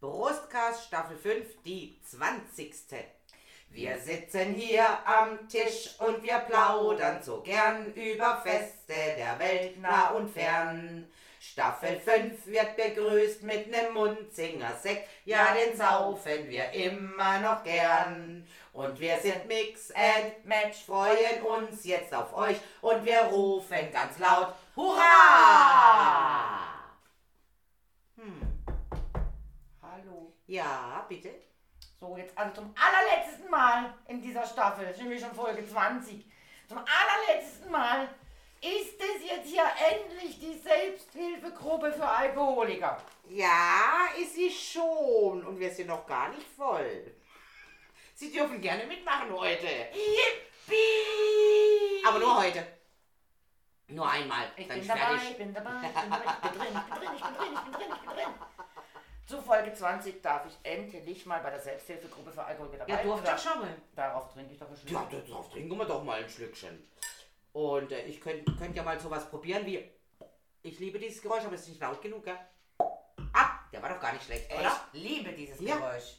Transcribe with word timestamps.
Brustcast 0.00 0.86
Staffel 0.86 1.18
5, 1.18 1.62
die 1.62 2.00
20. 2.06 2.74
Wir 3.68 3.98
sitzen 3.98 4.54
hier 4.54 4.86
am 5.04 5.46
Tisch 5.46 5.94
und 5.98 6.22
wir 6.22 6.38
plaudern 6.38 7.22
so 7.22 7.42
gern 7.42 7.92
über 7.92 8.40
Feste 8.42 8.94
der 9.18 9.38
Welt 9.38 9.78
nah 9.78 10.08
und 10.12 10.30
fern. 10.30 11.06
Staffel 11.38 12.00
5 12.00 12.46
wird 12.46 12.76
begrüßt 12.76 13.42
mit 13.42 13.70
nem 13.70 13.92
Munzinger-Sekt, 13.92 15.06
ja, 15.26 15.54
den 15.54 15.76
saufen 15.76 16.48
wir 16.48 16.70
immer 16.70 17.38
noch 17.40 17.62
gern. 17.62 18.46
Und 18.72 18.98
wir 18.98 19.18
sind 19.18 19.46
Mix 19.48 19.90
and 19.90 20.46
Match, 20.46 20.78
freuen 20.86 21.42
uns 21.42 21.84
jetzt 21.84 22.14
auf 22.14 22.34
euch 22.34 22.56
und 22.80 23.04
wir 23.04 23.20
rufen 23.24 23.92
ganz 23.92 24.18
laut 24.18 24.54
Hurra! 24.74 26.59
Ja, 30.50 31.06
bitte. 31.08 31.30
So, 32.00 32.16
jetzt 32.16 32.36
also 32.36 32.62
zum 32.62 32.74
allerletzten 32.74 33.48
Mal 33.48 33.94
in 34.08 34.20
dieser 34.20 34.44
Staffel, 34.44 34.84
das 34.84 34.96
ist 34.96 35.02
nämlich 35.02 35.20
schon 35.20 35.32
Folge 35.32 35.64
20. 35.64 36.26
Zum 36.66 36.78
allerletzten 36.78 37.70
Mal 37.70 38.08
ist 38.60 39.00
es 39.00 39.30
jetzt 39.30 39.46
hier 39.46 39.62
endlich 39.92 40.40
die 40.40 40.58
Selbsthilfegruppe 40.58 41.92
für 41.92 42.04
Alkoholiker. 42.04 43.00
Ja, 43.28 44.08
ist 44.20 44.34
sie 44.34 44.50
schon. 44.50 45.46
Und 45.46 45.60
wir 45.60 45.70
sind 45.70 45.86
noch 45.86 46.04
gar 46.04 46.30
nicht 46.30 46.48
voll. 46.56 47.14
Sie 48.16 48.32
dürfen 48.32 48.60
gerne 48.60 48.86
mitmachen 48.86 49.32
heute. 49.32 49.68
Yippie! 49.92 50.74
Aber 52.08 52.18
nur 52.18 52.42
heute. 52.42 52.66
Nur 53.86 54.10
einmal. 54.10 54.50
Ich 54.56 54.66
bin 54.66 54.84
dabei, 54.84 55.14
ich 55.14 55.36
bin 55.36 55.54
dabei, 55.54 55.70
ich 55.84 56.00
bin 56.00 56.10
dabei, 56.10 56.24
ich 56.24 56.50
bin 56.50 56.60
drin, 56.60 56.74
ich 56.74 56.92
bin 56.92 56.98
drin, 56.98 57.14
ich 57.14 57.22
bin 57.22 57.34
drin, 57.34 57.52
ich 57.54 57.62
bin 57.62 57.72
drin, 57.72 57.92
ich 57.94 58.00
bin 58.00 58.16
drin. 58.16 58.34
Zu 59.30 59.40
Folge 59.40 59.72
20 59.72 60.22
darf 60.22 60.44
ich 60.44 60.58
endlich 60.64 61.24
mal 61.24 61.38
bei 61.38 61.50
der 61.50 61.60
Selbsthilfegruppe 61.60 62.32
für 62.32 62.42
Alkoholiker 62.42 62.78
dabei 62.78 62.92
Ja, 62.94 63.02
durfte 63.04 63.32
ich 63.36 63.40
schon 63.40 63.60
mal. 63.60 63.76
Darauf 63.94 64.32
trinke 64.32 64.52
ich 64.52 64.58
doch 64.58 64.68
ein 64.68 64.76
Schlückchen. 64.76 64.96
Ja, 65.12 65.20
darauf 65.28 65.50
trinken 65.50 65.78
wir 65.78 65.84
doch 65.84 66.02
mal 66.02 66.20
ein 66.20 66.28
Schlückchen. 66.28 66.90
Und 67.52 67.92
äh, 67.92 68.02
ich 68.06 68.20
könnte 68.20 68.50
könnt 68.56 68.74
ja 68.74 68.82
mal 68.82 68.98
sowas 68.98 69.30
probieren 69.30 69.64
wie. 69.66 69.88
Ich 70.62 70.80
liebe 70.80 70.98
dieses 70.98 71.22
Geräusch, 71.22 71.44
aber 71.44 71.54
es 71.54 71.60
ist 71.60 71.68
nicht 71.68 71.80
laut 71.80 72.02
genug, 72.02 72.24
gell? 72.24 72.40
Ah, 73.32 73.50
der 73.72 73.80
war 73.80 73.90
doch 73.90 74.00
gar 74.00 74.14
nicht 74.14 74.24
schlecht, 74.24 74.52
oder? 74.52 74.72
Ich 74.92 75.00
liebe 75.00 75.32
dieses 75.32 75.60
Ja. 75.60 75.76
Geräusch. 75.76 76.16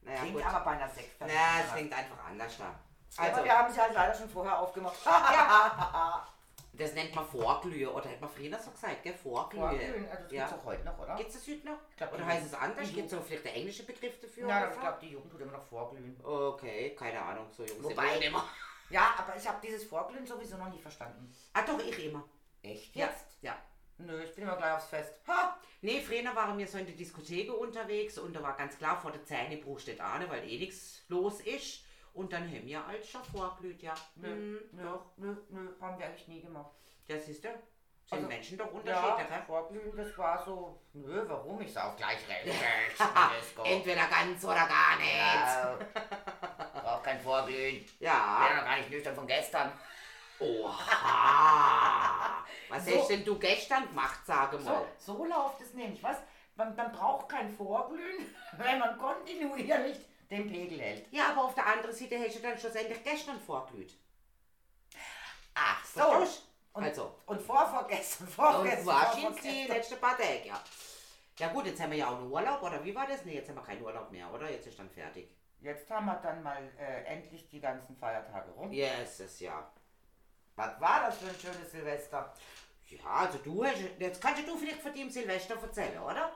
Naja, 0.00 0.20
Klingt 0.20 0.36
gut. 0.36 0.46
aber 0.46 0.64
bei 0.64 0.70
einer 0.70 0.88
Sekt. 0.88 1.20
Na, 1.20 1.26
es 1.26 1.72
klingt 1.74 1.92
einfach 1.92 2.24
anders 2.24 2.56
da. 2.56 2.80
Also, 3.18 3.30
Also, 3.30 3.44
wir 3.44 3.58
haben 3.58 3.70
sie 3.70 3.78
halt 3.78 3.92
leider 3.92 4.14
schon 4.14 4.30
vorher 4.30 4.58
aufgemacht. 4.58 4.96
das 6.78 6.94
nennt 6.94 7.14
man 7.14 7.26
Vorglühe. 7.26 7.92
Oder 7.92 8.08
hätte 8.08 8.20
man 8.20 8.30
früher 8.30 8.58
so 8.58 8.70
gesagt, 8.70 9.02
gell? 9.02 9.14
Vorglühe. 9.14 9.60
Vorglühen, 9.62 10.08
also 10.08 10.22
das 10.24 10.32
Ja. 10.32 10.46
gibt's 10.46 10.60
auch 10.60 10.64
heute 10.66 10.84
noch, 10.84 10.98
oder? 10.98 11.16
Gibt 11.16 11.28
es 11.30 11.34
das 11.36 11.46
heute 11.48 11.66
noch? 11.66 11.78
glaub, 11.96 12.12
Oder 12.14 12.26
heißt 12.26 12.46
es 12.46 12.54
anders? 12.54 12.92
Gibt 12.92 13.06
es 13.12 13.18
auch 13.18 13.22
vielleicht 13.24 13.44
der 13.44 13.54
englische 13.56 13.82
Begriff 13.84 14.20
dafür? 14.20 14.48
Ja, 14.48 14.70
ich 14.72 14.80
glaube, 14.80 14.98
die 15.02 15.08
Jugend 15.10 15.30
tut 15.32 15.40
immer 15.40 15.52
noch 15.52 15.64
Vorglühen. 15.64 16.18
Okay, 16.24 16.94
keine 16.94 17.20
Ahnung, 17.20 17.46
so 17.56 17.64
jung 17.64 17.82
Wobei- 17.82 18.12
sind 18.14 18.24
immer. 18.24 18.44
Ja, 18.90 19.14
aber 19.18 19.36
ich 19.36 19.46
habe 19.46 19.58
dieses 19.66 19.84
Vorglühen 19.84 20.26
sowieso 20.26 20.56
noch 20.56 20.70
nie 20.70 20.80
verstanden. 20.80 21.34
Ah 21.52 21.62
doch, 21.62 21.78
ich 21.78 22.04
immer. 22.06 22.24
Echt 22.62 22.96
Ja, 22.96 23.06
jetzt? 23.06 23.36
ja. 23.42 23.56
Nö, 23.98 24.22
ich 24.22 24.34
bin 24.34 24.44
immer 24.44 24.56
gleich 24.56 24.76
aufs 24.76 24.86
Fest. 24.86 25.12
Ha! 25.26 25.58
Nee, 25.80 26.00
früher 26.00 26.24
waren 26.34 26.56
wir 26.56 26.66
so 26.68 26.78
in 26.78 26.86
der 26.86 26.94
Diskothek 26.94 27.52
unterwegs 27.52 28.16
und 28.18 28.34
da 28.34 28.42
war 28.42 28.56
ganz 28.56 28.78
klar, 28.78 28.96
vor 29.00 29.10
der 29.10 29.24
Zähnebruch 29.24 29.78
steht 29.80 30.00
Ahne, 30.00 30.28
weil 30.30 30.48
eh 30.48 30.58
nichts 30.58 31.02
los 31.08 31.40
ist. 31.40 31.84
Und 32.18 32.32
dann 32.32 32.42
haben 32.50 32.66
wir 32.66 32.84
als 32.84 33.08
schon 33.08 33.22
vorglüht, 33.22 33.80
ja. 33.80 33.94
Nö, 34.16 34.26
Hm, 34.28 34.58
nö, 34.72 34.98
nö, 35.18 35.36
nö, 35.50 35.68
haben 35.80 35.98
wir 36.00 36.06
eigentlich 36.06 36.26
nie 36.26 36.40
gemacht. 36.40 36.72
Das 37.06 37.28
ist 37.28 37.44
der. 37.44 37.52
Sind 37.52 37.62
Also, 38.10 38.26
Menschen 38.26 38.58
doch 38.58 38.72
unterschiedlich, 38.72 39.30
ja, 39.30 39.42
Vorglühen, 39.46 39.96
das 39.96 40.18
war 40.18 40.44
so, 40.44 40.82
nö, 40.94 41.24
warum? 41.28 41.60
Ich 41.60 41.72
sauf 41.72 41.94
gleich 41.94 42.18
recht. 42.46 42.58
Entweder 43.64 44.08
ganz 44.08 44.44
oder 44.44 44.66
gar 44.66 44.96
nicht. 44.96 45.14
Ja, 45.16 45.78
braucht 46.82 47.04
kein 47.04 47.20
Vorglühen. 47.20 47.84
Ja. 48.00 48.40
Wäre 48.48 48.56
noch 48.56 48.64
gar 48.64 48.76
nicht 48.78 48.90
nüchtern 48.90 49.14
von 49.14 49.26
gestern. 49.26 49.70
Oha. 50.40 52.44
Was 52.68 52.84
So. 52.84 52.98
hast 52.98 53.10
denn 53.10 53.24
du 53.24 53.38
gestern 53.38 53.86
gemacht, 53.88 54.26
sage 54.26 54.58
mal? 54.58 54.84
So, 54.98 55.14
so 55.16 55.24
läuft 55.24 55.60
es 55.60 55.72
nämlich. 55.74 56.02
Was? 56.02 56.16
Man, 56.56 56.74
man 56.74 56.90
braucht 56.90 57.28
kein 57.28 57.48
Vorglühen, 57.48 58.34
wenn 58.58 58.80
man 58.80 58.98
kontinuierlich 58.98 59.98
den 60.30 60.46
Pegel 60.48 60.80
hält. 60.80 61.12
Ja, 61.12 61.30
aber 61.30 61.44
auf 61.44 61.54
der 61.54 61.66
anderen 61.66 61.94
Seite 61.94 62.18
hast 62.18 62.36
du 62.36 62.40
dann 62.40 62.58
schlussendlich 62.58 63.02
gestern 63.02 63.40
vorglüht. 63.40 63.94
Ach 65.54 65.84
Verstehst 65.84 66.42
du? 66.42 66.78
Und, 66.78 66.84
Also. 66.84 67.14
und 67.26 67.40
vorvorgestern, 67.42 68.26
Und 68.26 68.32
vorgestern, 68.32 68.86
wahrscheinlich 68.86 69.40
die 69.40 69.64
letzten 69.66 69.98
paar 69.98 70.16
Tage, 70.16 70.46
ja. 70.46 70.62
Ja 71.38 71.48
gut, 71.48 71.66
jetzt 71.66 71.80
haben 71.80 71.90
wir 71.90 71.98
ja 71.98 72.08
auch 72.08 72.18
einen 72.18 72.30
Urlaub, 72.30 72.62
oder 72.62 72.84
wie 72.84 72.94
war 72.94 73.06
das? 73.06 73.24
Nee, 73.24 73.34
jetzt 73.34 73.48
haben 73.48 73.56
wir 73.56 73.62
keinen 73.62 73.82
Urlaub 73.82 74.10
mehr, 74.10 74.32
oder? 74.32 74.50
Jetzt 74.50 74.66
ist 74.66 74.78
dann 74.78 74.90
fertig. 74.90 75.28
Jetzt 75.60 75.90
haben 75.90 76.06
wir 76.06 76.14
dann 76.16 76.42
mal 76.42 76.62
äh, 76.78 77.04
endlich 77.04 77.48
die 77.48 77.60
ganzen 77.60 77.96
Feiertage 77.96 78.50
rum. 78.52 78.72
Yes, 78.72 79.20
ist 79.20 79.40
ja. 79.40 79.72
Was 80.54 80.80
war 80.80 81.06
das 81.06 81.18
für 81.18 81.28
ein 81.28 81.34
schönes 81.40 81.70
Silvester? 81.70 82.32
Ja, 82.88 83.04
also 83.06 83.38
du 83.38 83.64
hast, 83.64 83.76
jetzt 83.98 84.20
kannst 84.20 84.46
du 84.46 84.56
vielleicht 84.56 84.80
von 84.80 84.92
dem 84.94 85.10
Silvester 85.10 85.60
erzählen, 85.60 86.00
oder? 86.00 86.32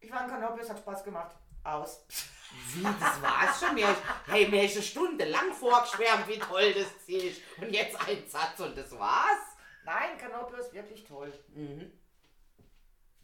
Ich 0.00 0.10
war 0.10 0.24
in 0.24 0.30
Kanopius, 0.30 0.70
hat 0.70 0.78
Spaß 0.78 1.04
gemacht. 1.04 1.34
Aus. 1.66 2.06
Wie, 2.74 2.82
das 2.82 3.22
war's 3.22 3.60
schon? 3.60 3.74
Mir, 3.74 3.94
hey, 4.26 4.48
mir 4.48 4.64
ist 4.64 4.76
eine 4.76 4.82
Stunde 4.84 5.24
lang 5.24 5.52
vorgeschwärmt, 5.52 6.26
wie 6.28 6.38
toll 6.38 6.72
das 6.72 6.88
ist. 7.06 7.42
Und 7.58 7.70
jetzt 7.70 7.96
ein 8.08 8.26
Satz 8.26 8.58
und 8.60 8.78
das 8.78 8.98
war's? 8.98 9.56
Nein, 9.84 10.16
Kanopius, 10.16 10.72
wirklich 10.72 11.04
toll. 11.04 11.32
Mhm. 11.54 11.92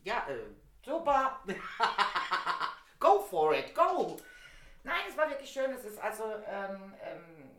Ja, 0.02 0.26
äh, 0.28 0.38
Super. 0.84 1.40
go 2.98 3.20
for 3.20 3.54
it, 3.54 3.72
go! 3.74 4.16
Nein, 4.82 5.02
es 5.08 5.16
war 5.16 5.30
wirklich 5.30 5.50
schön. 5.50 5.70
Es 5.70 5.84
ist 5.84 6.00
also 6.00 6.24
ähm, 6.44 6.94
ähm, 7.00 7.50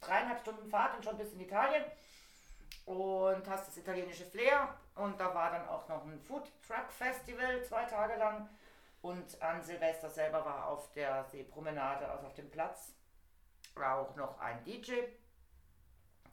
dreieinhalb 0.00 0.40
Stunden 0.40 0.70
Fahrt 0.70 0.96
und 0.96 1.04
schon 1.04 1.18
bis 1.18 1.32
in 1.34 1.40
Italien. 1.40 1.84
Und 2.86 3.46
hast 3.46 3.68
das 3.68 3.76
italienische 3.76 4.24
Flair. 4.24 4.74
Und 4.94 5.20
da 5.20 5.34
war 5.34 5.50
dann 5.50 5.68
auch 5.68 5.86
noch 5.88 6.04
ein 6.04 6.18
Food 6.20 6.50
Truck 6.66 6.90
Festival 6.90 7.62
zwei 7.64 7.84
Tage 7.84 8.18
lang. 8.18 8.48
Und 9.00 9.40
an 9.40 9.62
Silvester 9.62 10.10
selber 10.10 10.44
war 10.44 10.68
auf 10.68 10.92
der 10.92 11.24
Seepromenade, 11.24 12.08
also 12.08 12.26
auf 12.26 12.34
dem 12.34 12.50
Platz, 12.50 12.92
war 13.74 13.98
auch 13.98 14.16
noch 14.16 14.38
ein 14.40 14.64
DJ, 14.64 14.94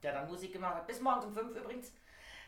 der 0.01 0.13
dann 0.13 0.27
Musik 0.27 0.53
gemacht 0.53 0.75
hat. 0.75 0.87
Bis 0.87 0.99
morgens 0.99 1.25
um 1.25 1.33
fünf 1.33 1.55
übrigens. 1.55 1.91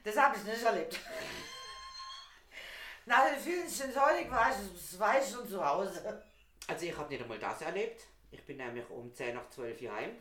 Das 0.04 0.18
habe 0.18 0.38
ich 0.38 0.44
nicht 0.44 0.64
erlebt. 0.64 1.00
Nach 3.06 3.30
den 3.30 3.40
vielen 3.40 3.70
Sensorik 3.70 4.30
war 4.30 4.52
ich, 4.52 5.00
war 5.00 5.22
ich 5.22 5.30
schon 5.30 5.48
zu 5.48 5.66
Hause. 5.66 6.24
Also 6.68 6.86
ich 6.86 6.98
habe 6.98 7.10
nicht 7.10 7.22
einmal 7.22 7.40
das 7.40 7.62
erlebt. 7.62 8.04
Ich 8.30 8.46
bin 8.46 8.58
nämlich 8.58 8.90
um 8.90 9.14
10 9.14 9.36
nach 9.36 9.50
12 9.50 9.82
Uhr 9.84 9.94
heim. 9.94 10.12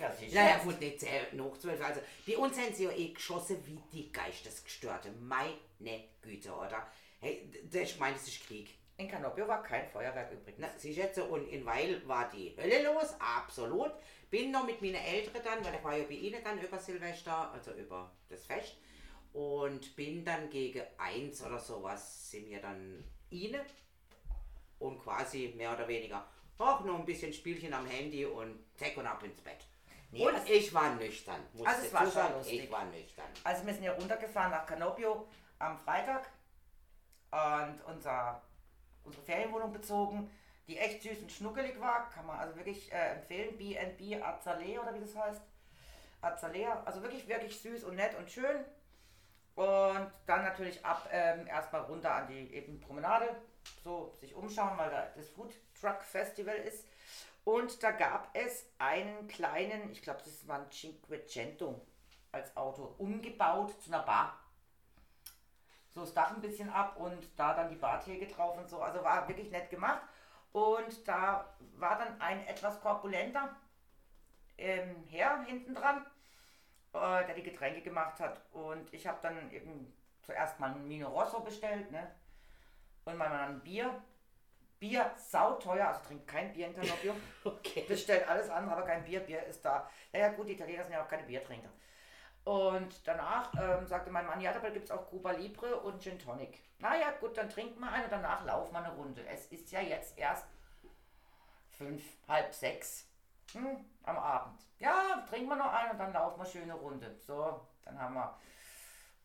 Ja, 0.00 0.12
sicher. 0.12 0.34
Naja, 0.34 0.58
gut, 0.58 0.80
nicht 0.80 0.98
10 0.98 1.36
nach 1.36 1.56
12. 1.56 1.80
Also 1.80 2.00
bei 2.26 2.36
uns 2.36 2.58
haben 2.58 2.74
sie 2.74 2.84
ja 2.84 2.90
eh 2.90 3.12
geschossen 3.12 3.64
wie 3.64 3.78
die 3.92 4.10
Geistesgestörte. 4.10 5.12
Meine 5.12 5.54
Güte, 6.20 6.52
oder? 6.52 6.90
Hey, 7.20 7.48
das 7.70 7.82
ich 7.82 7.98
meine, 8.00 8.16
das 8.16 8.26
ist 8.26 8.44
Krieg. 8.44 8.74
In 9.02 9.08
Canopio 9.08 9.48
war 9.48 9.62
kein 9.64 9.88
Feuerwerk 9.88 10.30
übrigens. 10.30 10.60
Na, 10.60 10.68
sie 10.78 10.94
schätze, 10.94 11.24
und 11.24 11.48
in 11.48 11.66
Weil 11.66 12.06
war 12.06 12.28
die 12.28 12.56
Hölle 12.56 12.84
los, 12.84 13.14
absolut. 13.18 13.90
Bin 14.30 14.52
noch 14.52 14.64
mit 14.64 14.80
meinen 14.80 14.94
Eltern 14.94 15.42
dann, 15.44 15.64
weil 15.64 15.74
ich 15.74 15.82
war 15.84 15.96
ja 15.96 16.04
bei 16.04 16.14
ihnen 16.14 16.42
dann 16.44 16.60
über 16.60 16.78
Silvester, 16.78 17.50
also 17.52 17.72
über 17.72 18.12
das 18.28 18.46
Fest. 18.46 18.76
Und 19.32 19.96
bin 19.96 20.24
dann 20.24 20.48
gegen 20.50 20.82
eins 20.98 21.42
oder 21.44 21.58
sowas, 21.58 22.30
sind 22.30 22.48
wir 22.48 22.60
dann 22.60 23.02
ihnen. 23.30 23.60
Und 24.78 25.00
quasi 25.02 25.52
mehr 25.56 25.72
oder 25.72 25.88
weniger, 25.88 26.24
auch 26.58 26.80
noch 26.84 26.98
ein 27.00 27.04
bisschen 27.04 27.32
Spielchen 27.32 27.74
am 27.74 27.86
Handy 27.86 28.24
und 28.24 28.64
zack 28.76 28.96
und 28.96 29.06
ab 29.06 29.22
ins 29.24 29.40
Bett. 29.40 29.66
Nee, 30.12 30.26
und 30.26 30.34
das- 30.34 30.48
ich 30.48 30.72
war 30.74 30.94
nüchtern, 30.94 31.40
Also 31.64 31.86
es 31.86 31.92
war 31.92 32.02
schon 32.02 32.10
sagen, 32.12 32.34
lustig. 32.34 32.64
ich 32.64 32.70
war 32.70 32.84
nüchtern. 32.84 33.26
Also 33.42 33.66
wir 33.66 33.74
sind 33.74 33.82
ja 33.82 33.92
runtergefahren 33.94 34.50
nach 34.52 34.66
Canopio 34.66 35.26
am 35.58 35.76
Freitag 35.78 36.28
und 37.32 37.80
unser, 37.86 38.42
unsere 39.04 39.24
Ferienwohnung 39.24 39.72
bezogen, 39.72 40.30
die 40.66 40.78
echt 40.78 41.02
süß 41.02 41.18
und 41.20 41.32
schnuckelig 41.32 41.80
war. 41.80 42.08
Kann 42.10 42.26
man 42.26 42.38
also 42.38 42.56
wirklich 42.56 42.92
äh, 42.92 43.14
empfehlen. 43.14 43.56
B&B 43.56 44.20
Azalea 44.20 44.80
oder 44.80 44.94
wie 44.94 45.00
das 45.00 45.16
heißt. 45.16 45.42
Azalea. 46.20 46.82
Also 46.84 47.02
wirklich, 47.02 47.26
wirklich 47.28 47.60
süß 47.60 47.84
und 47.84 47.96
nett 47.96 48.16
und 48.16 48.30
schön. 48.30 48.64
Und 49.54 50.10
dann 50.26 50.44
natürlich 50.44 50.84
ab 50.84 51.08
ähm, 51.10 51.46
erstmal 51.46 51.82
runter 51.82 52.14
an 52.14 52.26
die 52.28 52.54
eben 52.54 52.80
Promenade. 52.80 53.36
So 53.84 54.16
sich 54.20 54.34
umschauen, 54.34 54.76
weil 54.78 54.90
da 54.90 55.06
das 55.14 55.28
Food 55.28 55.52
Truck 55.78 56.02
Festival 56.02 56.56
ist. 56.56 56.86
Und 57.44 57.82
da 57.82 57.90
gab 57.90 58.30
es 58.34 58.66
einen 58.78 59.26
kleinen, 59.26 59.90
ich 59.90 60.02
glaube, 60.02 60.20
das 60.24 60.46
war 60.46 60.60
ein 60.60 60.70
Cinquecento 60.70 61.80
als 62.30 62.56
Auto, 62.56 62.94
umgebaut 62.98 63.74
zu 63.82 63.92
einer 63.92 64.04
Bar. 64.04 64.38
So 65.94 66.00
das 66.00 66.14
Dach 66.14 66.34
ein 66.34 66.40
bisschen 66.40 66.70
ab 66.70 66.96
und 66.96 67.28
da 67.38 67.54
dann 67.54 67.68
die 67.68 67.76
Bartheke 67.76 68.26
drauf 68.26 68.56
und 68.56 68.68
so. 68.68 68.80
Also 68.80 69.02
war 69.04 69.28
wirklich 69.28 69.50
nett 69.50 69.68
gemacht. 69.70 70.02
Und 70.52 71.06
da 71.06 71.54
war 71.76 71.98
dann 71.98 72.20
ein 72.20 72.46
etwas 72.46 72.80
korpulenter 72.80 73.54
ähm, 74.58 75.04
Herr 75.08 75.42
hinten 75.44 75.74
dran, 75.74 76.06
äh, 76.92 77.26
der 77.26 77.34
die 77.34 77.42
Getränke 77.42 77.82
gemacht 77.82 78.20
hat. 78.20 78.40
Und 78.52 78.92
ich 78.92 79.06
habe 79.06 79.18
dann 79.22 79.50
eben 79.50 79.92
zuerst 80.22 80.60
mal 80.60 80.70
ein 80.70 80.86
Mino 80.86 81.08
Rosso 81.08 81.40
bestellt, 81.40 81.90
ne? 81.90 82.10
Und 83.04 83.16
mal 83.16 83.30
ein 83.32 83.60
Bier. 83.60 84.02
Bier 84.78 85.12
sauteuer, 85.16 85.86
also 85.88 86.00
trinkt 86.02 86.26
kein 86.26 86.52
Bier 86.52 86.68
in 86.68 86.74
Canopio. 86.74 87.14
Okay. 87.44 87.84
Bestellt 87.88 88.28
alles 88.28 88.50
andere, 88.50 88.76
aber 88.76 88.86
kein 88.86 89.04
Bier. 89.04 89.20
Bier 89.20 89.44
ist 89.44 89.64
da. 89.64 89.88
Ja, 90.12 90.20
ja 90.20 90.28
gut, 90.30 90.48
die 90.48 90.52
Italiener 90.52 90.84
sind 90.84 90.92
ja 90.92 91.02
auch 91.02 91.08
keine 91.08 91.24
Biertrinker. 91.24 91.70
Und 92.44 93.06
danach 93.06 93.52
ähm, 93.54 93.86
sagte 93.86 94.10
mein 94.10 94.26
Mann, 94.26 94.40
ja, 94.40 94.52
dabei 94.52 94.70
gibt 94.70 94.86
es 94.86 94.90
auch 94.90 95.06
Cuba 95.08 95.30
Libre 95.30 95.78
und 95.80 96.02
Gin 96.02 96.18
Tonic. 96.18 96.60
Naja, 96.80 97.12
gut, 97.20 97.36
dann 97.36 97.48
trinkt 97.48 97.78
mal 97.78 97.92
einen 97.92 98.04
und 98.04 98.12
danach 98.12 98.44
laufen 98.44 98.72
wir 98.72 98.78
eine 98.84 98.94
Runde. 98.94 99.24
Es 99.26 99.46
ist 99.46 99.70
ja 99.70 99.80
jetzt 99.80 100.18
erst 100.18 100.46
fünf, 101.70 102.02
halb 102.26 102.52
sechs 102.52 103.08
hm, 103.52 103.84
am 104.02 104.16
Abend. 104.16 104.60
Ja, 104.80 105.24
trinken 105.28 105.48
wir 105.48 105.56
noch 105.56 105.72
einen 105.72 105.92
und 105.92 105.98
dann 105.98 106.12
laufen 106.12 106.40
wir 106.40 106.46
schöne 106.46 106.74
Runde. 106.74 107.14
So, 107.20 107.60
dann 107.84 108.00
haben 108.00 108.14
wir 108.14 108.36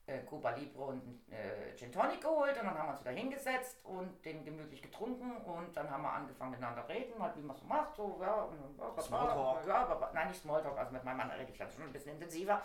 äh, 0.05 0.19
Cuba 0.19 0.51
Libre 0.51 0.83
und 0.83 1.31
äh, 1.31 1.75
Gin 1.75 1.91
Tonic 1.91 2.21
geholt 2.21 2.55
und 2.57 2.65
dann 2.65 2.77
haben 2.77 2.87
wir 2.87 2.91
uns 2.91 3.01
wieder 3.01 3.11
hingesetzt 3.11 3.83
und 3.83 4.23
den 4.23 4.45
gemütlich 4.45 4.81
getrunken 4.81 5.37
und 5.37 5.75
dann 5.75 5.89
haben 5.89 6.03
wir 6.03 6.11
angefangen 6.11 6.51
miteinander 6.51 6.87
reden, 6.87 7.21
halt 7.21 7.35
wie 7.35 7.41
man 7.41 7.57
so 7.57 7.65
macht, 7.65 7.95
so, 7.95 8.17
ja, 8.21 8.43
und, 8.43 8.77
ja, 8.77 9.01
Smalltalk. 9.01 9.65
Ja, 9.67 9.87
aber, 9.87 10.11
nein, 10.13 10.27
nicht 10.27 10.41
Smalltalk, 10.41 10.77
also 10.77 10.93
mit 10.93 11.03
meinem 11.03 11.17
Mann 11.17 11.31
rede 11.31 11.51
ich 11.51 11.57
dann 11.57 11.71
schon 11.71 11.83
ein 11.83 11.91
bisschen 11.91 12.13
intensiver. 12.13 12.61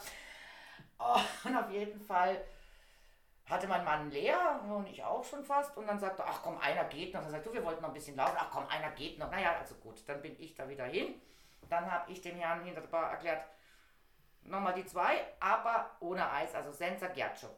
Oh, 1.04 1.20
und 1.48 1.56
auf 1.56 1.70
jeden 1.70 2.00
Fall 2.00 2.44
hatte 3.46 3.66
mein 3.66 3.84
Mann 3.84 4.10
leer 4.10 4.60
und 4.68 4.86
ich 4.86 5.02
auch 5.02 5.24
schon 5.24 5.44
fast 5.44 5.76
und 5.76 5.86
dann 5.86 5.98
sagte, 5.98 6.24
ach 6.24 6.40
komm, 6.42 6.58
einer 6.58 6.84
geht 6.84 7.12
noch. 7.12 7.22
Dann 7.22 7.30
sagt 7.30 7.46
du, 7.46 7.52
wir 7.52 7.64
wollten 7.64 7.82
noch 7.82 7.88
ein 7.88 7.94
bisschen 7.94 8.16
laufen. 8.16 8.36
Ach 8.38 8.50
komm, 8.52 8.66
einer 8.68 8.90
geht 8.92 9.18
noch. 9.18 9.30
Naja, 9.30 9.56
also 9.58 9.74
gut, 9.76 10.08
dann 10.08 10.22
bin 10.22 10.38
ich 10.38 10.54
da 10.54 10.68
wieder 10.68 10.84
hin. 10.84 11.20
Dann 11.68 11.90
habe 11.90 12.10
ich 12.10 12.20
dem 12.20 12.36
Herrn 12.36 12.64
hinter 12.64 12.80
der 12.80 12.88
Bar 12.88 13.10
erklärt, 13.10 13.44
nochmal 14.42 14.74
die 14.74 14.86
zwei, 14.86 15.24
aber 15.40 15.90
ohne 16.00 16.30
Eis, 16.30 16.54
also 16.54 16.70
senza 16.70 17.08
ghiaccio. 17.08 17.48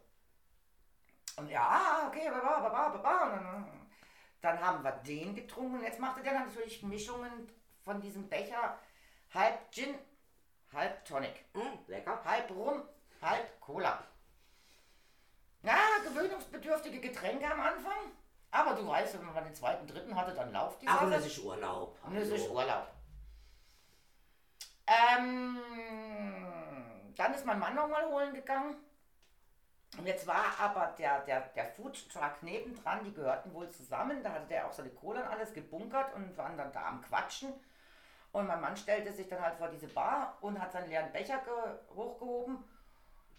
Und 1.37 1.51
ja, 1.51 1.67
ah, 1.69 2.09
okay, 2.09 2.31
baba, 2.31 2.61
baba, 2.61 2.89
baba. 2.89 3.31
Dann, 3.31 3.89
dann 4.41 4.61
haben 4.61 4.85
wir 4.85 4.93
den 4.93 5.35
getrunken. 5.35 5.83
Jetzt 5.83 5.99
machte 5.99 6.23
der 6.23 6.33
natürlich 6.33 6.83
Mischungen 6.83 7.51
von 7.85 8.01
diesem 8.01 8.29
Becher, 8.29 8.79
halb 9.33 9.71
Gin, 9.73 9.99
halb 10.73 11.05
Tonic. 11.05 11.45
Mm, 11.55 11.91
lecker. 11.91 12.23
Halb 12.25 12.51
Rum, 12.51 12.83
halb 13.25 13.61
Cola. 13.61 14.05
Ja, 15.63 15.79
gewöhnungsbedürftige 16.05 17.01
Getränke 17.01 17.51
am 17.51 17.61
Anfang. 17.61 18.13
Aber 18.51 18.75
du 18.75 18.87
weißt, 18.87 19.19
wenn 19.19 19.25
man 19.25 19.45
den 19.45 19.55
zweiten, 19.55 19.87
dritten 19.87 20.15
hatte, 20.15 20.35
dann 20.35 20.53
lauft 20.53 20.83
die 20.83 20.87
Sache. 20.87 21.11
das 21.11 21.27
ist 21.27 21.39
Urlaub. 21.39 21.99
Und 22.05 22.17
es 22.17 22.29
ist. 22.29 22.49
Urlaub. 22.51 22.87
Ähm, 24.87 25.59
dann 27.17 27.35
ist 27.35 27.47
mein 27.47 27.59
Mann 27.59 27.75
nochmal 27.75 28.07
holen 28.07 28.35
gegangen. 28.35 28.77
Und 29.97 30.07
jetzt 30.07 30.27
war 30.27 30.45
aber 30.59 30.95
der, 30.99 31.21
der, 31.21 31.41
der 31.41 31.67
Food 31.67 32.11
Truck 32.11 32.43
nebendran, 32.43 33.05
die 33.05 33.15
gehörten 33.15 33.53
wohl 33.55 33.71
zusammen. 33.71 34.23
Da 34.23 34.33
hatte 34.33 34.47
der 34.47 34.67
auch 34.67 34.73
seine 34.73 34.91
Cola 34.91 35.23
und 35.23 35.29
alles 35.29 35.55
gebunkert 35.55 36.15
und 36.15 36.37
waren 36.37 36.57
dann 36.57 36.73
da 36.73 36.87
am 36.87 37.01
Quatschen. 37.01 37.53
Und 38.33 38.49
mein 38.49 38.61
Mann 38.61 38.77
stellte 38.77 39.13
sich 39.13 39.29
dann 39.29 39.41
halt 39.41 39.57
vor 39.57 39.69
diese 39.69 39.87
Bar 39.87 40.37
und 40.41 40.61
hat 40.61 40.73
seinen 40.73 40.89
leeren 40.89 41.13
Becher 41.13 41.39
ge 41.39 41.53
hochgehoben, 41.95 42.65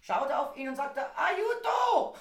schaute 0.06 0.38
auf 0.38 0.56
ihn 0.56 0.70
und 0.70 0.76
sagte, 0.76 1.02
Ayuto! 1.16 2.16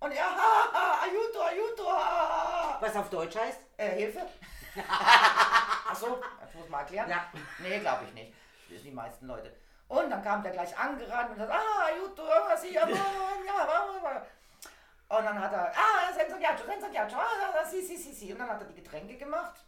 Und 0.00 0.12
er, 0.12 0.24
ha, 0.24 0.72
ha, 0.72 0.98
Ayuto, 1.04 1.40
Ayuto, 1.42 1.86
ha, 1.92 1.98
ha. 1.98 2.78
Was 2.80 2.96
auf 2.96 3.10
Deutsch 3.10 3.36
heißt? 3.36 3.60
Äh, 3.76 3.90
Hilfe? 3.90 4.26
Achso, 5.90 6.20
das 6.40 6.54
muss 6.54 6.68
man 6.68 6.80
erklären. 6.80 7.10
Ja. 7.10 7.26
Nee, 7.58 7.78
glaube 7.80 8.04
ich 8.06 8.14
nicht. 8.14 8.32
Das 8.68 8.78
sind 8.78 8.84
die 8.84 8.90
meisten 8.90 9.26
Leute. 9.26 9.54
Und 9.88 10.10
dann 10.10 10.22
kam 10.22 10.42
der 10.42 10.52
gleich 10.52 10.76
angerannt 10.76 11.30
und 11.30 11.36
sagt, 11.36 11.52
ah, 11.52 11.86
Ayuto, 11.86 12.22
was 12.22 12.64
ich, 12.64 12.72
ja, 12.72 12.88
ja. 12.88 14.26
Und 15.08 15.24
dann 15.24 15.40
hat 15.40 15.52
er, 15.52 15.72
ah, 15.76 16.12
Senza 16.16 16.36
Ghiaccio, 16.36 16.66
Senza 16.66 16.88
Ghiaccio, 16.88 17.18
ah, 17.18 17.64
si, 17.64 17.82
si, 17.82 17.96
si, 17.96 18.12
si. 18.12 18.32
Und 18.32 18.38
dann 18.38 18.48
hat 18.48 18.60
er 18.60 18.68
die 18.68 18.80
Getränke 18.80 19.16
gemacht. 19.16 19.64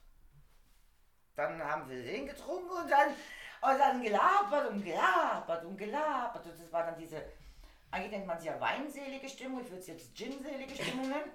Dann 1.35 1.63
haben 1.63 1.89
wir 1.89 2.03
den 2.03 2.27
getrunken 2.27 2.71
und 2.71 2.91
dann, 2.91 3.09
und 3.09 3.79
dann 3.79 4.03
gelabert 4.03 4.71
und 4.71 4.85
gelabert 4.85 5.65
und 5.65 5.77
gelabert. 5.77 6.47
Und 6.47 6.61
das 6.61 6.73
war 6.73 6.85
dann 6.85 6.97
diese, 6.97 7.23
eigentlich 7.93 8.11
nennt 8.11 8.27
man 8.27 8.41
sie 8.41 8.49
ja 8.49 8.61
weinselige 8.61 9.29
Stimmung, 9.29 9.61
ich 9.61 9.71
würde 9.71 9.81
es 9.81 9.87
jetzt 9.87 10.15
ginselige 10.15 10.75
Stimmung 10.75 11.09
nennen. 11.09 11.31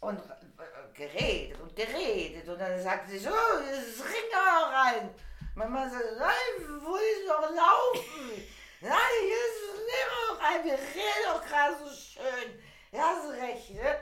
Und 0.00 0.18
äh, 0.18 0.94
geredet 0.94 1.60
und 1.60 1.74
geredet. 1.74 2.48
Und 2.48 2.58
dann 2.58 2.80
sagte 2.80 3.10
sie 3.10 3.18
so, 3.18 3.30
das 3.30 4.04
Ring 4.06 4.30
da 4.32 4.70
rein. 4.70 5.10
Mama 5.54 5.88
sagt, 5.88 6.04
nein, 6.18 6.80
wo 6.80 6.94
ist 6.96 7.26
noch 7.26 7.50
laufen? 7.50 8.44
Nein, 8.80 9.18
hier 9.22 9.36
ist 9.36 9.68
Leben 9.88 10.40
rein, 10.40 10.64
wir 10.64 10.74
reden 10.74 11.24
doch 11.24 11.44
gerade 11.44 11.76
so 11.76 11.90
schön. 11.90 12.62
Ja, 12.92 13.16
hast 13.16 13.30
recht, 13.30 13.70
ne? 13.70 14.00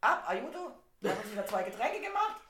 Ab, 0.00 0.24
Ayuto, 0.26 0.72
wir 1.00 1.10
haben 1.10 1.20
uns 1.20 1.32
wieder 1.32 1.46
zwei 1.46 1.62
Getränke 1.64 2.00
gemacht. 2.00 2.40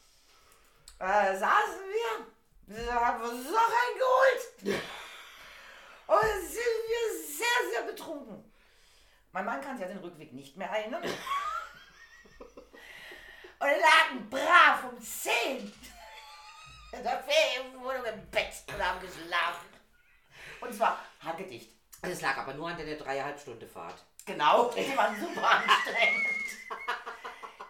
Äh, 1.00 1.36
saßen 1.36 1.82
wir, 1.88 2.76
wir 2.76 2.94
haben 2.94 3.22
uns 3.22 3.50
noch 3.50 3.72
eingeholt. 3.84 4.78
Und 6.06 6.22
jetzt 6.22 6.52
sind 6.52 6.82
wir 6.88 7.36
sehr, 7.36 7.70
sehr 7.72 7.82
betrunken. 7.82 8.52
Mein 9.32 9.44
Mann 9.46 9.60
kann 9.60 9.76
sich 9.76 9.86
an 9.86 9.92
den 9.92 9.98
Rückweg 10.02 10.32
nicht 10.32 10.56
mehr 10.56 10.68
erinnern. 10.68 11.02
Und 13.58 13.68
lagen 13.68 14.28
brav 14.28 14.84
um 14.90 15.00
10 15.00 15.72
in 16.92 17.02
der 17.02 17.22
Ferienwohnung 17.22 18.04
im 18.04 18.30
Bett 18.30 18.52
und 18.68 18.84
haben 18.84 19.00
geschlafen. 19.00 19.68
Und 20.60 20.74
zwar 20.74 20.98
hagedicht. 21.24 21.70
Das 22.02 22.20
lag 22.20 22.36
aber 22.36 22.54
nur 22.54 22.68
an 22.68 22.76
der 22.76 22.96
dreieinhalb 22.96 23.38
Stunde 23.40 23.66
Fahrt. 23.66 24.04
Genau, 24.26 24.70
die 24.70 24.96
waren 24.96 25.18
super 25.18 25.48
anstrengend. 25.48 26.26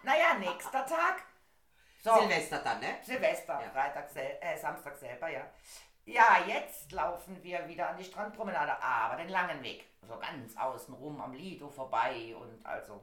naja, 0.03 0.33
nächster 0.39 0.85
Tag. 0.85 1.23
So, 2.03 2.19
Silvester 2.19 2.59
dann, 2.59 2.79
ne? 2.79 2.97
Silvester, 3.03 3.61
Ja. 3.61 3.69
Freitag, 3.69 4.09
sel 4.09 4.37
äh, 4.41 4.57
Samstag 4.57 4.97
selber, 4.97 5.29
ja. 5.29 5.45
Ja, 6.05 6.39
jetzt 6.45 6.91
laufen 6.91 7.41
wir 7.43 7.67
wieder 7.67 7.89
an 7.89 7.97
die 7.97 8.03
Strandpromenade, 8.03 8.81
aber 8.81 9.15
den 9.15 9.29
langen 9.29 9.63
Weg. 9.63 9.85
So 10.07 10.17
ganz 10.17 10.57
außen 10.57 10.93
rum 10.93 11.21
am 11.21 11.33
Lido 11.33 11.69
vorbei 11.69 12.35
und 12.35 12.65
also 12.65 13.01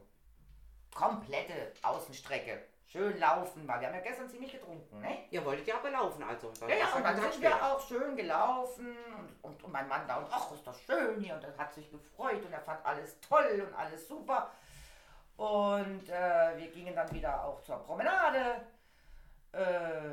komplette 0.95 1.73
Außenstrecke. 1.83 2.63
Schön 2.87 3.19
laufen, 3.21 3.67
weil 3.69 3.81
wir 3.81 3.87
haben 3.87 3.95
ja 3.95 4.01
gestern 4.01 4.29
ziemlich 4.29 4.53
getrunken, 4.53 5.01
ne? 5.01 5.19
Ihr 5.31 5.45
wolltet 5.45 5.67
ja 5.69 5.77
aber 5.77 5.91
laufen, 5.91 6.25
also. 6.25 6.53
Ja, 6.67 6.75
ja, 6.75 6.93
und 6.93 7.05
dann 7.05 7.21
sind 7.21 7.41
wir 7.41 7.55
auch 7.65 7.81
schön 7.81 8.17
gelaufen 8.17 8.97
und, 9.17 9.37
und, 9.43 9.63
und 9.63 9.73
mein 9.73 9.87
Mann 9.87 10.09
da 10.09 10.17
und 10.17 10.27
ach, 10.29 10.51
ist 10.51 10.67
das 10.67 10.81
schön 10.83 11.21
hier 11.21 11.35
und 11.35 11.45
er 11.45 11.57
hat 11.57 11.73
sich 11.73 11.89
gefreut 11.89 12.45
und 12.45 12.53
er 12.53 12.61
fand 12.61 12.85
alles 12.85 13.19
toll 13.21 13.65
und 13.67 13.79
alles 13.79 14.09
super. 14.09 14.51
Und 15.37 16.09
äh, 16.09 16.59
wir 16.59 16.71
gingen 16.73 16.95
dann 16.95 17.11
wieder 17.13 17.45
auch 17.45 17.63
zur 17.63 17.77
Promenade 17.77 18.61
äh, 19.53 20.11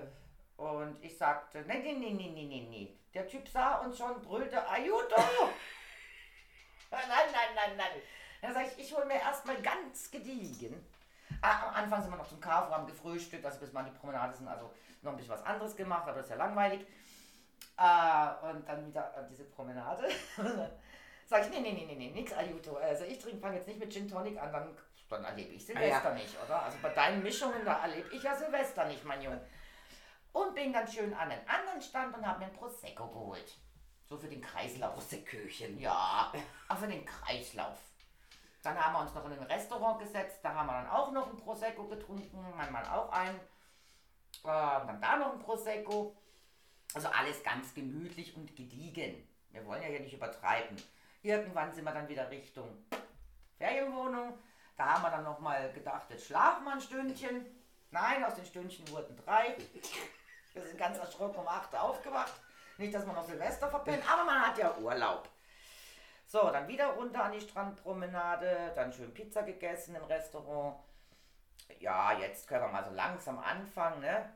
und 0.57 0.97
ich 1.01 1.17
sagte, 1.17 1.63
nee, 1.67 1.79
nee, 1.79 1.93
nee, 1.93 2.11
nee, 2.11 2.29
nee, 2.29 2.45
nee, 2.45 2.67
nee. 2.69 2.97
Der 3.13 3.27
Typ 3.27 3.47
sah 3.47 3.77
uns 3.77 3.97
schon, 3.97 4.21
brüllte, 4.21 4.67
Ayuto! 4.67 5.15
nein, 6.91 7.01
nein, 7.09 7.49
nein, 7.55 7.77
nein. 7.77 8.01
Dann 8.41 8.53
sage 8.53 8.67
ich, 8.75 8.85
ich 8.85 8.95
hole 8.95 9.05
mir 9.05 9.19
erstmal 9.19 9.61
ganz 9.61 10.11
gediegen. 10.11 10.85
Ah, 11.41 11.67
am 11.67 11.75
Anfang 11.75 12.01
sind 12.01 12.11
wir 12.11 12.17
noch 12.17 12.27
zum 12.27 12.39
Carrefour, 12.39 12.75
haben 12.75 12.87
gefrühstückt, 12.87 13.45
also 13.45 13.59
bis 13.59 13.71
wir 13.71 13.79
an 13.79 13.85
die 13.85 13.97
Promenade 13.97 14.33
sind, 14.33 14.47
also 14.47 14.71
noch 15.01 15.11
ein 15.11 15.17
bisschen 15.17 15.33
was 15.33 15.45
anderes 15.45 15.75
gemacht, 15.75 16.03
aber 16.03 16.17
das 16.17 16.25
ist 16.25 16.31
ja 16.31 16.37
langweilig. 16.37 16.81
Äh, 17.77 18.45
und 18.49 18.67
dann 18.67 18.87
wieder 18.87 19.15
an 19.15 19.27
diese 19.29 19.43
Promenade. 19.43 20.07
Sag 21.25 21.43
ich, 21.43 21.49
nee, 21.51 21.59
nee, 21.59 21.73
nee, 21.73 21.85
nee, 21.85 21.95
nee, 21.95 22.09
nix 22.09 22.33
Ayuto. 22.33 22.77
Also 22.77 23.03
ich 23.03 23.19
trinke, 23.19 23.39
fange 23.39 23.57
jetzt 23.57 23.67
nicht 23.67 23.79
mit 23.79 23.91
Gin 23.91 24.07
Tonic 24.07 24.41
an, 24.41 24.51
dann, 24.51 24.77
dann 25.09 25.23
erlebe 25.25 25.53
ich 25.53 25.65
Silvester 25.65 26.05
Ah, 26.05 26.09
ja. 26.09 26.15
nicht, 26.15 26.35
oder? 26.43 26.63
Also 26.63 26.77
bei 26.81 26.89
deinen 26.89 27.21
Mischungen, 27.21 27.63
da 27.65 27.81
erlebe 27.83 28.09
ich 28.09 28.23
ja 28.23 28.35
Silvester 28.35 28.85
nicht, 28.85 29.03
mein 29.03 29.21
Junge. 29.21 29.41
Und 30.37 30.53
bin 30.53 30.71
dann 30.71 30.87
schön 30.87 31.15
an 31.15 31.31
den 31.31 31.49
anderen 31.49 31.81
Stand 31.81 32.15
und 32.15 32.23
habe 32.23 32.39
mir 32.39 32.45
ein 32.45 32.53
Prosecco 32.53 33.07
geholt. 33.07 33.57
So 34.05 34.15
für 34.17 34.27
den 34.27 34.39
Kreislauf. 34.39 34.93
Proseccochen. 34.93 35.79
Ja, 35.79 36.31
auch 36.67 36.77
für 36.77 36.87
den 36.87 37.03
Kreislauf. 37.03 37.79
Dann 38.61 38.77
haben 38.77 38.93
wir 38.93 39.01
uns 39.01 39.15
noch 39.15 39.25
in 39.25 39.31
ein 39.31 39.43
Restaurant 39.43 39.99
gesetzt, 39.99 40.39
da 40.43 40.53
haben 40.53 40.67
wir 40.67 40.73
dann 40.73 40.89
auch 40.89 41.11
noch 41.11 41.27
ein 41.27 41.37
Prosecco 41.37 41.87
getrunken, 41.87 42.45
mein 42.55 42.71
Mann 42.71 42.85
auch 42.85 43.09
ein. 43.11 43.35
Äh, 43.35 43.39
dann 44.43 45.01
da 45.01 45.17
noch 45.17 45.33
ein 45.33 45.39
Prosecco. 45.39 46.15
Also 46.93 47.07
alles 47.07 47.41
ganz 47.41 47.73
gemütlich 47.73 48.35
und 48.35 48.55
gediegen. 48.55 49.27
Wir 49.49 49.65
wollen 49.65 49.81
ja 49.81 49.87
hier 49.87 50.01
nicht 50.01 50.13
übertreiben. 50.13 50.77
Irgendwann 51.23 51.73
sind 51.73 51.83
wir 51.83 51.93
dann 51.93 52.07
wieder 52.07 52.29
Richtung 52.29 52.85
Ferienwohnung. 53.57 54.37
Da 54.75 54.85
haben 54.85 55.01
wir 55.01 55.09
dann 55.09 55.23
nochmal 55.23 55.73
gedacht, 55.73 56.11
jetzt 56.11 56.27
schlafen 56.27 56.63
wir 56.63 56.73
ein 56.73 56.81
Stündchen. 56.81 57.43
Nein, 57.89 58.23
aus 58.23 58.35
den 58.35 58.45
Stündchen 58.45 58.87
wurden 58.91 59.17
drei. 59.17 59.55
Wir 60.57 60.67
sind 60.67 60.79
ganz 60.79 60.97
erschrocken 60.97 61.39
um 61.39 61.47
8 61.47 61.73
Uhr 61.73 61.81
aufgewacht. 61.81 62.33
Nicht, 62.77 62.93
dass 62.93 63.05
man 63.05 63.15
noch 63.15 63.25
Silvester 63.25 63.69
verpennt, 63.69 64.03
aber 64.11 64.23
man 64.23 64.47
hat 64.47 64.57
ja 64.57 64.75
Urlaub. 64.77 65.27
So, 66.25 66.49
dann 66.51 66.67
wieder 66.67 66.87
runter 66.87 67.23
an 67.23 67.31
die 67.31 67.41
Strandpromenade, 67.41 68.73
dann 68.75 68.91
schön 68.91 69.13
Pizza 69.13 69.43
gegessen 69.43 69.95
im 69.95 70.03
Restaurant. 70.03 70.75
Ja, 71.79 72.17
jetzt 72.19 72.47
können 72.47 72.63
wir 72.63 72.69
mal 72.69 72.83
so 72.83 72.91
langsam 72.91 73.39
anfangen, 73.39 74.01
ne? 74.01 74.33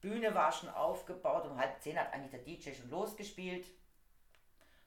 Bühne 0.00 0.34
war 0.34 0.52
schon 0.52 0.68
aufgebaut, 0.68 1.46
um 1.46 1.58
halb 1.58 1.80
zehn 1.80 1.98
hat 1.98 2.12
eigentlich 2.12 2.32
der 2.32 2.40
DJ 2.40 2.74
schon 2.74 2.90
losgespielt. 2.90 3.66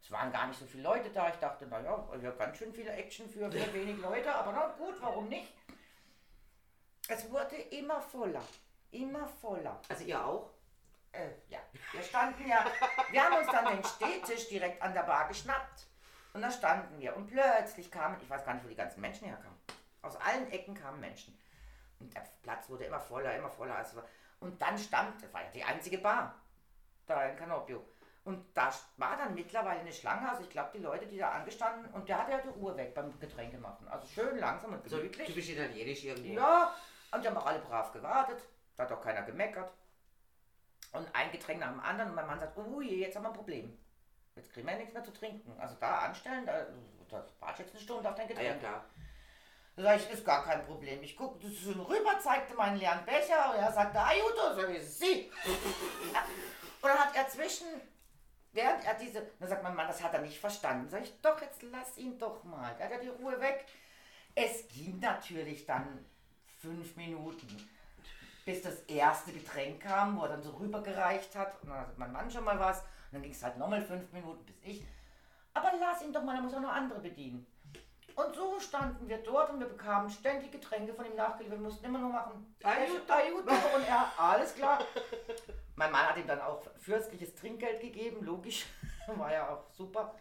Es 0.01 0.12
waren 0.12 0.32
gar 0.32 0.46
nicht 0.46 0.60
so 0.60 0.65
viele 0.65 0.84
Leute 0.84 1.10
da. 1.10 1.30
Ich 1.30 1.38
dachte, 1.38 1.65
naja, 1.65 2.08
ja, 2.22 2.32
ganz 2.32 2.58
schön 2.58 2.72
viele 2.72 2.92
Action 2.92 3.27
für, 3.27 3.51
für 3.51 3.74
wenig 3.74 3.98
Leute, 3.98 4.34
aber 4.36 4.51
na 4.51 4.68
gut, 4.77 4.96
warum 5.01 5.27
nicht? 5.27 5.51
Es 7.08 7.30
wurde 7.32 7.56
immer 7.56 8.01
voller. 8.01 8.44
Immer 9.04 9.28
voller. 9.28 9.80
Also 9.90 10.04
ihr 10.04 10.24
auch? 10.24 10.50
Äh, 11.12 11.30
ja, 11.50 11.60
wir 11.92 12.04
standen 12.04 12.48
ja, 12.48 12.66
wir 13.12 13.24
haben 13.24 13.38
uns 13.38 13.48
dann 13.48 13.66
den 13.75 13.84
Stehtisch 13.84 14.50
direkt 14.50 14.82
an 14.82 14.94
der 14.94 15.04
Bar 15.04 15.28
geschnappt. 15.28 15.88
Und 16.34 16.42
da 16.42 16.52
standen 16.52 17.00
wir. 17.00 17.16
Und 17.16 17.28
plötzlich 17.28 17.90
kamen, 17.90 18.18
ich 18.22 18.30
weiß 18.30 18.44
gar 18.44 18.54
nicht, 18.54 18.66
wo 18.66 18.70
die 18.70 18.75
ganzen 18.75 19.00
Menschen 19.00 19.28
herkamen. 19.28 19.58
Aus 20.02 20.18
allen 20.18 20.52
Ecken 20.52 20.74
kamen 20.75 21.00
Menschen. 21.00 21.38
Und 22.00 22.14
der 22.14 22.24
Platz 22.44 22.70
wurde 22.70 22.84
immer 22.84 23.00
voller, 23.00 23.34
immer 23.36 23.50
voller. 23.50 23.75
Also, 23.75 24.02
und 24.42 24.62
dann 24.62 24.78
stand, 24.78 25.24
das 25.24 25.34
war 25.34 25.44
ja 25.44 25.50
die 25.52 25.64
einzige 25.64 25.98
Bar, 25.98 26.36
da 27.06 27.24
in 27.25 27.38
Canopio. 27.38 27.86
Und 28.25 28.44
da 28.58 28.74
war 28.98 29.16
dann 29.16 29.34
mittlerweile 29.36 29.80
eine 29.80 29.94
Schlange, 29.94 30.28
also 30.30 30.42
ich 30.44 30.50
glaube, 30.50 30.72
die 30.74 30.80
Leute, 30.84 31.06
die 31.06 31.18
da 31.18 31.30
angestanden, 31.30 31.86
und 31.94 32.10
der 32.10 32.18
hatte 32.18 32.32
ja 32.32 32.40
die 32.40 32.50
Uhr 32.50 32.75
weg 32.75 32.94
beim 32.96 33.18
Getränke 33.20 33.58
machen. 33.58 33.88
Also 33.88 34.08
schön 34.08 34.38
langsam 34.40 34.74
und 34.74 34.90
So 34.90 34.98
gemütlich. 34.98 35.28
typisch 35.28 35.50
italienisch 35.50 36.04
irgendwie. 36.04 36.34
Ja, 36.34 36.74
und 37.12 37.24
die 37.24 37.28
haben 37.28 37.38
auch 37.38 37.46
alle 37.46 37.60
brav 37.60 37.92
gewartet. 37.94 38.42
Da 38.77 38.84
hat 38.84 38.91
auch 38.91 39.01
keiner 39.01 39.22
gemeckert. 39.24 39.72
Und 40.91 41.08
ein 41.13 41.32
Getränk 41.32 41.60
nach 41.60 41.70
dem 41.72 41.79
anderen. 41.79 42.10
Und 42.10 42.15
mein 42.15 42.27
Mann 42.27 42.39
sagt, 42.39 42.58
ui, 42.58 42.88
jetzt 43.01 43.15
haben 43.15 43.24
wir 43.24 43.29
ein 43.29 43.36
Problem. 43.36 43.77
Jetzt 44.36 44.51
kriegen 44.53 44.67
wir 44.67 44.74
ja 44.74 44.79
nichts 44.79 44.94
mehr 44.94 45.03
zu 45.03 45.13
trinken. 45.13 45.58
Also 45.60 45.75
da 45.79 46.00
anstellen, 46.00 46.46
da, 46.46 46.65
da 47.10 47.25
warte 47.39 47.63
jetzt 47.63 47.72
eine 47.74 47.82
Stunde 47.82 48.10
auf 48.10 48.15
dein 48.15 48.27
Ah, 48.27 48.32
ja, 48.32 48.36
Getränk. 48.39 48.60
klar. 48.60 48.86
Da 49.77 49.84
sag 49.84 49.96
ich, 49.98 50.10
ist 50.10 50.25
gar 50.25 50.44
kein 50.46 50.65
Problem. 50.65 51.03
Ich 51.03 51.17
gucke 51.17 51.46
so 51.50 51.72
rüber, 51.84 52.17
zeigte 52.22 52.53
meinen 52.53 52.77
leeren 52.77 53.03
Becher 53.05 53.51
und 53.51 53.58
er 53.60 53.72
sagte, 53.74 54.00
Aiuto, 54.01 54.53
sag 54.55 54.70
ich, 54.70 54.84
sie. 54.89 55.32
Und 56.82 56.89
dann 56.89 56.98
hat 57.00 57.15
er 57.15 57.27
zwischen, 57.27 57.65
während 58.53 58.86
er 58.86 58.94
diese, 58.94 59.25
dann 59.39 59.50
sagt 59.50 59.63
mein 59.63 59.75
Mann, 59.75 59.88
das 59.88 60.01
hat 60.03 60.13
er 60.13 60.22
nicht 60.22 60.39
verstanden. 60.39 60.88
Sag 60.88 61.01
ich, 61.03 61.20
doch, 61.22 61.41
jetzt 61.41 61.62
lass 61.63 61.98
ihn 61.98 62.17
doch 62.20 62.44
mal. 62.44 62.75
Der 62.75 62.86
hat 62.86 62.91
ja 62.94 63.00
die 63.00 63.08
Ruhe 63.10 63.39
weg. 63.41 63.65
Es 64.36 64.67
ging 64.67 65.00
natürlich 65.00 65.65
dann 65.65 66.05
fünf 66.62 66.96
Minuten, 66.96 67.70
bis 68.46 68.62
das 68.62 68.80
erste 68.82 69.32
Getränk 69.32 69.82
kam, 69.82 70.18
wo 70.18 70.22
er 70.22 70.30
dann 70.30 70.44
so 70.44 70.52
rübergereicht 70.52 71.36
hat. 71.36 71.62
Und 71.62 71.70
dann 71.70 71.80
hat 71.80 71.98
mein 71.98 72.12
Mann 72.12 72.30
schon 72.30 72.44
mal 72.44 72.60
was. 72.60 72.80
Und 72.82 73.14
dann 73.14 73.22
ging 73.24 73.32
es 73.32 73.44
halt 73.44 73.58
nochmal 73.58 73.82
fünf 73.82 74.12
Minuten, 74.14 74.46
bis 74.46 74.62
ich. 74.62 74.86
Aber 75.54 75.72
lass 75.80 76.02
ihn 76.04 76.14
doch 76.14 76.24
mal, 76.24 76.36
er 76.36 76.42
muss 76.42 76.54
auch 76.54 76.62
noch 76.62 76.72
andere 76.72 77.00
bedienen. 77.00 77.48
Und 78.16 78.34
so 78.34 78.60
standen 78.60 79.10
wir 79.10 79.18
dort 79.18 79.50
und 79.50 79.60
wir 79.60 79.68
bekamen 79.68 80.10
ständig 80.10 80.52
Getränke 80.52 80.94
von 80.94 81.06
ihm 81.06 81.16
nachgeliefert. 81.16 81.60
Wir 81.60 81.66
mussten 81.66 81.86
immer 81.86 82.00
nur 82.00 82.12
machen. 82.12 82.56
Aiuto. 82.64 83.12
Aiuto. 83.12 83.52
Und 83.75 83.88
er, 83.88 84.08
alles 84.18 84.56
klar. 84.56 84.80
Mein 85.75 85.92
Mann 85.92 86.08
hat 86.08 86.18
ihm 86.18 86.28
dann 86.28 86.40
auch 86.40 86.62
fürstliches 86.78 87.36
Trinkgeld 87.36 87.82
gegeben, 87.82 88.24
logisch. 88.24 88.68
War 89.08 89.34
ja 89.34 89.50
auch 89.50 89.70
super. 89.72 90.16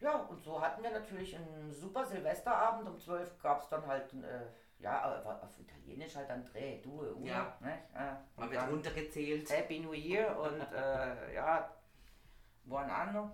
Ja, 0.00 0.16
und 0.16 0.42
so 0.42 0.60
hatten 0.60 0.82
wir 0.82 0.90
natürlich 0.90 1.34
einen 1.34 1.72
super 1.72 2.04
Silvesterabend. 2.04 2.86
Um 2.86 2.98
12 3.00 3.40
gab 3.40 3.62
es 3.62 3.68
dann 3.68 3.86
halt, 3.86 4.12
äh, 4.12 4.46
ja, 4.78 5.00
aber 5.02 5.42
auf 5.42 5.58
Italienisch 5.58 6.14
halt 6.14 6.28
dann 6.28 6.44
Dreh, 6.44 6.80
Due, 6.82 7.14
Una. 7.14 7.26
Ja. 7.26 7.56
Ne? 7.60 7.72
Äh, 7.94 8.40
Man 8.40 8.50
wird 8.50 8.68
runtergezählt. 8.68 9.50
Happy 9.50 9.80
New 9.80 9.92
Year 9.92 10.38
und 10.38 10.60
äh, 10.74 11.34
ja, 11.34 11.70
buon 12.64 12.90
anno. 12.90 13.30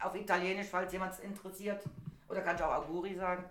Auf 0.00 0.14
Italienisch, 0.14 0.68
falls 0.68 0.92
jemand 0.92 1.14
es 1.14 1.20
interessiert. 1.20 1.82
Oder 2.28 2.42
kann 2.42 2.56
ich 2.56 2.62
auch 2.62 2.74
Auguri 2.74 3.14
sagen. 3.14 3.44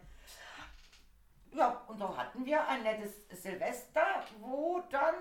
Ja, 1.53 1.83
und 1.87 1.97
so 1.97 2.15
hatten 2.15 2.45
wir 2.45 2.65
ein 2.67 2.83
nettes 2.83 3.27
Silvester, 3.31 4.23
wo 4.39 4.81
dann 4.89 5.15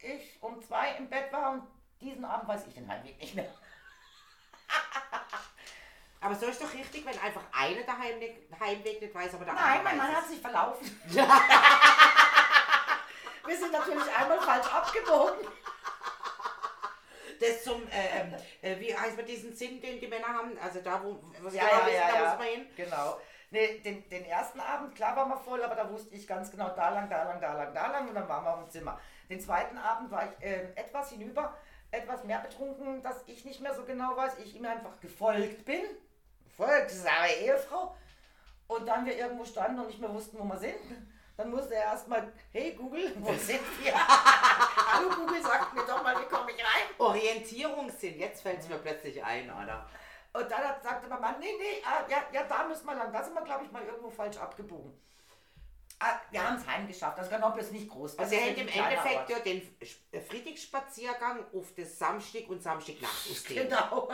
ich 0.00 0.42
um 0.42 0.60
zwei 0.62 0.96
im 0.96 1.08
Bett 1.08 1.32
war 1.32 1.52
und 1.52 1.62
diesen 2.00 2.24
Abend 2.24 2.48
weiß 2.48 2.66
ich 2.66 2.74
den 2.74 2.88
Heimweg 2.88 3.18
nicht 3.20 3.34
mehr. 3.34 3.46
Aber 6.22 6.34
so 6.36 6.46
ist 6.46 6.62
doch 6.62 6.72
richtig, 6.72 7.04
wenn 7.04 7.18
einfach 7.18 7.42
einer 7.52 7.82
der 7.82 7.98
Heimweg, 7.98 8.46
Heimweg 8.60 9.02
nicht 9.02 9.12
weiß, 9.14 9.34
aber 9.34 9.44
der 9.44 9.54
Nein, 9.54 9.64
andere 9.64 9.84
mein 9.84 9.96
Mann 9.96 10.16
hat 10.16 10.28
sich 10.28 10.40
verlaufen. 10.40 11.02
Wir 13.44 13.56
sind 13.56 13.72
natürlich 13.72 14.16
einmal 14.16 14.40
falsch 14.40 14.72
abgebogen. 14.72 15.48
Das 17.40 17.64
zum, 17.64 17.82
äh, 17.88 18.36
äh, 18.62 18.78
wie 18.78 18.96
heißt 18.96 19.16
man 19.16 19.26
diesen 19.26 19.52
Sinn, 19.56 19.80
den 19.80 19.98
die 19.98 20.06
Männer 20.06 20.28
haben? 20.28 20.56
Also 20.62 20.80
da, 20.80 21.02
wo, 21.02 21.18
was 21.40 21.52
Ja, 21.54 21.64
ja, 21.64 21.86
wissen, 21.86 21.96
ja, 21.96 22.08
da 22.08 22.14
ja. 22.14 22.28
muss 22.28 22.38
man 22.38 22.46
hin. 22.46 22.66
Genau. 22.76 23.18
Nee, 23.50 23.80
den, 23.80 24.08
den 24.08 24.24
ersten 24.24 24.60
Abend, 24.60 24.94
klar 24.94 25.16
war 25.16 25.26
man 25.26 25.40
voll, 25.40 25.62
aber 25.62 25.74
da 25.74 25.90
wusste 25.90 26.14
ich 26.14 26.28
ganz 26.28 26.52
genau, 26.52 26.68
da 26.70 26.90
lang, 26.90 27.10
da 27.10 27.24
lang, 27.24 27.40
da 27.40 27.52
lang, 27.52 27.74
da 27.74 27.90
lang 27.90 28.08
und 28.08 28.14
dann 28.14 28.28
waren 28.28 28.44
wir 28.44 28.62
im 28.62 28.70
Zimmer. 28.70 29.00
Den 29.28 29.40
zweiten 29.40 29.76
Abend 29.76 30.10
war 30.12 30.24
ich 30.24 30.44
äh, 30.46 30.72
etwas 30.76 31.10
hinüber, 31.10 31.56
etwas 31.90 32.22
mehr 32.24 32.38
betrunken, 32.38 33.02
dass 33.02 33.22
ich 33.26 33.44
nicht 33.44 33.60
mehr 33.60 33.74
so 33.74 33.84
genau 33.84 34.16
weiß, 34.16 34.38
ich 34.38 34.54
ihm 34.54 34.64
einfach 34.64 35.00
gefolgt 35.00 35.64
bin. 35.64 35.82
Folgsame 36.56 37.32
Ehefrau. 37.40 37.96
Und 38.68 38.86
dann 38.86 39.04
wir 39.04 39.16
irgendwo 39.16 39.44
standen 39.44 39.80
und 39.80 39.88
nicht 39.88 39.98
mehr 40.00 40.12
wussten, 40.12 40.38
wo 40.38 40.44
wir 40.44 40.56
sind. 40.58 40.76
Dann 41.36 41.50
musste 41.50 41.74
er 41.74 41.84
erstmal, 41.84 42.32
hey 42.52 42.72
Google, 42.74 43.14
wo 43.18 43.32
sind 43.38 43.60
wir? 43.82 43.94
Hallo 43.94 45.08
Google, 45.10 45.42
sagt 45.42 45.74
mir 45.74 45.84
doch 45.86 46.02
mal, 46.02 46.18
wie 46.20 46.26
komme 46.26 46.50
ich 46.52 46.58
rein? 46.62 46.82
Orientierungssinn, 46.98 48.18
jetzt 48.18 48.42
fällt 48.42 48.60
es 48.60 48.68
mir 48.68 48.76
plötzlich 48.78 49.22
ein, 49.24 49.50
oder? 49.50 49.88
Und 50.34 50.50
dann 50.50 50.62
hat, 50.62 50.82
sagte 50.82 51.08
mein 51.08 51.20
Mann, 51.20 51.34
nee, 51.40 51.52
nee, 51.58 51.82
ah, 51.84 52.02
ja, 52.08 52.22
ja, 52.32 52.44
da 52.44 52.64
müssen 52.64 52.86
wir 52.86 52.94
lang. 52.94 53.12
Da 53.12 53.22
sind 53.22 53.34
wir, 53.34 53.42
glaube 53.42 53.64
ich, 53.64 53.72
mal 53.72 53.82
irgendwo 53.84 54.10
falsch 54.10 54.36
abgebogen. 54.38 54.92
Ah, 55.98 56.18
wir 56.30 56.46
haben 56.46 56.56
es 56.56 56.66
heimgeschafft. 56.66 57.18
Das 57.18 57.28
Grenoble 57.28 57.60
ist 57.62 57.72
nicht 57.72 57.88
groß. 57.88 58.16
Das 58.16 58.24
Also 58.24 58.34
er 58.36 58.40
hätte 58.50 58.60
im 58.62 58.68
Endeffekt 58.68 59.30
ja 59.30 59.38
den 59.40 59.62
Sch- 59.80 60.20
Friedrichsspaziergang 60.28 61.44
auf 61.54 61.66
das 61.76 61.98
Samstag 61.98 62.48
und 62.48 62.62
Samstagnacht 62.62 63.30
ausdehnt. 63.30 63.68
Genau. 63.70 64.10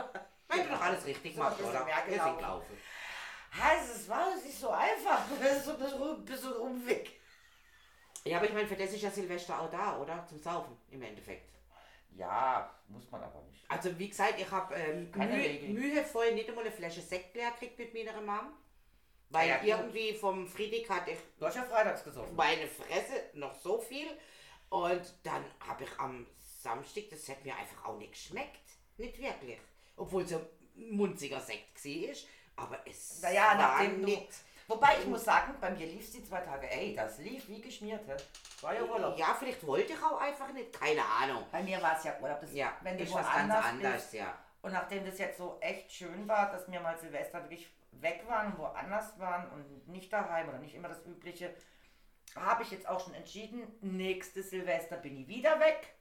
Weil 0.49 0.63
du 0.65 0.69
doch 0.71 0.81
alles 0.81 1.05
richtig 1.05 1.35
So 1.35 1.43
bisschen 1.45 1.65
oder? 1.67 1.85
mehr 1.85 1.97
Wir 2.07 2.23
sind 2.23 2.37
gelaufen. 2.39 2.79
Also, 3.61 3.93
es 3.95 4.09
war 4.09 4.35
nicht 4.37 4.59
so 4.59 4.71
einfach. 4.71 5.25
Das 5.41 5.57
ist 5.59 5.65
so 5.65 5.73
ein 5.73 6.25
bisschen, 6.25 6.53
Umweg. 6.55 7.21
Ja, 8.25 8.39
aber 8.39 8.47
ich 8.47 8.53
meine, 8.53 8.67
für 8.69 8.77
das 8.77 8.93
ist 8.93 9.03
ja 9.03 9.11
Silvester 9.11 9.61
auch 9.61 9.71
da, 9.71 9.99
oder? 9.99 10.27
Zum 10.27 10.39
Saufen 10.39 10.77
im 10.91 11.03
Endeffekt. 11.03 11.55
Ja, 12.11 12.71
muss 12.89 13.11
man 13.11 13.23
aber 13.23 13.43
nicht. 13.43 13.65
Also 13.71 13.97
wie 13.99 14.09
gesagt, 14.09 14.35
ich 14.41 14.51
habe 14.51 14.75
ähm, 14.75 15.11
mühe, 15.15 15.69
mühevoll 15.69 16.35
nicht 16.35 16.49
einmal 16.49 16.65
eine 16.65 16.73
Flasche 16.73 17.01
Sekt 17.01 17.35
leer 17.37 17.51
gekriegt 17.53 17.79
mit 17.79 17.95
meiner 17.95 18.21
Mom. 18.21 18.53
Weil 19.31 19.49
Ja, 19.49 19.57
gut. 19.59 19.67
irgendwie 19.69 20.15
vom 20.15 20.47
Friedrich 20.49 20.89
hatte 20.89 21.13
ich 21.13 21.19
Du 21.39 21.47
hast 21.47 21.57
ja 21.57 21.63
freitags 21.65 22.03
gesoffen. 22.03 22.35
meine 22.35 22.67
Fresse 22.67 23.31
noch 23.35 23.55
so 23.55 23.79
viel. 23.79 24.09
Und 24.71 25.03
dann 25.23 25.45
habe 25.67 25.85
ich 25.85 25.99
am 25.99 26.27
Samstag, 26.39 27.05
das 27.11 27.29
hat 27.29 27.45
mir 27.45 27.55
einfach 27.57 27.85
auch 27.85 27.99
nicht 27.99 28.13
geschmeckt. 28.13 28.69
Nicht 28.97 29.19
wirklich. 29.19 29.59
Obwohl 29.99 30.23
es 30.23 30.33
ein 30.33 30.41
munziger 30.75 31.41
Sekt 31.41 31.85
war. 31.85 32.15
Aber 32.65 32.79
es 32.87 33.21
Naja, 33.23 33.49
war 33.49 33.55
nachdem 33.57 34.01
du- 34.01 34.07
nicht... 34.07 34.29
Wobei 34.67 34.99
ich 35.01 35.07
muss 35.07 35.25
sagen, 35.25 35.55
bei 35.63 35.71
mir 35.71 35.87
lief 35.87 36.03
es 36.05 36.13
die 36.13 36.23
zwei 36.23 36.41
Tage. 36.41 36.71
Ey, 36.71 36.95
das 36.95 37.17
lief 37.19 37.49
wie 37.49 37.61
geschmiert. 37.63 38.07
hä? 38.07 38.15
War 38.61 38.75
ja 38.75 38.83
Urlaub. 38.83 39.19
Ja, 39.19 39.35
vielleicht 39.39 39.67
wollte 39.67 39.95
ich 39.95 39.99
auch 40.03 40.21
einfach 40.21 40.53
nicht. 40.53 40.79
Keine 40.79 41.03
Ahnung. 41.03 41.47
Bei 41.51 41.63
mir 41.63 41.81
war 41.81 41.97
es 41.97 42.05
ja 42.05 42.19
Urlaub. 42.21 42.39
Das, 42.43 42.53
Ja, 42.53 42.77
wenn 42.83 42.99
du 42.99 43.05
ist 43.05 43.15
was 43.15 43.27
ganz 43.33 43.55
anderes, 43.55 43.95
bist, 44.03 44.13
ja. 44.15 44.39
Und 44.61 44.73
nachdem 44.73 45.07
das 45.07 45.19
jetzt 45.19 45.39
so 45.39 45.57
echt 45.61 45.91
schön 45.91 46.29
war, 46.29 46.53
dass 46.53 46.71
wir 46.71 46.81
mal 46.81 46.99
Silvester 46.99 47.43
wirklich 47.45 47.71
weg 47.93 48.25
waren 48.27 48.53
und 48.53 48.59
woanders 48.59 49.19
waren 49.19 49.51
und 49.53 49.89
nicht 49.89 50.13
daheim 50.13 50.51
oder 50.51 50.59
nicht 50.59 50.75
immer 50.75 50.89
das 50.89 51.03
Übliche, 51.07 51.55
habe 52.37 52.63
ich 52.63 52.71
jetzt 52.71 52.87
auch 52.87 53.03
schon 53.03 53.15
entschieden, 53.15 53.67
nächstes 53.81 54.51
Silvester 54.51 54.99
bin 54.99 55.17
ich 55.17 55.29
wieder 55.29 55.59
weg. 55.61 55.95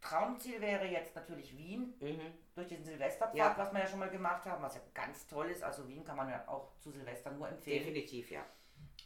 Traumziel 0.00 0.60
wäre 0.60 0.84
jetzt 0.86 1.14
natürlich 1.16 1.56
Wien, 1.56 1.94
Mhm. 2.00 2.32
durch 2.54 2.68
diesen 2.68 2.84
Silvesterpfad, 2.84 3.36
Ja. 3.36 3.54
was 3.56 3.72
wir 3.72 3.80
ja 3.80 3.86
schon 3.86 3.98
mal 3.98 4.10
gemacht 4.10 4.44
haben, 4.46 4.62
was 4.62 4.74
ja 4.76 4.80
ganz 4.94 5.26
toll 5.26 5.50
ist. 5.50 5.62
Also 5.64 5.86
Wien 5.88 6.04
kann 6.04 6.16
man 6.16 6.28
ja 6.28 6.46
auch 6.46 6.76
zu 6.78 6.90
Silvester 6.90 7.30
nur 7.32 7.48
empfehlen. 7.48 7.80
Definitiv, 7.84 8.30
ja. 8.30 8.42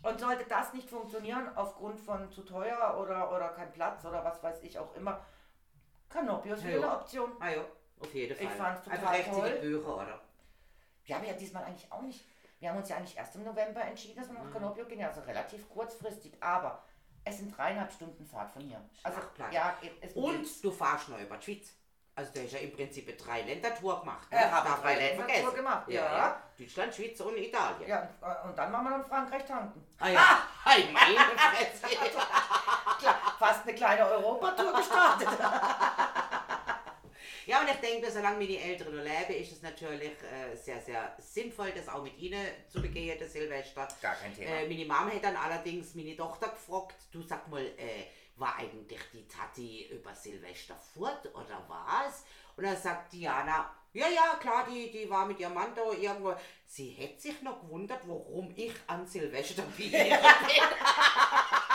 Und 0.03 0.19
sollte 0.19 0.45
das 0.49 0.73
nicht 0.73 0.89
funktionieren, 0.89 1.57
aufgrund 1.57 2.01
von 2.01 2.31
zu 2.31 2.43
teuer 2.43 2.97
oder, 3.01 3.31
oder 3.35 3.51
kein 3.51 3.73
Platz 3.73 4.05
oder 4.05 4.25
was 4.25 4.43
weiß 4.43 4.63
ich 4.63 4.79
auch 4.79 4.95
immer, 4.95 5.25
wieder 6.13 6.57
Ja. 6.57 6.77
eine 6.77 6.93
Option. 6.93 7.33
Ah 7.41 7.51
ja, 7.51 7.65
auf 8.01 8.13
jeden 8.15 8.35
Fall. 8.37 8.47
Ich 8.47 8.53
fand's 8.53 8.83
total 8.83 9.05
Einfach 9.07 9.33
toll. 9.33 9.59
Bücher, 9.61 9.95
oder? 9.97 10.21
Wir 11.05 11.17
haben 11.17 11.25
ja 11.27 11.33
diesmal 11.35 11.65
eigentlich 11.65 11.91
auch 11.93 12.03
nicht. 12.03 12.25
Wir 12.59 12.69
haben 12.71 12.77
uns 12.79 12.89
ja 12.89 12.97
eigentlich 12.97 13.17
erst 13.17 13.35
im 13.37 13.45
November 13.45 13.81
entschieden, 13.83 14.17
dass 14.21 14.29
wir 14.31 14.39
nach 14.39 14.53
Canopio 14.53 14.85
gehen, 14.87 15.03
also 15.05 15.21
relativ 15.23 15.69
kurzfristig. 15.71 16.33
Aber 16.43 16.83
es 17.25 17.39
sind 17.39 17.57
dreieinhalb 17.57 17.93
Stunden 17.93 18.25
Fahrt 18.27 18.51
von 18.51 18.63
hier. 18.63 18.81
Also 19.03 19.19
Schwachplatz. 19.21 19.55
ja, 19.55 19.75
es 20.01 20.13
Und 20.15 20.65
du 20.65 20.71
fahrst 20.71 21.09
noch 21.09 21.19
über 21.19 21.37
die 21.37 21.45
Schweiz. 21.45 21.75
Also 22.17 22.33
du 22.35 22.43
hast 22.43 22.53
ja 22.53 22.59
im 22.59 22.73
Prinzip 22.73 23.07
eine 23.09 23.17
Drei-Länder-Tour 23.17 24.01
gemacht. 24.01 24.31
Ne? 24.31 24.39
Hab 24.51 24.65
Darf 24.65 24.79
ich 24.79 24.85
man 24.85 24.95
nicht 24.99 25.19
Drei-Länder-Tour 25.19 25.55
gemacht, 25.55 25.89
ja. 25.89 26.05
ja. 26.05 26.17
ja. 26.19 26.43
Deutschland, 26.59 26.95
Schweiz 26.95 27.21
und 27.21 27.37
Italien. 27.39 27.89
ja, 27.89 28.09
und- 28.45 28.59
dann 28.59 28.73
machen 28.73 28.89
wir 28.91 28.97
in 28.97 29.05
Frankreich 29.05 29.45
tanken. 29.47 29.87
Ah 29.99 30.09
ja. 30.09 30.21
Hey, 30.63 30.93
meine 30.93 31.17
Fresse. 31.39 31.87
Klar, 32.99 33.15
fast 33.39 33.63
eine 33.63 33.75
kleine 33.75 34.05
Europatour 34.07 34.75
gestartet. 34.75 35.29
Ja, 37.51 37.63
und 37.63 37.69
ich 37.69 37.79
denke, 37.79 38.09
solange 38.09 38.39
meine 38.39 38.61
Eltern 38.61 38.95
noch 38.95 39.03
leben, 39.03 39.43
ist 39.43 39.51
es 39.51 39.61
natürlich 39.61 40.13
äh, 40.23 40.55
sehr, 40.55 40.81
sehr 40.81 41.17
sinnvoll, 41.19 41.73
das 41.75 41.89
auch 41.89 42.01
mit 42.01 42.17
ihnen 42.17 42.47
zu 42.69 42.81
begehen, 42.81 43.19
das 43.19 43.33
Silvester. 43.33 43.89
Gar 44.01 44.15
kein 44.15 44.33
Thema. 44.33 44.51
Äh, 44.51 44.69
meine 44.69 44.85
Mama 44.85 45.11
hat 45.11 45.25
dann 45.25 45.35
allerdings 45.35 45.97
meine 45.97 46.15
Tochter 46.15 46.51
gefragt, 46.51 46.95
du 47.11 47.23
sag 47.23 47.49
mal, 47.49 47.61
äh, 47.61 48.07
war 48.37 48.55
eigentlich 48.57 49.01
die 49.13 49.27
Tati 49.27 49.89
über 49.91 50.15
Silvester 50.15 50.77
fort 50.95 51.27
oder 51.35 51.67
was? 51.67 52.23
Und 52.57 52.63
dann 52.63 52.77
sagt 52.77 53.13
Diana, 53.15 53.75
ja, 53.95 54.07
ja, 54.07 54.39
klar, 54.41 54.69
die, 54.71 54.89
die 54.93 55.11
war 55.11 55.27
mit 55.27 55.41
ihrem 55.41 55.55
Mann 55.55 55.75
da 55.75 55.91
irgendwo. 55.91 56.33
Sie 56.67 56.91
hätte 56.91 57.21
sich 57.21 57.43
noch 57.43 57.63
gewundert, 57.63 58.03
warum 58.07 58.53
ich 58.55 58.75
an 58.87 59.05
Silvester 59.05 59.63
bin. 59.77 59.93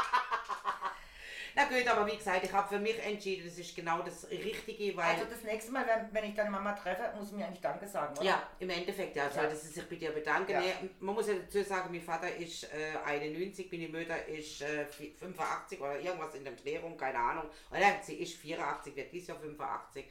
gut, 1.64 1.88
aber 1.88 2.06
wie 2.06 2.18
gesagt, 2.18 2.44
ich 2.44 2.52
habe 2.52 2.68
für 2.68 2.80
mich 2.80 3.02
entschieden, 3.02 3.46
das 3.48 3.58
ist 3.58 3.74
genau 3.74 4.02
das 4.02 4.30
Richtige, 4.30 4.98
weil... 4.98 5.06
Also 5.06 5.24
das 5.26 5.42
nächste 5.44 5.72
Mal, 5.72 5.86
wenn, 5.88 6.14
wenn 6.14 6.30
ich 6.30 6.36
deine 6.36 6.50
Mama 6.52 6.74
treffe, 6.74 7.14
muss 7.18 7.30
sie 7.30 7.36
mir 7.36 7.46
eigentlich 7.46 7.62
Danke 7.62 7.88
sagen, 7.88 8.14
oder? 8.18 8.26
Ja, 8.26 8.50
im 8.60 8.70
Endeffekt, 8.70 9.16
ja, 9.16 9.30
sollte 9.32 9.54
Ja. 9.54 9.56
sie 9.56 9.68
sich 9.70 9.84
bei 9.88 9.96
dir 9.96 10.12
bedanken. 10.12 10.52
Ja. 10.52 10.60
Nee, 10.60 10.74
man 11.00 11.16
muss 11.16 11.28
ja 11.30 11.36
dazu 11.36 11.64
sagen, 11.64 11.90
mein 11.92 12.02
Vater 12.02 12.36
ist 12.36 12.66
äh, 12.66 12.98
91, 13.06 13.72
meine 13.72 13.88
Mutter 13.88 14.28
ist 14.28 14.62
äh, 14.62 14.86
vi- 15.00 15.16
85 15.18 15.80
oder 15.80 15.98
irgendwas 16.00 16.36
in 16.36 16.44
der 16.44 16.54
Drehung, 16.54 16.98
keine 16.98 17.18
Ahnung. 17.20 17.46
Oder 17.72 18.00
sie 18.04 18.16
ist 18.16 18.34
84, 18.36 18.94
wird 18.96 19.12
dieses 19.14 19.30
Jahr 19.30 19.40
85. 19.40 20.06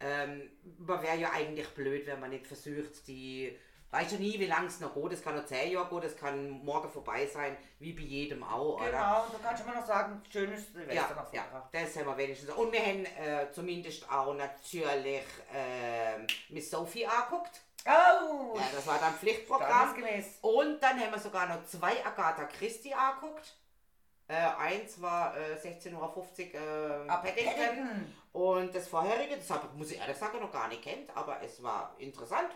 Ähm, 0.00 0.50
man 0.78 1.02
wäre 1.02 1.16
ja 1.16 1.30
eigentlich 1.32 1.68
blöd, 1.68 2.06
wenn 2.06 2.20
man 2.20 2.30
nicht 2.30 2.46
versucht, 2.46 3.06
die... 3.08 3.56
Weiß 3.92 4.10
ja 4.10 4.18
nie, 4.18 4.40
wie 4.40 4.46
lange 4.46 4.68
es 4.68 4.80
noch 4.80 4.94
geht. 4.94 5.12
Es 5.12 5.22
kann 5.22 5.36
noch 5.36 5.44
10 5.44 5.70
Jahre 5.70 5.86
gehen, 5.86 6.00
das 6.00 6.16
kann 6.16 6.48
morgen 6.64 6.88
vorbei 6.90 7.26
sein, 7.26 7.58
wie 7.78 7.92
bei 7.92 8.00
jedem 8.00 8.42
auch. 8.42 8.80
Oder? 8.80 8.90
Genau, 8.90 9.24
und 9.24 9.34
du 9.34 9.38
kannst 9.42 9.62
immer 9.62 9.74
noch 9.74 9.86
sagen, 9.86 10.22
schönes 10.32 10.72
Silvester 10.72 10.94
Ja, 10.94 11.14
noch 11.14 11.32
ja, 11.32 11.44
das 11.70 11.94
haben 11.96 12.06
wir 12.06 12.16
wenigstens. 12.16 12.50
Und 12.52 12.72
wir 12.72 12.80
haben 12.80 13.04
äh, 13.04 13.52
zumindest 13.52 14.10
auch 14.10 14.32
natürlich 14.34 15.24
äh, 15.54 16.18
Miss 16.48 16.70
Sophie 16.70 17.06
angeguckt. 17.06 17.60
Oh, 17.84 18.56
Ja, 18.56 18.64
das 18.74 18.86
war 18.86 18.98
dann 18.98 19.12
Pflichtprogramm. 19.12 19.94
Und 20.40 20.82
dann 20.82 20.98
haben 20.98 21.12
wir 21.12 21.18
sogar 21.18 21.46
noch 21.46 21.62
zwei 21.66 22.02
Agatha 22.02 22.44
Christie 22.44 22.94
angeguckt. 22.94 23.56
Äh, 24.26 24.36
eins 24.58 25.02
war 25.02 25.36
äh, 25.36 25.56
16.50 25.56 25.92
Uhr 25.92 27.04
äh, 27.04 27.10
Ab 27.10 27.24
Paddington. 27.24 27.54
Paddington. 27.54 28.14
Und 28.32 28.74
das 28.74 28.88
vorherige, 28.88 29.36
das 29.36 29.50
habe 29.50 29.66
ich, 29.70 29.78
muss 29.78 29.90
ich 29.90 29.98
ehrlich 29.98 30.16
sagen, 30.16 30.40
noch 30.40 30.50
gar 30.50 30.68
nicht 30.68 30.80
kennt, 30.80 31.14
aber 31.14 31.42
es 31.42 31.62
war 31.62 31.94
interessant. 31.98 32.48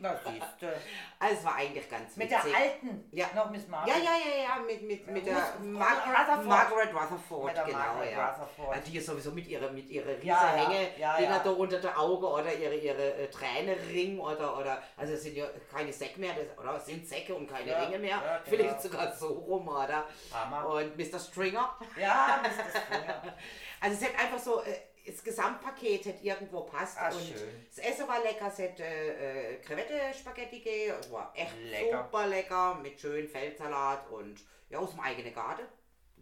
Na 0.00 0.16
siehste. 0.16 0.74
Also 1.18 1.34
es 1.36 1.44
war 1.44 1.54
eigentlich 1.56 1.88
ganz 1.88 2.16
Mit 2.16 2.30
witzig. 2.30 2.50
der 2.52 2.60
alten, 2.60 3.08
Ja. 3.12 3.26
noch 3.34 3.50
Miss 3.50 3.66
Marple. 3.68 3.92
Ja, 3.92 3.98
ja, 3.98 4.10
ja, 4.16 4.42
ja, 4.56 4.62
mit, 4.66 4.82
mit, 4.82 5.06
mit 5.06 5.26
der 5.26 5.36
Ruth- 5.36 5.60
Mar 5.60 5.88
Rutherford. 6.06 6.46
Margaret 6.46 6.94
Rutherford, 6.94 7.44
Mit 7.46 7.56
der 7.56 7.64
genau, 7.64 7.78
Margaret 7.78 8.12
ja. 8.12 8.30
Rutherford. 8.30 8.76
Ja, 8.76 8.80
Die 8.82 8.96
ist 8.98 9.06
sowieso 9.06 9.30
mit 9.32 9.46
ihrer, 9.46 9.70
mit 9.70 9.88
ihrer 9.90 10.08
riesen 10.08 10.26
Ja, 10.26 10.56
ja, 10.56 10.68
Hänge, 10.68 10.88
ja, 10.98 11.18
ja. 11.20 11.38
da 11.38 11.50
unter 11.50 11.78
der 11.80 11.98
Auge 11.98 12.26
oder 12.26 12.52
ihre, 12.54 12.74
ihre 12.76 13.14
äh, 13.14 13.28
Tränenring 13.30 14.18
oder, 14.20 14.58
oder, 14.58 14.82
also 14.96 15.12
es 15.14 15.22
sind 15.22 15.36
ja 15.36 15.46
keine 15.72 15.92
Säcke 15.92 16.20
mehr, 16.20 16.34
das, 16.34 16.58
oder 16.58 16.76
es 16.76 16.86
sind 16.86 17.06
Säcke 17.06 17.34
und 17.34 17.48
keine 17.48 17.70
Ja, 17.70 17.82
Ringe 17.82 17.98
mehr, 17.98 18.10
ja, 18.10 18.38
genau. 18.38 18.40
vielleicht 18.44 18.82
sogar 18.82 19.12
so 19.14 19.28
rum, 19.28 19.68
oder? 19.68 20.04
Hammer. 20.32 20.68
Und 20.68 20.96
Mr. 20.96 21.18
Stringer. 21.18 21.76
Ja, 22.00 22.40
Mr. 22.42 22.80
Springer. 22.80 23.22
Also 23.80 23.98
es 24.00 24.04
hat 24.14 24.18
einfach 24.18 24.38
so, 24.38 24.62
äh, 24.62 24.76
das 25.06 25.22
Gesamtpaket 25.22 26.06
hat 26.06 26.22
irgendwo 26.22 26.62
passt. 26.62 26.98
Ah, 26.98 27.08
und 27.08 27.20
schön. 27.20 27.66
Das 27.74 27.84
Essen 27.84 28.08
war 28.08 28.22
lecker, 28.22 28.48
es 28.48 28.58
hat 28.58 28.80
äh, 28.80 29.56
Crevette-Spaghetti 29.56 30.60
gegeben, 30.60 30.96
es 31.00 31.10
war 31.10 31.32
echt 31.34 31.56
Lecker. 31.58 32.04
super 32.04 32.26
lecker, 32.26 32.74
mit 32.76 33.00
schön 33.00 33.28
Feldsalat 33.28 34.10
und 34.10 34.40
ja, 34.70 34.78
aus 34.78 34.90
dem 34.90 35.00
eigenen 35.00 35.34
Garten. 35.34 35.64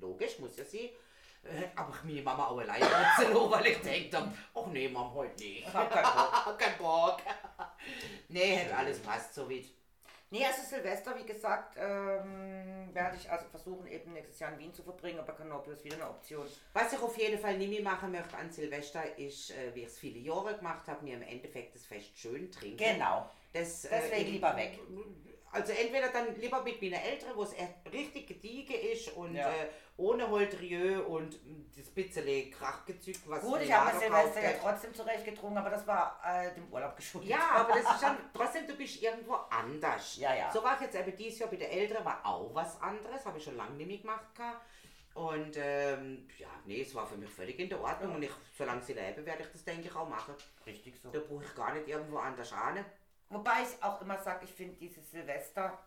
Logisch, 0.00 0.38
muss 0.38 0.56
ja 0.56 0.64
sie. 0.64 0.92
Äh, 1.44 1.64
aber 1.74 1.92
ich 1.94 2.04
meine 2.04 2.22
Mama 2.22 2.46
auch 2.48 2.58
alleine 2.58 2.84
weil 3.50 3.66
ich 3.66 3.78
denkt 3.78 4.14
habe, 4.14 4.32
ach 4.54 4.66
nee, 4.66 4.88
Mama, 4.88 5.12
heute 5.12 5.42
nicht. 5.42 5.66
Ich 5.66 5.74
hab 5.74 5.90
keinen 5.90 6.04
Bock. 6.04 6.58
Kein 6.58 6.78
Bock. 6.78 7.18
nee, 8.28 8.58
hat 8.58 8.78
alles 8.78 9.00
passt 9.00 9.34
so 9.34 9.48
weit. 9.50 9.66
Nee, 10.32 10.46
also 10.46 10.62
Silvester, 10.62 11.14
wie 11.18 11.26
gesagt, 11.26 11.76
ähm, 11.78 12.88
werde 12.94 13.18
ich 13.18 13.30
also 13.30 13.44
versuchen, 13.50 13.86
eben 13.86 14.14
nächstes 14.14 14.38
Jahr 14.40 14.50
in 14.54 14.58
Wien 14.60 14.72
zu 14.72 14.82
verbringen, 14.82 15.18
aber 15.18 15.34
Canopio 15.34 15.74
ist 15.74 15.84
wieder 15.84 15.96
eine 15.96 16.08
Option. 16.08 16.46
Was 16.72 16.90
ich 16.90 16.98
auf 17.00 17.18
jeden 17.18 17.38
Fall 17.38 17.58
nicht 17.58 17.68
mehr 17.70 17.82
machen 17.82 18.10
möchte 18.12 18.34
an 18.38 18.50
Silvester, 18.50 19.18
ist, 19.18 19.50
äh, 19.50 19.74
wie 19.74 19.80
ich 19.80 19.88
es 19.88 19.98
viele 19.98 20.18
Jahre 20.20 20.56
gemacht 20.56 20.88
habe, 20.88 21.04
mir 21.04 21.16
im 21.16 21.22
Endeffekt 21.22 21.74
das 21.74 21.84
Fest 21.84 22.16
schön 22.16 22.50
trinken. 22.50 22.78
Genau. 22.78 23.28
Das, 23.52 23.82
Deswegen 23.82 24.26
in- 24.28 24.32
lieber 24.32 24.56
weg. 24.56 24.78
Also 25.52 25.72
entweder 25.72 26.08
dann 26.08 26.34
lieber 26.36 26.62
mit 26.62 26.80
meiner 26.80 27.02
Eltern, 27.02 27.30
wo 27.34 27.42
es 27.42 27.54
richtig 27.92 28.26
gediegen 28.26 28.74
ist 28.74 29.08
und 29.14 29.34
Ja. 29.34 29.50
äh, 29.50 29.68
ohne 29.98 30.28
Holdrieux 30.28 31.04
und 31.06 31.34
mm, 31.44 31.70
das 31.76 31.90
bisschen 31.90 32.50
Krachgezüg, 32.50 33.16
was 33.26 33.42
Gut, 33.42 33.60
ich 33.60 33.70
habe 33.70 33.98
Silvester 33.98 34.42
ja 34.42 34.52
trotzdem 34.60 34.94
zurecht 34.94 35.26
getrunken, 35.26 35.58
aber 35.58 35.68
das 35.68 35.86
war 35.86 36.18
äh, 36.24 36.54
dem 36.54 36.72
Urlaub 36.72 36.96
geschuldet. 36.96 37.30
Ja, 37.30 37.50
aber 37.50 37.74
das 37.74 37.94
ist 37.94 38.02
dann 38.02 38.16
trotzdem, 38.34 38.66
du 38.66 38.74
bist 38.74 39.02
irgendwo 39.02 39.34
anders. 39.50 40.16
Ja, 40.16 40.34
ja. 40.34 40.50
So 40.50 40.64
war 40.64 40.76
ich 40.76 40.82
jetzt 40.82 40.96
eben 40.96 41.14
dieses 41.14 41.40
Jahr 41.40 41.50
bei 41.50 41.56
der 41.56 41.70
Älteren, 41.70 42.02
war 42.04 42.24
auch 42.24 42.54
was 42.54 42.80
anderes, 42.80 43.24
habe 43.26 43.36
ich 43.36 43.44
schon 43.44 43.56
lange 43.56 43.74
nicht 43.74 43.88
mehr 43.88 43.98
gemacht. 43.98 44.34
gehabt. 44.34 44.64
Und 45.14 45.54
ähm, 45.58 46.26
ja, 46.38 46.48
nee, 46.64 46.80
es 46.80 46.94
war 46.94 47.06
für 47.06 47.18
mich 47.18 47.28
völlig 47.28 47.58
in 47.58 47.68
der 47.68 47.78
Ordnung 47.78 48.14
und 48.14 48.22
ich, 48.22 48.30
solange 48.56 48.80
sie 48.82 48.94
leben, 48.94 49.26
werde 49.26 49.42
ich 49.42 49.52
das 49.52 49.62
denke 49.62 49.88
ich 49.88 49.94
auch 49.94 50.08
machen. 50.08 50.34
Richtig 50.64 50.98
so. 50.98 51.10
Da 51.10 51.18
brauche 51.18 51.44
ich 51.44 51.54
gar 51.54 51.74
nicht 51.74 51.86
irgendwo 51.86 52.16
anders 52.16 52.50
an. 52.54 52.82
Wobei 53.32 53.62
ich 53.62 53.82
auch 53.82 54.00
immer 54.00 54.18
sage, 54.18 54.44
ich 54.44 54.52
finde 54.52 54.76
dieses 54.76 55.10
Silvester 55.10 55.78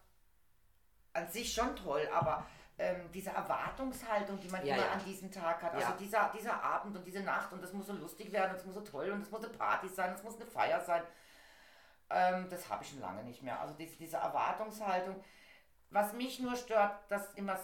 an 1.13 1.27
sich 1.29 1.53
schon 1.53 1.75
toll, 1.75 2.07
aber 2.13 2.45
ähm, 2.77 3.09
diese 3.13 3.29
Erwartungshaltung, 3.29 4.39
die 4.39 4.49
man 4.49 4.65
Ja, 4.65 4.75
immer 4.75 4.85
ja. 4.85 4.91
an 4.91 5.05
diesem 5.05 5.31
Tag 5.31 5.61
hat, 5.63 5.73
also 5.73 5.91
Ja. 5.91 5.97
dieser, 5.97 6.29
dieser 6.37 6.61
Abend 6.61 6.97
und 6.97 7.05
diese 7.07 7.21
Nacht 7.21 7.53
und 7.53 7.61
das 7.61 7.71
muss 7.71 7.87
so 7.87 7.93
lustig 7.93 8.31
werden 8.33 8.51
und 8.51 8.57
es 8.57 8.65
muss 8.65 8.75
so 8.75 8.81
toll 8.81 9.09
und 9.11 9.21
es 9.21 9.31
muss 9.31 9.43
eine 9.43 9.53
Party 9.53 9.87
sein, 9.87 10.13
es 10.13 10.23
muss 10.23 10.35
eine 10.35 10.45
Feier 10.45 10.81
sein, 10.81 11.03
ähm, 12.09 12.49
das 12.49 12.69
habe 12.69 12.83
ich 12.83 12.89
schon 12.89 12.99
lange 12.99 13.23
nicht 13.23 13.41
mehr. 13.43 13.59
Also 13.61 13.73
diese, 13.75 13.95
diese 13.95 14.17
Erwartungshaltung. 14.17 15.23
Was 15.89 16.11
mich 16.13 16.39
nur 16.39 16.55
stört, 16.57 16.99
dass 17.09 17.31
immer 17.35 17.57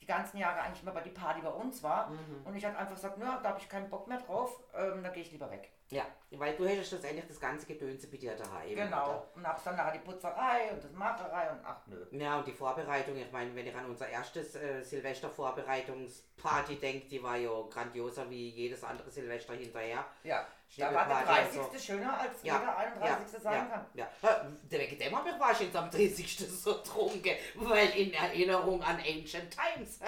die 0.00 0.06
ganzen 0.06 0.36
Jahre 0.38 0.60
eigentlich 0.60 0.82
immer 0.82 0.92
bei 0.92 1.00
die 1.00 1.10
Party 1.10 1.40
bei 1.40 1.50
uns 1.50 1.82
war 1.82 2.10
Mhm. 2.10 2.42
und 2.46 2.54
ich 2.54 2.64
halt 2.64 2.76
einfach 2.76 2.94
gesagt, 2.94 3.20
da 3.20 3.42
habe 3.42 3.58
ich 3.58 3.68
keinen 3.68 3.90
Bock 3.90 4.06
mehr 4.06 4.18
drauf, 4.20 4.62
ähm, 4.74 5.02
da 5.02 5.08
gehe 5.08 5.22
ich 5.22 5.32
lieber 5.32 5.50
weg. 5.50 5.72
Ja, 5.90 6.04
weil 6.32 6.54
du 6.54 6.66
hättest 6.66 6.90
schlussendlich 6.90 7.26
das 7.26 7.40
ganze 7.40 7.64
Gedönse 7.64 8.08
bei 8.08 8.18
dir 8.18 8.36
daheim. 8.36 8.72
oder? 8.72 8.84
Genau. 8.84 9.26
Und 9.34 9.46
hab's 9.48 9.64
dann 9.64 9.76
nachher 9.76 9.92
die 9.92 10.00
Putzerei 10.00 10.70
und 10.72 10.84
das 10.84 10.92
Macherei 10.92 11.50
und 11.50 11.60
ach 11.64 11.78
nö. 11.86 12.04
Ja, 12.10 12.38
und 12.38 12.46
die 12.46 12.52
Vorbereitung, 12.52 13.16
ich 13.16 13.32
meine, 13.32 13.54
wenn 13.54 13.66
ich 13.66 13.74
an 13.74 13.86
unser 13.86 14.06
erstes 14.06 14.54
äh, 14.54 14.82
Silvester-Vorbereitungsparty 14.82 16.76
denke, 16.76 17.08
die 17.08 17.22
war 17.22 17.36
ja 17.36 17.50
grandioser 17.70 18.28
wie 18.28 18.50
jedes 18.50 18.84
andere 18.84 19.10
Silvester 19.10 19.54
hinterher. 19.54 20.04
Ja, 20.24 20.46
da 20.76 20.94
war 20.94 21.08
der 21.08 21.14
Party, 21.14 21.56
30. 21.56 21.60
also- 21.60 21.78
schöner 21.78 22.20
als 22.20 22.42
Ja, 22.42 22.60
jeder 22.60 22.76
31. 22.76 23.42
sein 23.42 23.54
ja, 23.54 23.64
kann. 23.64 23.86
Ja, 23.94 24.08
ja. 24.22 24.46
Wegen 24.68 24.98
dem 24.98 25.16
habe 25.16 25.30
ich 25.30 25.40
wahrscheinlich 25.40 25.76
am 25.76 25.90
30. 25.90 26.38
so 26.50 26.74
trunken, 26.74 27.32
weil 27.54 27.88
in 27.96 28.12
Erinnerung 28.12 28.82
an 28.82 28.98
Ancient 28.98 29.56
Times. 29.56 30.00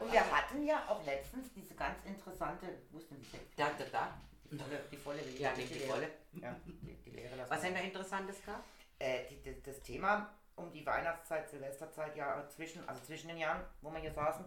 Und 0.00 0.12
wir 0.12 0.20
hatten 0.20 0.62
ja 0.64 0.82
auch 0.88 1.02
letztens 1.04 1.50
diese 1.54 1.74
ganz 1.74 1.98
interessante, 2.04 2.66
die 2.90 3.24
Sekt? 3.24 3.58
Da, 3.58 3.70
da, 3.78 3.84
da. 3.90 4.20
Die 4.52 4.58
volle, 4.58 4.80
die 4.90 4.96
volle, 4.96 5.18
Ja, 5.38 5.52
nicht 5.54 5.74
die 5.74 5.80
volle. 5.80 6.08
Ja, 6.34 6.54
die, 6.66 6.94
die 7.04 7.10
leere 7.10 7.36
lassen 7.36 7.50
Was 7.50 7.64
haben 7.64 7.74
wir 7.74 7.82
Interessantes 7.82 8.44
gehabt? 8.44 8.64
äh, 8.98 9.24
die, 9.28 9.36
die, 9.42 9.62
das 9.62 9.80
Thema 9.82 10.30
um 10.54 10.70
die 10.70 10.84
Weihnachtszeit, 10.84 11.48
Silvesterzeit, 11.48 12.14
ja, 12.14 12.46
zwischen, 12.48 12.86
also 12.86 13.02
zwischen 13.02 13.28
den 13.28 13.38
Jahren, 13.38 13.64
wo 13.80 13.90
wir 13.90 13.98
hier 14.00 14.12
saßen, 14.12 14.44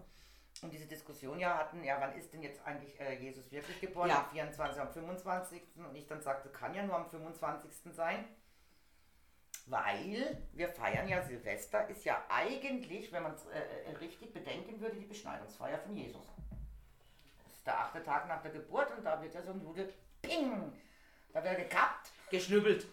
und 0.62 0.72
diese 0.72 0.86
Diskussion 0.86 1.40
ja 1.40 1.58
hatten, 1.58 1.84
ja, 1.84 2.00
wann 2.00 2.16
ist 2.16 2.32
denn 2.32 2.42
jetzt 2.42 2.64
eigentlich 2.66 2.98
äh, 3.00 3.20
Jesus 3.20 3.52
wirklich 3.52 3.82
geboren? 3.82 4.10
Ja. 4.10 4.20
Am 4.24 4.30
24. 4.30 4.82
am 4.82 4.90
25. 4.94 5.62
Und 5.76 5.96
ich 5.96 6.08
dann 6.08 6.22
sagte, 6.22 6.50
kann 6.50 6.74
ja 6.74 6.84
nur 6.84 6.96
am 6.96 7.10
25. 7.10 7.94
sein. 7.94 8.26
Weil 9.68 10.46
wir 10.54 10.70
feiern 10.70 11.08
ja 11.08 11.24
Silvester, 11.24 11.90
ist 11.90 12.06
ja 12.06 12.24
eigentlich, 12.30 13.12
wenn 13.12 13.24
man 13.24 13.34
es 13.34 13.46
äh, 13.48 13.60
äh, 13.60 13.98
richtig 13.98 14.32
bedenken 14.32 14.80
würde, 14.80 14.96
die 14.96 15.08
Beschneidungsfeier 15.08 15.80
von 15.80 15.96
Jesus. 15.96 16.24
Der 17.66 17.80
achte 17.80 18.04
Tag 18.04 18.28
nach 18.28 18.42
der 18.42 18.52
Geburt 18.52 18.92
und 18.98 19.04
da 19.04 19.22
wird 19.22 19.34
ja 19.34 19.42
so 19.42 19.52
ein 19.52 19.62
Jude, 19.62 19.92
ping, 20.22 20.72
da 21.34 21.44
wird 21.44 21.58
er 21.58 21.64
gekappt. 21.64 22.12
Geschnübbelt. 22.30 22.86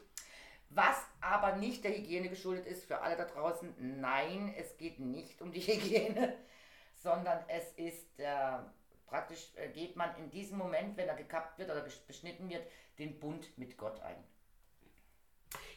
Was 0.71 1.05
aber 1.21 1.57
nicht 1.57 1.85
der 1.85 1.93
Hygiene 1.95 2.31
geschuldet 2.31 2.67
ist 2.67 2.87
für 2.87 3.01
alle 3.01 3.17
da 3.17 3.27
draußen, 3.27 4.01
nein, 4.01 4.55
es 4.57 4.77
geht 4.79 4.99
nicht 4.99 5.43
um 5.43 5.53
die 5.53 5.61
Hygiene, 5.67 6.37
sondern 6.95 7.45
es 7.49 7.73
ist 7.75 8.19
äh, 8.19 8.59
praktisch, 9.07 9.51
äh, 9.57 9.69
geht 9.69 9.97
man 9.97 10.17
in 10.17 10.31
diesem 10.31 10.57
Moment, 10.57 10.97
wenn 10.97 11.09
er 11.09 11.15
gekappt 11.17 11.59
wird 11.59 11.71
oder 11.71 11.85
besch- 11.85 12.07
beschnitten 12.07 12.49
wird, 12.49 12.67
den 12.99 13.21
Bund 13.21 13.57
mit 13.59 13.77
Gott 13.77 14.01
ein. 14.01 14.25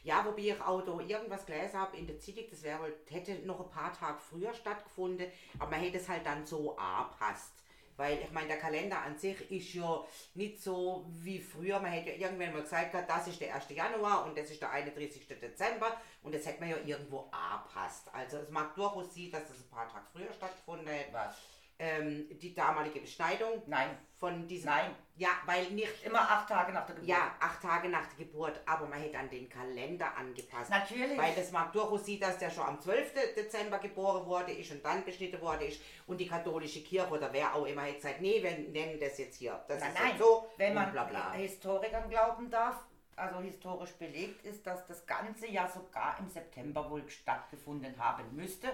Ja, 0.02 0.24
wobei 0.24 0.38
ich 0.42 0.60
auch 0.62 0.80
da 0.82 0.98
irgendwas 1.00 1.44
gelesen 1.44 1.78
habe 1.78 1.96
in 1.98 2.06
der 2.06 2.18
Zeitung, 2.18 2.44
das 2.48 2.62
wäre 2.62 2.80
wohl, 2.80 2.96
hätte 3.10 3.34
noch 3.44 3.60
ein 3.60 3.68
paar 3.70 3.92
Tage 3.92 4.18
früher 4.18 4.54
stattgefunden, 4.54 5.30
aber 5.58 5.72
man 5.72 5.80
hätte 5.80 5.98
es 5.98 6.08
halt 6.08 6.24
dann 6.24 6.46
so 6.46 6.76
angepasst. 6.76 7.52
Weil 7.96 8.18
ich 8.18 8.30
meine, 8.30 8.48
der 8.48 8.58
Kalender 8.58 9.00
an 9.00 9.18
sich 9.18 9.50
ist 9.50 9.74
ja 9.74 10.04
nicht 10.34 10.62
so 10.62 11.06
wie 11.08 11.38
früher. 11.38 11.80
Man 11.80 11.92
hätte 11.92 12.10
ja 12.10 12.26
irgendwann 12.26 12.52
mal 12.52 12.62
gesagt, 12.62 12.94
das 12.94 13.28
ist 13.28 13.40
der 13.40 13.54
1. 13.54 13.70
Januar 13.70 14.26
und 14.26 14.36
das 14.36 14.50
ist 14.50 14.60
der 14.60 14.70
31. 14.70 15.26
Dezember 15.28 16.00
und 16.22 16.34
das 16.34 16.44
hätte 16.44 16.60
man 16.60 16.70
ja 16.70 16.76
irgendwo 16.84 17.30
angepasst. 17.30 18.08
Also 18.12 18.38
es 18.38 18.50
mag 18.50 18.74
durchaus 18.74 19.14
sein, 19.14 19.30
dass 19.30 19.48
das 19.48 19.58
ein 19.58 19.70
paar 19.70 19.88
Tage 19.88 20.04
früher 20.12 20.32
stattgefunden 20.32 20.86
hätte. 20.88 21.12
Was? 21.12 21.36
Ähm, 21.78 22.26
die 22.38 22.54
damalige 22.54 23.00
Beschneidung 23.00 23.62
Nein, 23.66 23.90
von 24.16 24.48
diesem... 24.48 24.70
Nein. 24.70 24.94
Ja, 25.16 25.28
weil 25.44 25.70
nicht... 25.70 26.04
immer 26.04 26.20
acht 26.20 26.48
Tage 26.48 26.72
nach 26.72 26.86
der 26.86 26.94
Geburt. 26.94 27.08
Ja, 27.08 27.34
acht 27.38 27.60
Tage 27.62 27.88
nach 27.88 28.06
der 28.06 28.24
Geburt, 28.24 28.60
aber 28.64 28.86
man 28.86 28.98
hätte 28.98 29.18
an 29.18 29.28
den 29.28 29.48
Kalender 29.48 30.16
angepasst. 30.16 30.70
Natürlich. 30.70 31.18
Weil 31.18 31.34
das 31.34 31.52
mag 31.52 31.72
durchaus 31.72 32.06
sein, 32.06 32.20
dass 32.20 32.38
der 32.38 32.50
schon 32.50 32.64
am 32.64 32.80
12. 32.80 33.12
Dezember 33.36 33.78
geboren 33.78 34.24
wurde 34.26 34.52
ist 34.52 34.70
und 34.72 34.82
dann 34.84 35.04
beschnitten 35.04 35.40
wurde 35.40 35.66
ist 35.66 35.80
und 36.06 36.18
die 36.18 36.26
katholische 36.26 36.82
Kirche 36.82 37.10
oder 37.10 37.30
wer 37.32 37.54
auch 37.54 37.66
immer 37.66 37.82
hätte 37.82 37.96
gesagt, 37.96 38.20
nee, 38.22 38.42
wir 38.42 38.52
nennen 38.52 38.98
das 38.98 39.18
jetzt 39.18 39.36
hier. 39.36 39.62
Das 39.68 39.80
Nein, 39.80 39.92
ist 39.92 40.00
nein, 40.00 40.18
so 40.18 40.50
wenn 40.56 40.72
man 40.72 40.92
bla 40.92 41.04
bla. 41.04 41.32
Historikern 41.32 42.08
glauben 42.08 42.50
darf, 42.50 42.76
also 43.16 43.40
historisch 43.40 43.92
belegt 43.92 44.44
ist, 44.44 44.66
dass 44.66 44.86
das 44.86 45.06
Ganze 45.06 45.46
ja 45.46 45.68
sogar 45.68 46.16
im 46.18 46.28
September 46.28 46.88
wohl 46.90 47.08
stattgefunden 47.08 47.94
haben 47.98 48.24
müsste. 48.34 48.68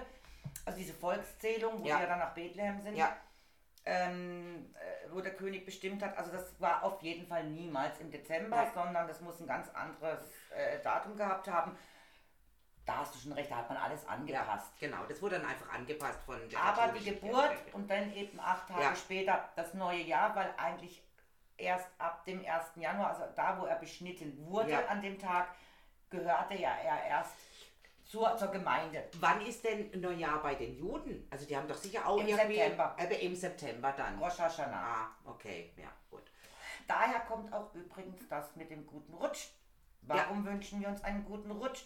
Also 0.65 0.79
diese 0.79 0.95
Volkszählung, 0.95 1.83
wo 1.83 1.87
Ja. 1.87 1.99
wir 2.01 2.07
dann 2.07 2.19
nach 2.21 2.35
Bethlehem 2.35 2.81
sind. 2.81 2.97
Ja, 2.97 3.17
ähm, 3.85 4.73
äh, 4.75 5.11
wo 5.13 5.21
der 5.21 5.35
König 5.35 5.65
bestimmt 5.65 6.03
hat. 6.03 6.17
Also 6.17 6.31
das 6.31 6.59
war 6.61 6.83
auf 6.85 7.03
jeden 7.03 7.27
Fall 7.27 7.45
niemals 7.45 7.99
im 7.99 8.11
Dezember, 8.13 8.57
Nein. 8.57 8.71
sondern 8.75 9.09
das 9.09 9.21
muss 9.21 9.41
ein 9.41 9.47
ganz 9.47 9.69
anderes 9.71 10.21
äh, 10.57 10.79
Datum 10.83 11.17
gehabt 11.17 11.49
haben. 11.49 11.77
Da 12.87 12.99
hast 12.99 13.15
du 13.15 13.19
schon 13.19 13.33
recht, 13.33 13.51
da 13.51 13.57
hat 13.57 13.69
man 13.69 13.79
alles 13.79 14.03
Ja, 14.05 14.11
angepasst. 14.11 14.73
genau. 14.81 15.05
Das 15.09 15.21
wurde 15.23 15.39
dann 15.41 15.49
einfach 15.49 15.73
angepasst 15.73 16.21
von 16.25 16.49
der 16.49 16.61
Aber 16.61 16.89
die 16.93 17.05
Geburt 17.05 17.51
Kirche. 17.51 17.77
und 17.77 17.89
dann 17.91 18.13
eben 18.13 18.39
acht 18.41 18.69
Tage 18.69 18.83
Ja. 18.83 18.97
später 18.97 19.49
das 19.57 19.75
neue 19.75 20.03
Jahr, 20.03 20.35
weil 20.35 20.53
eigentlich 20.57 21.03
erst 21.57 21.89
ab 21.99 22.25
dem 22.25 22.45
1. 22.45 22.73
Januar, 22.77 23.11
also 23.11 23.25
da, 23.37 23.61
wo 23.61 23.67
er 23.67 23.77
beschnitten 23.77 24.37
wurde 24.47 24.71
Ja. 24.73 24.87
an 24.87 25.01
dem 25.01 25.19
Tag, 25.19 25.49
gehörte 26.11 26.55
ja 26.55 26.71
er 26.85 27.05
erst 27.07 27.35
zur, 28.13 28.37
zur 28.37 28.49
Gemeinde. 28.49 29.09
Wann 29.21 29.41
ist 29.41 29.65
denn 29.65 29.91
Neujahr 29.99 30.43
bei 30.43 30.55
den 30.55 30.77
Juden? 30.77 31.27
Also 31.31 31.47
die 31.47 31.57
haben 31.57 31.67
doch 31.67 31.79
sicher 31.79 32.07
auch 32.07 32.19
Im. 32.19 32.27
September. 32.37 32.95
Aber 32.99 33.19
im 33.19 33.35
September 33.35 33.95
dann. 33.97 34.19
Rosh 34.19 34.39
Hashanah. 34.39 34.77
Ah, 34.77 35.17
okay. 35.25 35.73
Ja, 35.79 35.89
gut. 36.11 36.31
Daher 36.87 37.21
kommt 37.21 37.51
auch 37.55 37.75
übrigens 37.75 38.29
das 38.29 38.55
mit 38.55 38.71
dem 38.71 38.87
guten 38.87 39.15
Rutsch. 39.15 39.49
Warum 40.03 40.45
wünschen 40.45 40.83
wir 40.83 40.89
uns 40.89 41.03
einen 41.03 41.25
guten 41.25 41.53
Rutsch? 41.53 41.85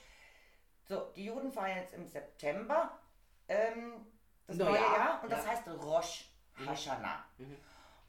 So, 0.88 1.12
die 1.14 1.26
Juden 1.26 1.52
feiern 1.52 1.78
jetzt 1.78 1.94
im 1.94 2.08
September 2.08 2.98
ähm, 3.46 4.04
das 4.48 4.56
Neujahr, 4.56 4.72
neue 4.72 4.80
Jahr 4.80 5.22
und 5.22 5.30
das 5.30 5.44
ja. 5.44 5.50
heißt 5.52 5.68
Rosh 5.68 6.28
Hashanah. 6.54 7.24
Mhm. 7.38 7.56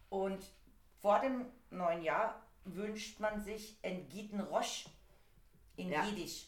Und 0.10 0.44
vor 1.02 1.20
dem 1.20 1.46
neuen 1.70 2.02
Jahr 2.02 2.42
wünscht 2.64 3.20
man 3.20 3.44
sich 3.44 3.78
ein 3.84 4.10
Giten 4.10 4.40
Rosh 4.40 4.86
in 5.76 5.90
Ja. 5.90 6.04
Jiddisch. 6.04 6.48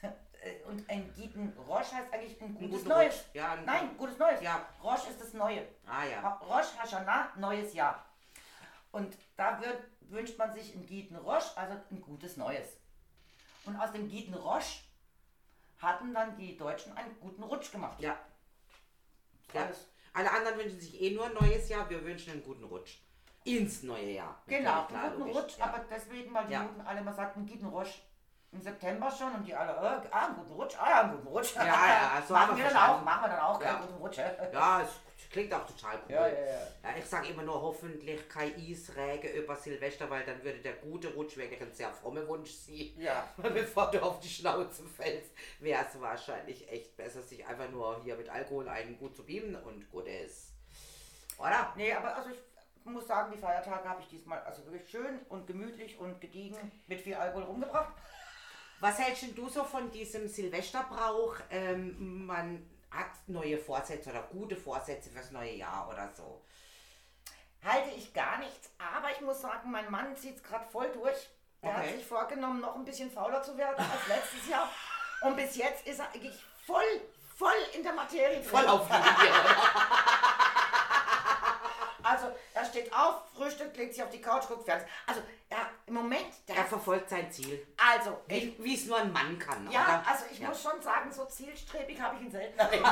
Äh, 0.40 0.62
Und 0.68 0.88
ein 0.88 1.12
Giten 1.14 1.52
Rosh 1.66 1.92
heißt 1.92 2.12
eigentlich 2.12 2.40
ein 2.40 2.54
gutes 2.54 2.78
guten 2.78 2.88
Neues. 2.88 3.24
Ja, 3.34 3.52
ein- 3.52 3.64
Nein, 3.64 3.96
gutes 3.96 4.18
Neues. 4.18 4.40
Ja. 4.40 4.66
Rosh 4.82 5.08
ist 5.08 5.20
das 5.20 5.32
Neue. 5.32 5.66
Ah 5.86 6.04
ja. 6.04 6.28
Rosh 6.36 6.76
Hashanah, 6.78 7.32
neues 7.36 7.74
Jahr. 7.74 8.04
Und 8.92 9.16
da 9.36 9.60
wird, 9.60 9.82
wünscht 10.00 10.38
man 10.38 10.54
sich 10.54 10.74
ein 10.74 10.86
Giten 10.86 11.16
Rosh, 11.16 11.44
also 11.56 11.76
ein 11.90 12.00
gutes 12.00 12.36
Neues. 12.36 12.76
Und 13.64 13.76
aus 13.76 13.92
dem 13.92 14.08
Giten 14.08 14.34
Rosh 14.34 14.84
hatten 15.78 16.14
dann 16.14 16.36
die 16.36 16.56
Deutschen 16.56 16.96
einen 16.96 17.18
guten 17.20 17.42
Rutsch 17.42 17.70
gemacht. 17.70 18.00
Ja. 18.00 18.16
ja. 19.52 19.68
Alle 20.14 20.30
anderen 20.32 20.58
wünschen 20.58 20.80
sich 20.80 21.00
eh 21.00 21.10
nur 21.14 21.26
ein 21.26 21.34
neues 21.34 21.68
Jahr. 21.68 21.88
Wir 21.90 22.02
wünschen 22.04 22.32
einen 22.32 22.42
guten 22.42 22.64
Rutsch. 22.64 22.98
Ins 23.44 23.82
neue 23.82 24.10
Jahr. 24.12 24.42
Genau, 24.46 24.86
einen 24.86 25.16
guten. 25.16 25.30
Rutsch, 25.30 25.58
ja. 25.58 25.66
aber 25.66 25.84
deswegen, 25.90 26.32
weil 26.34 26.46
die 26.46 26.52
Ja. 26.54 26.62
Juden 26.64 26.80
alle 26.80 27.02
mal 27.02 27.12
sagten, 27.14 27.46
Giten 27.46 27.66
Rutsch 27.66 28.00
im 28.50 28.60
September 28.62 29.10
schon 29.10 29.34
und 29.34 29.44
die 29.46 29.54
alle, 29.54 29.72
äh, 29.72 30.08
ah, 30.10 30.26
einen 30.26 30.36
guten 30.36 30.52
Rutsch, 30.54 30.76
ah 30.78 31.02
guten 31.08 31.26
Rutsch. 31.28 31.54
Ja, 31.54 31.64
ja, 31.66 32.22
so 32.26 32.32
machen 32.32 32.56
wir 32.56 32.64
dann 32.64 32.76
auch, 32.76 33.02
machen 33.02 33.22
wir 33.24 33.28
dann 33.28 33.40
auch, 33.40 33.62
Ja. 33.62 33.76
einen 33.76 33.86
guten 33.86 33.94
Rutsch. 34.00 34.16
Ja, 34.18 34.82
es 34.82 35.30
klingt 35.30 35.52
auch 35.52 35.66
total 35.66 35.98
cool. 36.06 36.14
Ja, 36.14 36.26
ja, 36.26 36.34
ja. 36.34 36.52
Ja, 36.82 36.96
ich 36.98 37.04
sage 37.04 37.28
immer 37.28 37.42
nur 37.42 37.60
hoffentlich 37.60 38.26
kein 38.28 38.54
Eisräge 38.56 39.28
über 39.32 39.54
Silvester, 39.54 40.08
weil 40.08 40.24
dann 40.24 40.42
würde 40.42 40.60
der 40.60 40.74
gute 40.74 41.08
Rutsch 41.12 41.36
wirklich 41.36 41.60
ein 41.60 41.72
sehr 41.72 41.92
frommer 41.92 42.26
Wunsch 42.26 42.50
sein. 42.52 42.94
Ja. 42.96 43.28
Bevor 43.36 43.90
du 43.90 44.02
auf 44.02 44.20
die 44.20 44.28
Schnauze 44.28 44.84
fällst, 44.84 45.30
wäre 45.60 45.84
es 45.86 46.00
wahrscheinlich 46.00 46.70
echt 46.70 46.96
besser, 46.96 47.22
sich 47.22 47.46
einfach 47.46 47.68
nur 47.68 48.02
hier 48.02 48.16
mit 48.16 48.30
Alkohol 48.30 48.68
einen 48.68 48.98
gut 48.98 49.14
zu 49.14 49.24
beamen 49.26 49.56
und 49.56 49.90
gut 49.90 50.06
ist. 50.06 50.54
Oder? 51.38 51.72
Nee, 51.76 51.92
aber 51.92 52.16
also 52.16 52.30
ich 52.30 52.38
muss 52.84 53.06
sagen, 53.06 53.30
die 53.30 53.38
Feiertage 53.38 53.86
habe 53.86 54.00
ich 54.00 54.08
diesmal 54.08 54.40
also 54.44 54.64
wirklich 54.64 54.88
schön 54.90 55.20
und 55.28 55.46
gemütlich 55.46 55.98
und 55.98 56.18
gediegen 56.22 56.56
mit 56.86 57.00
viel 57.02 57.14
Alkohol 57.14 57.42
rumgebracht. 57.44 57.92
Was 58.80 58.98
hältst 58.98 59.22
denn 59.22 59.34
du 59.34 59.48
so 59.48 59.64
von 59.64 59.90
diesem 59.90 60.28
Silvesterbrauch? 60.28 61.34
Ähm, 61.50 62.26
man 62.26 62.68
hat 62.90 63.10
neue 63.26 63.58
Vorsätze 63.58 64.10
oder 64.10 64.22
gute 64.22 64.56
Vorsätze 64.56 65.10
fürs 65.10 65.30
neue 65.30 65.52
Jahr 65.54 65.88
oder 65.88 66.10
so. 66.16 66.42
Halte 67.64 67.90
ich 67.96 68.14
gar 68.14 68.38
nichts, 68.38 68.70
aber 68.78 69.10
ich 69.10 69.20
muss 69.20 69.40
sagen, 69.40 69.70
mein 69.70 69.90
Mann 69.90 70.16
zieht 70.16 70.36
es 70.36 70.42
gerade 70.42 70.64
voll 70.70 70.88
durch. 70.92 71.28
Er 71.60 71.74
hat 71.74 71.84
Okay. 71.84 71.96
sich 71.96 72.06
vorgenommen, 72.06 72.60
noch 72.60 72.76
ein 72.76 72.84
bisschen 72.84 73.10
fauler 73.10 73.42
zu 73.42 73.56
werden 73.58 73.84
als 73.84 74.06
letztes 74.06 74.48
Jahr. 74.48 74.68
Und 75.22 75.34
bis 75.36 75.56
jetzt 75.56 75.84
ist 75.86 75.98
er 75.98 76.06
eigentlich 76.14 76.40
voll, 76.64 76.84
voll 77.36 77.50
in 77.74 77.82
der 77.82 77.94
Materie. 77.94 78.40
Voll 78.44 78.66
auf 78.68 78.88
Linie. 78.88 79.02
Steht 82.78 82.92
auf, 82.92 83.22
frühstückt, 83.34 83.76
legt 83.76 83.94
sich 83.94 84.02
auf 84.02 84.10
die 84.10 84.20
Couch, 84.20 84.46
guckt 84.46 84.64
Fernsehen. 84.64 84.88
Also, 85.06 85.20
er, 85.48 85.68
im 85.86 85.94
Moment, 85.94 86.26
der 86.46 86.56
Er 86.56 86.64
verfolgt 86.64 87.08
sein 87.10 87.30
Ziel. 87.32 87.66
also, 87.76 88.18
Wie 88.28 88.74
es 88.74 88.86
nur 88.86 88.98
ein 88.98 89.12
Mann 89.12 89.38
kann. 89.38 89.68
ja, 89.70 89.82
oder? 89.84 90.04
also 90.08 90.24
ich 90.30 90.38
Ja. 90.38 90.48
muss 90.48 90.62
schon 90.62 90.80
sagen, 90.80 91.10
so 91.10 91.24
zielstrebig 91.24 92.00
habe 92.00 92.16
ich 92.16 92.22
ihn 92.22 92.30
selten 92.30 92.58
erlebt. 92.58 92.86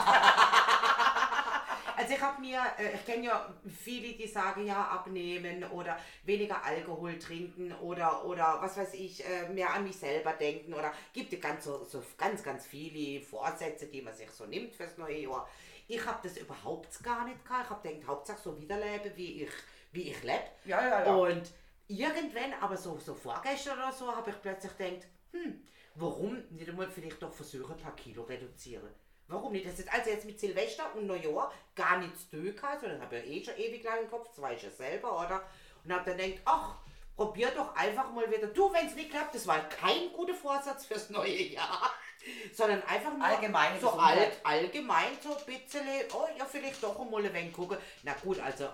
Also 1.98 2.12
ich 2.12 2.20
habe 2.20 2.40
mir, 2.42 2.60
äh, 2.78 2.94
ich 2.94 3.06
kenne 3.06 3.24
ja 3.24 3.54
viele, 3.82 4.12
die 4.14 4.26
sagen 4.26 4.66
ja 4.66 4.82
abnehmen 4.88 5.64
oder 5.64 5.98
weniger 6.24 6.62
Alkohol 6.62 7.18
trinken 7.18 7.72
oder 7.76 8.22
oder 8.26 8.58
was 8.60 8.76
weiß 8.76 8.92
ich, 8.94 9.24
äh, 9.26 9.48
mehr 9.48 9.70
an 9.72 9.84
mich 9.84 9.96
selber 9.96 10.32
denken 10.34 10.74
oder 10.74 10.92
gibt 11.14 11.32
es 11.32 11.40
ganz 11.40 11.64
so, 11.64 11.84
so 11.86 12.02
ganz 12.18 12.42
ganz 12.42 12.66
viele 12.66 13.22
Vorsätze, 13.24 13.86
die 13.86 14.02
man 14.02 14.14
sich 14.14 14.30
so 14.30 14.44
nimmt 14.44 14.74
fürs 14.74 14.98
neue 14.98 15.20
Jahr. 15.20 15.48
Ich 15.88 16.04
habe 16.04 16.18
das 16.22 16.36
überhaupt 16.36 17.02
gar 17.02 17.24
nicht 17.24 17.42
gehabt. 17.44 17.64
Ich 17.64 17.70
habe 17.70 17.88
gedacht, 17.88 18.08
Hauptsache 18.08 18.40
so 18.42 18.60
wiederleben, 18.60 19.12
wie 19.16 19.44
ich 19.44 19.50
wie 19.92 20.10
ich 20.10 20.22
lebe. 20.22 20.44
Ja, 20.64 20.86
ja, 20.86 21.04
ja. 21.04 21.14
Und 21.14 21.50
irgendwann, 21.88 22.54
aber 22.60 22.76
so 22.76 22.98
so 22.98 23.14
vorgestern 23.14 23.78
oder 23.78 23.92
so, 23.92 24.14
habe 24.14 24.30
ich 24.30 24.40
plötzlich 24.42 24.76
gedacht, 24.76 25.06
hm, 25.32 25.62
warum 25.94 26.42
nicht 26.50 26.68
einmal 26.68 26.90
vielleicht 26.90 27.22
doch 27.22 27.32
versuchen, 27.32 27.74
ein 27.74 27.82
paar 27.82 27.96
Kilo 27.96 28.22
reduzieren? 28.22 28.88
Warum 29.28 29.52
nicht? 29.52 29.66
Das 29.66 29.78
ist 29.78 29.92
also 29.92 30.10
jetzt 30.10 30.24
mit 30.24 30.38
Silvester 30.38 30.94
und 30.94 31.06
Neujahr 31.06 31.52
gar 31.74 31.98
nichts 31.98 32.30
zu 32.30 32.36
tun 32.36 32.54
sondern 32.80 33.00
habe 33.00 33.16
ja 33.18 33.24
eh 33.24 33.44
schon 33.44 33.56
ewig 33.56 33.82
lang 33.82 34.02
im 34.02 34.10
Kopf, 34.10 34.28
das 34.28 34.40
weiß 34.40 34.56
ich 34.56 34.62
ja 34.64 34.70
selber, 34.70 35.18
oder? 35.18 35.42
Und 35.84 35.92
habe 35.92 36.10
dann 36.10 36.18
gedacht, 36.18 36.42
ach, 36.44 36.76
probier 37.16 37.50
doch 37.50 37.74
einfach 37.74 38.12
mal 38.12 38.30
wieder. 38.30 38.46
Du, 38.48 38.72
wenn 38.72 38.86
es 38.86 38.94
nicht 38.94 39.10
klappt, 39.10 39.34
das 39.34 39.46
war 39.46 39.68
kein 39.68 40.12
guter 40.12 40.34
Vorsatz 40.34 40.86
fürs 40.86 41.10
neue 41.10 41.42
Jahr, 41.42 41.90
sondern 42.52 42.82
einfach 42.84 43.16
nur 43.16 43.26
Allgemeine 43.26 43.80
so 43.80 43.90
alt, 43.90 44.38
allgemein 44.44 45.16
so 45.20 45.36
ein 45.36 45.44
bisschen, 45.44 45.82
oh 46.14 46.26
ja, 46.38 46.44
vielleicht 46.44 46.82
doch 46.82 47.00
einmal 47.00 47.24
ein 47.24 47.34
wenig 47.34 47.52
gucken. 47.52 47.78
Na 48.04 48.14
gut, 48.22 48.38
also 48.38 48.68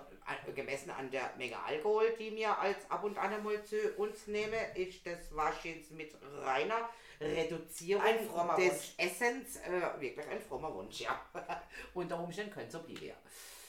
gemessen 0.54 0.90
an 0.90 1.10
der 1.10 1.30
Menge 1.36 1.58
Alkohol, 1.62 2.14
die 2.18 2.30
mir 2.30 2.58
als 2.58 2.78
ab 2.90 3.04
und 3.04 3.16
an 3.18 3.32
einmal 3.32 3.62
zu 3.64 3.76
uns 3.96 4.26
nehme, 4.26 4.56
ist 4.74 5.06
das 5.06 5.34
wahrscheinlich 5.34 5.90
mit 5.90 6.14
reiner 6.42 6.88
Reduzierung 7.20 8.02
Ein 8.02 8.26
frommer 8.26 8.56
des 8.56 8.72
Wunsch. 8.72 8.94
Essens 8.98 9.56
äh, 9.56 10.00
wirklich 10.00 10.26
ein 10.28 10.40
frommer 10.40 10.74
Wunsch, 10.74 11.00
ja. 11.00 11.20
Unter 11.94 12.18
Umständen 12.18 12.52
könnte 12.52 12.68
es 12.68 12.72
so 12.72 12.80
bleiben, 12.80 13.06
ja. 13.06 13.14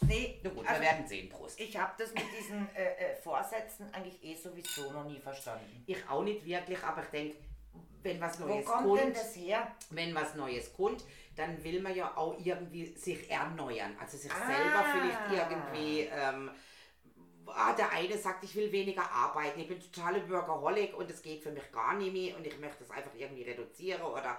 Nee, 0.08 0.39
Na 0.44 0.50
gut, 0.50 0.68
also 0.68 0.82
wir 0.82 0.88
werden 0.89 1.08
sehen, 1.08 1.30
Prost. 1.30 1.60
ich 1.60 1.78
habe 1.78 1.94
das 1.98 2.13
mit 2.13 2.24
diesen 2.38 2.68
äh, 2.76 3.12
äh, 3.12 3.16
Vorsätzen 3.16 3.94
eigentlich 3.94 4.22
eh 4.24 4.36
sowieso 4.36 4.92
noch 4.92 5.06
nie 5.06 5.20
verstanden. 5.20 5.84
Ich 5.88 5.98
auch 6.10 6.24
nicht 6.24 6.46
wirklich, 6.46 6.84
aber 6.84 7.04
ich 7.04 7.10
denke, 7.10 7.38
wenn 8.04 8.20
was 8.22 8.39
Wo 8.42 8.46
Neues 8.46 8.66
kommt 8.66 8.98
denn 8.98 9.04
kommt, 9.06 9.16
das 9.18 9.36
her? 9.36 9.68
wenn 9.92 10.13
was 10.16 10.36
Neues 10.36 10.74
kommt, 10.74 11.04
dann 11.36 11.63
will 11.63 11.82
man 11.82 11.96
ja 11.96 12.16
auch 12.16 12.36
irgendwie 12.44 12.86
sich 12.96 13.30
erneuern. 13.30 13.96
Also 14.00 14.18
sich 14.18 14.32
Ah. 14.32 14.46
selber 14.48 14.86
vielleicht 14.94 15.32
irgendwie. 15.32 16.02
Ähm, 16.12 16.52
ah, 17.48 17.74
der 17.74 17.92
eine 17.92 18.18
sagt, 18.18 18.44
ich 18.44 18.56
will 18.56 18.72
weniger 18.72 19.10
arbeiten, 19.12 19.60
ich 19.60 19.68
bin 19.68 19.80
totale 19.80 20.28
Workaholic 20.30 20.96
und 20.98 21.10
es 21.10 21.22
geht 21.22 21.42
für 21.44 21.52
mich 21.52 21.72
gar 21.72 21.96
nicht 21.96 22.13
mehr 22.13 22.36
und 22.38 22.46
ich 22.48 22.58
möchte 22.60 22.84
es 22.84 22.92
einfach 22.92 23.13
irgendwie 23.16 23.44
reduzieren 23.44 24.02
oder. 24.02 24.38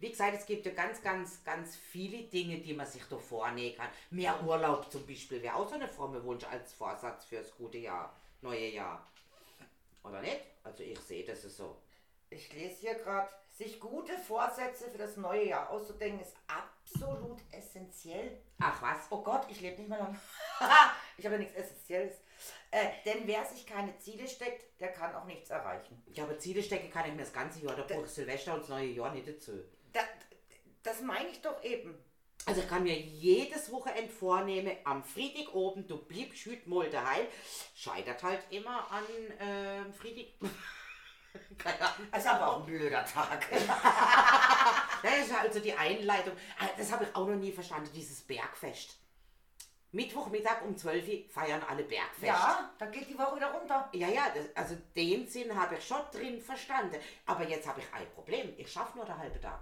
Wie 0.00 0.10
gesagt, 0.10 0.34
es 0.36 0.44
gibt 0.44 0.66
ja 0.66 0.72
ganz, 0.72 1.00
ganz, 1.00 1.42
ganz 1.44 1.76
viele 1.76 2.24
Dinge, 2.24 2.58
die 2.58 2.74
man 2.74 2.84
sich 2.84 3.04
da 3.08 3.16
vornehmen 3.16 3.76
kann. 3.76 3.88
Mehr 4.10 4.42
Urlaub 4.44 4.90
zum 4.90 5.06
Beispiel 5.06 5.40
wäre 5.40 5.54
auch 5.54 5.68
so 5.68 5.76
eine 5.76 5.86
fromme 5.88 6.22
Wunsch 6.24 6.44
als 6.44 6.74
Vorsatz 6.74 7.24
fürs 7.24 7.54
gute 7.56 7.78
Jahr, 7.78 8.14
neue 8.42 8.68
Jahr. 8.70 9.06
Oder 10.02 10.20
nicht? 10.20 10.40
Also 10.64 10.82
ich 10.82 10.98
sehe 10.98 11.24
das 11.24 11.44
ist 11.44 11.56
so. 11.56 11.76
Ich 12.34 12.52
lese 12.52 12.80
hier 12.80 12.94
gerade, 12.94 13.28
sich 13.52 13.78
gute 13.78 14.18
Vorsätze 14.18 14.90
für 14.90 14.98
das 14.98 15.16
neue 15.16 15.46
Jahr 15.46 15.70
auszudenken, 15.70 16.20
ist 16.20 16.34
absolut 16.48 17.40
essentiell. 17.52 18.40
Ach 18.58 18.82
was? 18.82 19.06
Oh 19.10 19.22
Gott, 19.22 19.46
ich 19.48 19.60
lebe 19.60 19.78
nicht 19.78 19.88
mehr 19.88 20.00
lange. 20.00 20.18
ich 21.16 21.24
habe 21.24 21.36
ja 21.36 21.40
nichts 21.40 21.54
Essentielles. 21.54 22.14
Äh, 22.72 22.88
denn 23.04 23.26
wer 23.26 23.44
sich 23.44 23.64
keine 23.64 23.96
Ziele 23.98 24.26
steckt, 24.26 24.80
der 24.80 24.88
kann 24.88 25.14
auch 25.14 25.24
nichts 25.26 25.50
erreichen. 25.50 26.02
Ja, 26.08 26.24
aber 26.24 26.36
Ziele 26.38 26.62
stecken 26.64 26.90
kann 26.90 27.06
ich 27.06 27.12
mir 27.12 27.20
das 27.20 27.32
ganze 27.32 27.60
Jahr, 27.60 27.76
da 27.76 27.82
brauche 27.82 28.06
ich 28.06 28.10
Silvester 28.10 28.54
und 28.54 28.62
das 28.62 28.68
neue 28.68 28.88
Jahr 28.88 29.12
nicht 29.12 29.28
dazu. 29.28 29.52
Da, 29.92 30.00
das 30.82 31.00
meine 31.00 31.28
ich 31.28 31.40
doch 31.40 31.62
eben. 31.62 31.96
Also 32.46 32.60
ich 32.60 32.68
kann 32.68 32.82
mir 32.82 32.98
jedes 32.98 33.70
Wochenende 33.70 34.10
vornehmen, 34.10 34.76
am 34.82 35.04
Freitag 35.04 35.54
oben, 35.54 35.86
du 35.86 35.96
bleibst 35.96 36.44
heute 36.46 36.68
mal 36.68 36.90
daheim. 36.90 37.26
Scheitert 37.76 38.22
halt 38.24 38.42
immer 38.50 38.90
an 38.90 39.04
ähm, 39.38 39.94
Freitag. 39.94 40.26
Keine 41.58 41.80
Ahnung. 41.80 42.08
Das 42.12 42.24
ist 42.24 42.30
aber 42.30 42.48
auch 42.48 42.60
ein 42.60 42.66
blöder 42.66 43.04
Tag. 43.04 43.46
Das 45.02 45.18
ist 45.18 45.34
also 45.34 45.60
die 45.60 45.74
Einleitung. 45.74 46.32
Ah, 46.58 46.64
Das 46.78 46.90
habe 46.90 47.04
ich 47.04 47.14
auch 47.14 47.26
noch 47.26 47.34
nie 47.36 47.52
verstanden, 47.52 47.90
dieses 47.94 48.22
Bergfest. 48.22 48.96
Mittwochmittag 49.92 50.62
um 50.64 50.74
12 50.76 51.06
Uhr 51.08 51.14
feiern 51.28 51.62
alle 51.68 51.84
Bergfest. 51.84 52.22
ja, 52.26 52.70
da 52.78 52.86
geht 52.86 53.08
die 53.10 53.18
Woche 53.18 53.36
wieder 53.36 53.52
runter. 53.52 53.88
Ja, 53.92 54.08
ja, 54.08 54.22
das, 54.34 54.46
also 54.56 54.76
den 54.96 55.28
Sinn 55.28 55.54
habe 55.54 55.74
ich 55.76 55.86
schon 55.86 56.00
drin 56.10 56.40
verstanden. 56.40 56.96
Aber 57.26 57.46
jetzt 57.46 57.68
habe 57.68 57.80
ich 57.80 57.86
ein 57.92 58.10
Problem. 58.14 58.54
Ich 58.56 58.72
schaffe 58.72 58.96
nur 58.96 59.04
den 59.04 59.18
halben 59.18 59.40
Tag. 59.40 59.60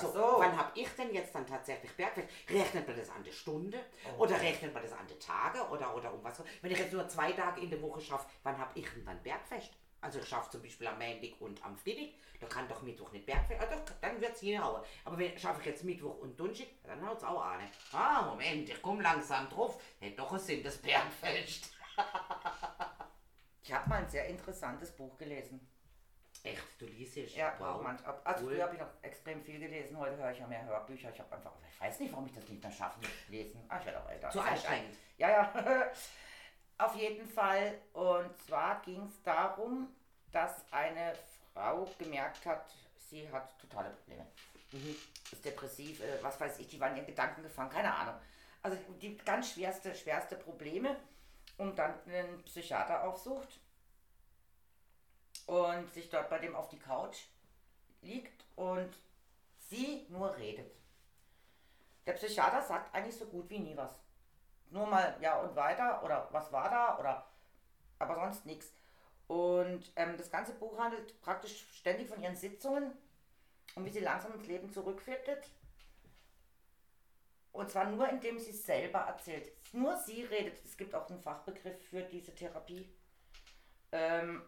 So, 0.00 0.12
so. 0.12 0.36
wann 0.38 0.56
habe 0.56 0.70
ich 0.78 0.88
denn 0.90 1.12
jetzt 1.12 1.34
dann 1.34 1.44
tatsächlich 1.44 1.90
Bergfest? 1.96 2.28
Rechnet 2.48 2.86
man 2.86 2.96
das 2.96 3.10
an 3.10 3.24
der 3.24 3.32
Stunde? 3.32 3.80
Oh. 4.16 4.22
Oder 4.22 4.40
rechnet 4.40 4.72
man 4.72 4.84
das 4.84 4.92
an 4.92 5.08
der 5.08 5.18
Tage? 5.18 5.66
Oder, 5.68 5.94
oder 5.96 6.14
um 6.14 6.22
was? 6.22 6.40
Wenn 6.62 6.70
ich 6.70 6.78
jetzt 6.78 6.92
nur 6.92 7.08
zwei 7.08 7.32
Tage 7.32 7.60
in 7.60 7.70
der 7.70 7.82
Woche 7.82 8.00
schaffe, 8.00 8.28
wann 8.44 8.56
habe 8.56 8.70
ich 8.78 8.88
denn 8.88 9.04
dann 9.04 9.20
Bergfest? 9.22 9.72
Also 10.00 10.20
ich 10.20 10.28
schaffe 10.28 10.50
zum 10.50 10.62
Beispiel 10.62 10.86
am 10.86 10.98
Montag 10.98 11.40
und 11.40 11.64
am 11.64 11.76
Freitag, 11.76 12.10
da 12.40 12.46
kann 12.46 12.68
doch 12.68 12.82
Mittwoch 12.82 13.10
nicht 13.12 13.26
Bergfest, 13.26 13.60
ah, 13.60 13.66
doch, 13.66 13.94
dann 14.00 14.20
wird 14.20 14.32
es 14.32 14.40
hinhauen. 14.40 14.82
Aber 15.04 15.18
wenn 15.18 15.36
schaffe 15.38 15.60
ich 15.60 15.66
jetzt 15.66 15.82
Mittwoch 15.84 16.18
und 16.18 16.38
Donnerstag, 16.38 16.68
dann 16.84 17.04
haut 17.06 17.18
es 17.18 17.24
auch 17.24 17.42
an. 17.44 17.60
Ah, 17.92 18.22
Moment, 18.22 18.68
ich 18.68 18.80
komme 18.80 19.02
langsam 19.02 19.48
drauf. 19.48 19.82
Hätte 19.98 20.16
doch 20.16 20.30
einen 20.30 20.40
Sinn, 20.40 20.62
das 20.62 20.76
Bergfest. 20.78 21.72
Ich 23.62 23.72
habe 23.74 23.86
mal 23.90 23.96
ein 24.02 24.08
sehr 24.08 24.26
interessantes 24.28 24.90
Buch 24.92 25.18
gelesen. 25.18 25.60
Echt, 26.42 26.62
du 26.78 26.86
liest 26.86 27.18
es? 27.18 27.34
Ja, 27.34 27.54
wow. 27.58 27.82
manch, 27.82 28.02
ab- 28.06 28.22
also 28.24 28.44
Cool. 28.46 28.52
früher 28.54 28.64
habe 28.64 28.74
ich 28.76 28.80
noch 28.80 28.88
extrem 29.02 29.42
viel 29.42 29.58
gelesen, 29.58 29.98
heute 29.98 30.16
höre 30.16 30.30
ich 30.30 30.38
ja 30.38 30.46
mehr 30.46 30.64
Hörbücher. 30.64 31.10
Ich 31.12 31.18
habe 31.20 31.34
einfach, 31.36 31.52
ich 31.70 31.78
weiß 31.80 32.00
nicht, 32.00 32.10
warum 32.12 32.24
ich 32.26 32.32
das 32.32 32.48
nicht 32.48 32.62
mehr 32.62 32.72
schaffe 32.72 33.00
Lesen. 33.28 33.62
Ah, 33.68 33.78
ich 33.78 33.84
werde 33.84 34.00
auch 34.02 34.08
älter. 34.08 34.30
Zu 34.30 34.40
anstrengend. 34.40 34.96
Ja, 35.18 35.28
ja. 35.28 35.52
Auf 36.78 36.94
jeden 36.94 37.26
Fall. 37.26 37.78
Und 37.92 38.30
zwar 38.46 38.80
ging 38.82 39.04
es 39.04 39.22
darum, 39.22 39.88
dass 40.30 40.64
eine 40.70 41.12
Frau 41.52 41.88
gemerkt 41.98 42.46
hat, 42.46 42.70
sie 43.10 43.28
hat 43.30 43.58
totale 43.58 43.90
Probleme. 43.90 44.26
Ist 45.32 45.44
depressiv, 45.44 46.00
äh, 46.00 46.22
was 46.22 46.40
weiß 46.40 46.58
ich, 46.60 46.68
die 46.68 46.78
waren 46.78 46.92
in 46.92 46.98
ihren 46.98 47.06
Gedanken 47.06 47.42
gefangen, 47.42 47.70
keine 47.70 47.92
Ahnung. 47.92 48.14
Also 48.62 48.76
die 49.00 49.16
ganz 49.18 49.52
schwerste, 49.52 49.94
schwerste 49.94 50.36
Probleme 50.36 50.96
und 51.56 51.78
dann 51.78 51.94
einen 52.06 52.42
Psychiater 52.44 53.04
aufsucht 53.04 53.60
und 55.46 55.92
sich 55.92 56.10
dort 56.10 56.28
bei 56.28 56.38
dem 56.38 56.54
auf 56.54 56.68
die 56.68 56.78
Couch 56.78 57.18
liegt 58.02 58.44
und 58.56 58.90
sie 59.70 60.06
nur 60.10 60.36
redet. 60.36 60.70
Der 62.06 62.12
Psychiater 62.12 62.62
sagt 62.62 62.94
eigentlich 62.94 63.16
so 63.16 63.26
gut 63.26 63.48
wie 63.48 63.58
nie 63.58 63.76
was. 63.76 63.92
Nur 64.70 64.86
mal 64.86 65.16
ja 65.20 65.38
und 65.40 65.56
weiter 65.56 66.02
oder 66.04 66.28
was 66.30 66.52
war 66.52 66.68
da 66.68 66.98
oder 66.98 67.26
aber 67.98 68.14
sonst 68.14 68.46
nichts. 68.46 68.72
Und 69.26 69.92
ähm, 69.96 70.16
das 70.16 70.30
ganze 70.30 70.54
Buch 70.54 70.78
handelt 70.78 71.20
praktisch 71.20 71.66
ständig 71.72 72.08
von 72.08 72.20
ihren 72.20 72.36
Sitzungen 72.36 72.92
und 73.74 73.84
wie 73.84 73.90
sie 73.90 74.00
langsam 74.00 74.32
ins 74.34 74.46
Leben 74.46 74.72
zurückfindet. 74.72 75.50
Und 77.52 77.70
zwar 77.70 77.86
nur, 77.86 78.08
indem 78.08 78.38
sie 78.38 78.52
selber 78.52 79.00
erzählt. 79.00 79.52
Nur 79.72 79.96
sie 79.96 80.22
redet. 80.24 80.64
Es 80.64 80.76
gibt 80.76 80.94
auch 80.94 81.08
einen 81.10 81.20
Fachbegriff 81.20 81.88
für 81.88 82.02
diese 82.02 82.34
Therapie. 82.34 82.88
Ähm, 83.92 84.42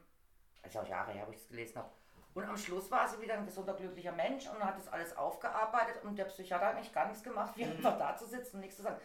ist 0.63 0.77
auch 0.77 0.87
Jahre 0.87 1.13
her, 1.13 1.27
wo 1.27 1.33
ich 1.33 1.39
es 1.39 1.49
gelesen 1.49 1.79
habe. 1.79 1.91
Und 2.35 2.45
am 2.45 2.57
Schluss 2.57 2.91
war 2.91 3.09
sie 3.09 3.21
wieder 3.21 3.35
ein 3.35 3.45
gesunder, 3.45 3.75
glücklicher 3.75 4.13
Mensch 4.13 4.47
und 4.49 4.65
hat 4.65 4.79
das 4.79 4.89
alles 4.89 5.17
aufgearbeitet 5.17 6.05
und 6.05 6.17
der 6.17 6.27
Psychiater 6.27 6.67
hat 6.67 6.77
eigentlich 6.77 6.93
gar 6.93 7.09
nichts 7.09 7.23
gemacht, 7.23 7.57
wie 7.57 7.65
einfach 7.67 7.99
da 7.99 8.17
zu 8.17 8.27
sitzen 8.27 8.57
und 8.57 8.61
nichts 8.61 8.77
zu 8.77 8.83
sagen. 8.83 9.01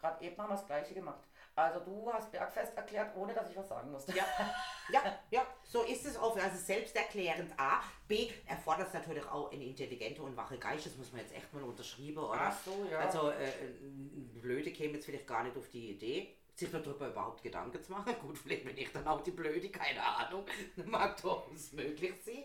Gerade 0.00 0.24
eben 0.24 0.36
haben 0.36 0.50
wir 0.50 0.56
das 0.56 0.66
Gleiche 0.66 0.94
gemacht. 0.94 1.20
Also 1.58 1.80
du 1.80 2.12
hast 2.12 2.30
Bergfest 2.30 2.76
erklärt, 2.76 3.16
ohne 3.16 3.34
dass 3.34 3.50
ich 3.50 3.56
was 3.56 3.68
sagen 3.68 3.90
musste. 3.90 4.14
Ja, 4.16 4.24
ja, 4.92 5.18
ja, 5.30 5.46
so 5.64 5.82
ist 5.82 6.06
es 6.06 6.16
auch. 6.16 6.36
Also 6.36 6.56
selbsterklärend 6.56 7.52
A. 7.56 7.80
B. 8.06 8.30
erfordert 8.46 8.88
es 8.88 8.94
natürlich 8.94 9.26
auch 9.26 9.50
eine 9.50 9.64
intelligente 9.64 10.22
und 10.22 10.36
wache 10.36 10.56
Geist. 10.56 10.86
Das 10.86 10.96
muss 10.96 11.10
man 11.10 11.20
jetzt 11.20 11.34
echt 11.34 11.52
mal 11.52 11.64
unterschreiben, 11.64 12.18
oder? 12.18 12.40
Ach 12.40 12.56
so, 12.64 12.86
ja. 12.88 13.00
Also, 13.00 13.30
äh, 13.30 13.48
ein 13.82 14.38
Blöde 14.40 14.70
käme 14.70 14.94
jetzt 14.94 15.06
vielleicht 15.06 15.26
gar 15.26 15.42
nicht 15.42 15.56
auf 15.56 15.68
die 15.68 15.90
Idee, 15.90 16.36
sich 16.54 16.70
darüber 16.70 17.08
überhaupt 17.08 17.42
Gedanken 17.42 17.82
zu 17.82 17.90
machen. 17.90 18.14
Gut, 18.20 18.38
vielleicht 18.38 18.64
bin 18.64 18.78
ich 18.78 18.92
dann 18.92 19.06
auch 19.08 19.20
die 19.22 19.32
Blöde, 19.32 19.68
keine 19.70 20.00
Ahnung. 20.00 20.46
Mag 20.86 21.20
durchaus 21.20 21.72
möglich 21.72 22.14
sein. 22.24 22.44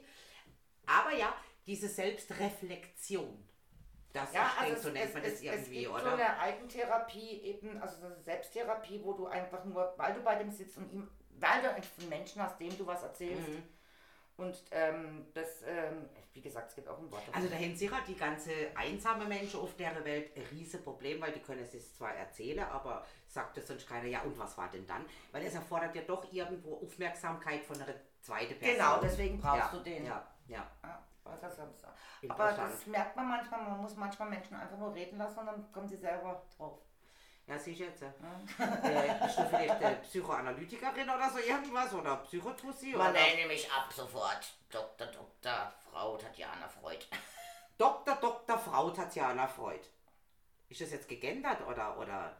Aber 0.87 1.15
ja, 1.15 1.35
diese 1.67 1.87
Selbstreflexion. 1.87 3.47
Das 4.13 4.31
Ja, 4.31 4.53
also 4.59 4.61
denke, 4.61 4.77
es, 4.77 4.83
so 4.83 4.89
nennt 4.89 5.05
es, 5.07 5.13
man 5.13 5.23
es, 5.23 5.33
das 5.33 5.41
irgendwie, 5.41 5.77
es 5.77 5.81
gibt 5.81 5.91
oder? 5.91 6.03
so 6.03 6.09
eine 6.09 6.39
Eigentherapie 6.39 7.41
eben, 7.41 7.81
also 7.81 7.99
so 7.99 8.05
eine 8.05 8.21
Selbsttherapie, 8.21 9.01
wo 9.03 9.13
du 9.13 9.25
einfach 9.25 9.65
nur, 9.65 9.93
weil 9.97 10.13
du 10.13 10.21
bei 10.21 10.35
dem 10.35 10.51
sitzt 10.51 10.77
und 10.77 10.91
ihm, 10.91 11.09
weil 11.39 11.61
du 11.61 11.69
einen 11.71 12.09
Menschen 12.09 12.41
hast, 12.41 12.59
dem 12.59 12.77
du 12.77 12.85
was 12.85 13.01
erzählst. 13.01 13.49
Mhm. 13.49 13.63
Und 14.35 14.63
ähm, 14.71 15.27
das, 15.33 15.61
ähm, 15.67 16.09
wie 16.33 16.41
gesagt, 16.41 16.69
es 16.69 16.75
gibt 16.75 16.87
auch 16.87 16.97
ein 16.97 17.11
Wort. 17.11 17.21
Also 17.31 17.47
da 17.47 17.55
haben 17.55 17.75
sicher 17.75 17.99
die 18.07 18.15
ganze 18.15 18.51
einsame 18.75 19.25
Menschen 19.25 19.59
auf 19.59 19.75
der 19.77 20.03
Welt 20.03 20.35
ein 20.35 20.43
riesen 20.51 20.83
Problem, 20.83 21.21
weil 21.21 21.31
die 21.31 21.39
können 21.39 21.61
es 21.61 21.71
sich 21.71 21.93
zwar 21.93 22.15
erzählen, 22.15 22.65
aber 22.65 23.05
sagt 23.27 23.57
es 23.57 23.67
sonst 23.67 23.87
keiner, 23.87 24.07
ja 24.07 24.21
und 24.21 24.37
was 24.37 24.57
war 24.57 24.69
denn 24.69 24.87
dann? 24.87 25.05
Weil 25.31 25.45
es 25.45 25.53
erfordert 25.53 25.95
ja 25.95 26.01
doch 26.01 26.31
irgendwo 26.31 26.77
Aufmerksamkeit 26.77 27.63
von 27.63 27.79
einer 27.79 27.93
zweiten 28.21 28.57
Person. 28.57 28.75
Genau, 28.75 28.99
deswegen 29.01 29.39
brauchst 29.39 29.71
ja, 29.71 29.77
du 29.77 29.83
den. 29.83 30.05
Ja, 30.05 30.27
ja. 30.47 30.67
Ja, 30.83 31.03
was 31.23 31.39
das 31.39 31.55
sonst- 31.57 31.85
Aber 32.27 32.51
das 32.51 32.85
merkt 32.87 33.15
man 33.15 33.27
manchmal, 33.29 33.61
man 33.63 33.81
muss 33.81 33.95
manchmal 33.95 34.29
Menschen 34.29 34.55
einfach 34.55 34.77
nur 34.77 34.93
reden 34.93 35.17
lassen 35.17 35.39
und 35.39 35.45
dann 35.47 35.71
kommen 35.71 35.87
sie 35.87 35.97
selber 35.97 36.41
drauf. 36.57 36.79
Ja, 37.45 37.59
siehst 37.59 37.81
du 37.81 37.83
jetzt. 37.83 38.01
Äh, 38.01 39.15
bist 39.21 39.37
du 39.37 39.45
vielleicht 39.49 39.81
äh, 39.81 39.95
Psychoanalytikerin 39.97 41.09
oder 41.09 41.29
so 41.29 41.39
irgendwas? 41.39 41.93
Oder 41.93 42.15
Psychotussi? 42.17 42.91
Man 42.91 43.11
Oder 43.11 43.19
nenne 43.21 43.47
mich 43.47 43.69
ab 43.69 43.91
sofort 43.91 44.53
Dr. 44.69 45.07
Dr. 45.07 45.73
Frau 45.91 46.15
Tatjana 46.15 46.69
Freud. 46.69 47.05
Dr. 47.77 48.15
Dr. 48.15 48.57
Frau 48.57 48.91
Tatjana 48.91 49.45
Freud. 49.47 49.81
Ist 50.69 50.79
das 50.79 50.91
jetzt 50.91 51.09
gegendert 51.09 51.59
oder, 51.67 51.97
oder 51.97 52.33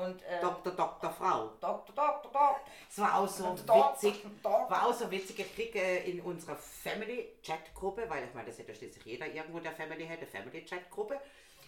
Und 0.00 0.22
äh, 0.22 0.40
Dr. 0.40 0.72
Dr. 0.72 1.10
Frau? 1.10 1.52
Dr. 1.60 1.94
Dr. 1.94 2.30
Dr. 2.32 2.60
Es 2.88 2.98
war 2.98 3.18
auch 3.18 3.28
so 3.28 3.44
witzig. 3.56 4.24
War 4.42 4.86
auch 4.86 4.94
so 4.94 5.10
witzig, 5.10 5.38
ich 5.40 5.54
krieg 5.54 5.74
äh, 5.76 6.10
in 6.10 6.20
unserer 6.20 6.56
Family-Chat-Gruppe, 6.56 8.04
weil 8.08 8.24
ich 8.24 8.34
meine, 8.34 8.48
das 8.48 8.58
hätte 8.58 8.74
schließlich 8.74 9.04
jeder 9.04 9.26
irgendwo 9.26 9.58
in 9.58 9.64
der 9.64 9.72
Family 9.72 10.06
hätte, 10.06 10.26
Family-Chat-Gruppe, 10.26 11.20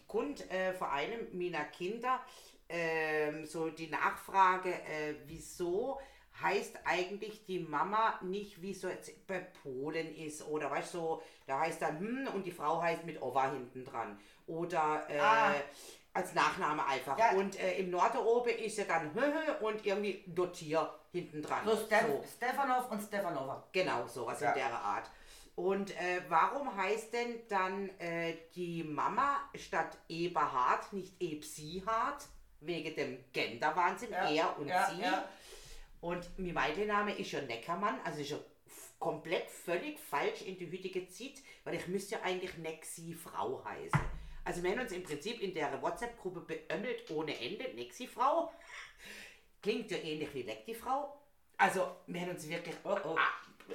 kommt 0.08 0.50
äh, 0.50 0.72
vor 0.74 0.90
allem 0.92 1.28
meiner 1.32 1.64
Kinder 1.64 2.20
ähm, 2.68 3.44
so 3.44 3.68
die 3.68 3.88
Nachfrage, 3.88 4.70
äh, 4.70 5.14
wieso 5.26 6.00
heißt 6.40 6.78
eigentlich 6.84 7.44
die 7.44 7.58
Mama 7.58 8.18
nicht, 8.22 8.62
wie 8.62 8.72
so 8.72 8.88
jetzt 8.88 9.26
bei 9.26 9.40
Polen 9.40 10.14
ist 10.16 10.46
oder 10.46 10.70
weißt 10.70 10.94
du, 10.94 10.98
so, 10.98 11.22
da 11.46 11.60
heißt 11.60 11.82
dann 11.82 11.98
hm 11.98 12.28
und 12.34 12.46
die 12.46 12.50
Frau 12.52 12.80
heißt 12.80 13.04
mit 13.04 13.20
Ova 13.20 13.50
hinten 13.50 13.84
dran 13.84 14.18
oder 14.46 15.06
äh, 15.08 15.18
Ah. 15.18 15.54
Als 16.14 16.34
Nachname 16.34 16.84
einfach 16.86 17.18
Ja. 17.18 17.32
und 17.32 17.58
äh, 17.58 17.78
im 17.78 17.90
Norden 17.90 18.18
oben 18.18 18.50
ist 18.50 18.76
ja 18.78 18.84
dann 18.84 19.10
und 19.60 19.86
irgendwie 19.86 20.22
Dotier 20.26 20.92
hinten 21.10 21.42
dran. 21.42 21.64
So, 21.64 21.76
Stef 21.76 22.04
Stefanov 22.36 22.90
und 22.90 23.02
Stefanova. 23.02 23.66
Genau, 23.72 24.06
sowas 24.06 24.40
Ja. 24.40 24.50
in 24.52 24.58
der 24.58 24.72
Art. 24.74 25.10
Und 25.54 25.90
äh, 25.96 26.22
warum 26.28 26.74
heißt 26.76 27.12
denn 27.12 27.40
dann 27.48 27.88
äh, 27.98 28.36
die 28.54 28.82
Mama 28.84 29.40
statt 29.54 29.98
Eberhard 30.08 30.92
nicht 30.92 31.14
Ebsihard? 31.20 32.24
Wegen 32.64 32.94
dem 32.94 33.24
Genderwahnsinn, 33.32 34.12
Ja, 34.12 34.30
er 34.30 34.58
und 34.58 34.68
ja, 34.68 34.88
sie. 34.88 35.02
Und 36.00 36.38
mein 36.38 36.54
Meidenname 36.54 37.12
ist 37.18 37.32
ja 37.32 37.40
Neckermann, 37.42 37.98
also 38.04 38.20
ist 38.20 38.30
ja 38.30 38.38
komplett 39.00 39.50
völlig 39.50 39.98
falsch 39.98 40.42
in 40.42 40.56
die 40.56 40.70
heutige 40.70 41.08
Zeit, 41.08 41.42
weil 41.64 41.74
ich 41.74 41.88
müsste 41.88 42.14
ja 42.14 42.20
eigentlich 42.22 42.56
Nexi 42.58 43.14
Frau 43.14 43.64
heißen. 43.64 44.00
Also 44.44 44.62
wir 44.62 44.70
haben 44.72 44.80
uns 44.80 44.92
im 44.92 45.02
Prinzip 45.02 45.40
in 45.40 45.54
der 45.54 45.80
WhatsApp-Gruppe 45.80 46.40
beömmelt 46.40 47.10
ohne 47.10 47.38
Ende, 47.38 47.72
Nexi 47.74 48.06
Frau. 48.06 48.52
Klingt 49.62 49.90
ja 49.90 49.98
ähnlich 49.98 50.34
wie 50.34 50.42
Leck 50.42 50.64
die 50.66 50.74
Frau. 50.74 51.16
Also 51.56 51.96
wir 52.06 52.20
haben 52.20 52.30
uns 52.30 52.48
wirklich... 52.48 52.74
Oh, 52.82 52.96
oh. 53.04 53.16
Ah, 53.16 53.30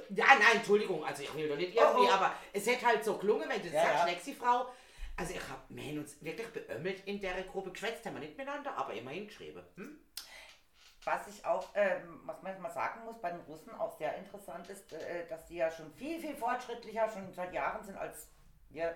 ja, 0.10 0.26
nein, 0.26 0.58
Entschuldigung, 0.58 1.04
also 1.06 1.24
ich 1.24 1.34
will 1.34 1.48
doch 1.48 1.56
nicht 1.56 1.74
irgendwie, 1.74 2.06
Oh, 2.06 2.10
oh. 2.10 2.12
aber 2.12 2.34
es 2.52 2.68
hätte 2.68 2.86
halt 2.86 3.06
so 3.06 3.18
gelungen, 3.18 3.48
wenn 3.50 3.62
du 3.62 3.70
Ja, 3.70 3.84
sagst, 3.84 4.00
ja. 4.00 4.06
Nexi 4.06 4.34
Frau. 4.34 4.68
Also 5.16 5.34
ich 5.34 5.40
hab, 5.40 5.66
wir 5.70 5.84
haben 5.84 6.00
uns 6.00 6.22
wirklich 6.22 6.48
beömmelt 6.50 7.02
in 7.08 7.20
der 7.22 7.42
Gruppe, 7.44 7.72
geschwätzt 7.72 8.06
haben 8.06 8.16
wir 8.16 8.20
nicht 8.20 8.38
miteinander, 8.38 8.76
aber 8.78 8.94
immerhin 8.94 9.28
geschrieben. 9.28 9.64
Hm? 9.76 9.98
Was 11.06 11.28
ich 11.28 11.46
auch, 11.46 11.70
ähm, 11.74 12.20
was 12.26 12.42
man 12.44 12.62
mal 12.62 12.70
sagen 12.70 13.06
muss, 13.06 13.20
bei 13.22 13.32
den 13.32 13.40
Russen 13.42 13.74
auch 13.74 13.98
sehr 13.98 14.16
interessant 14.18 14.70
ist, 14.70 14.92
äh, 14.92 15.26
dass 15.28 15.46
die 15.46 15.56
ja 15.56 15.72
schon 15.72 15.92
viel, 15.94 16.20
viel 16.20 16.36
fortschrittlicher, 16.36 17.10
schon 17.10 17.34
seit 17.34 17.54
Jahren 17.54 17.84
sind 17.86 17.98
als 17.98 18.30
wir. 18.70 18.96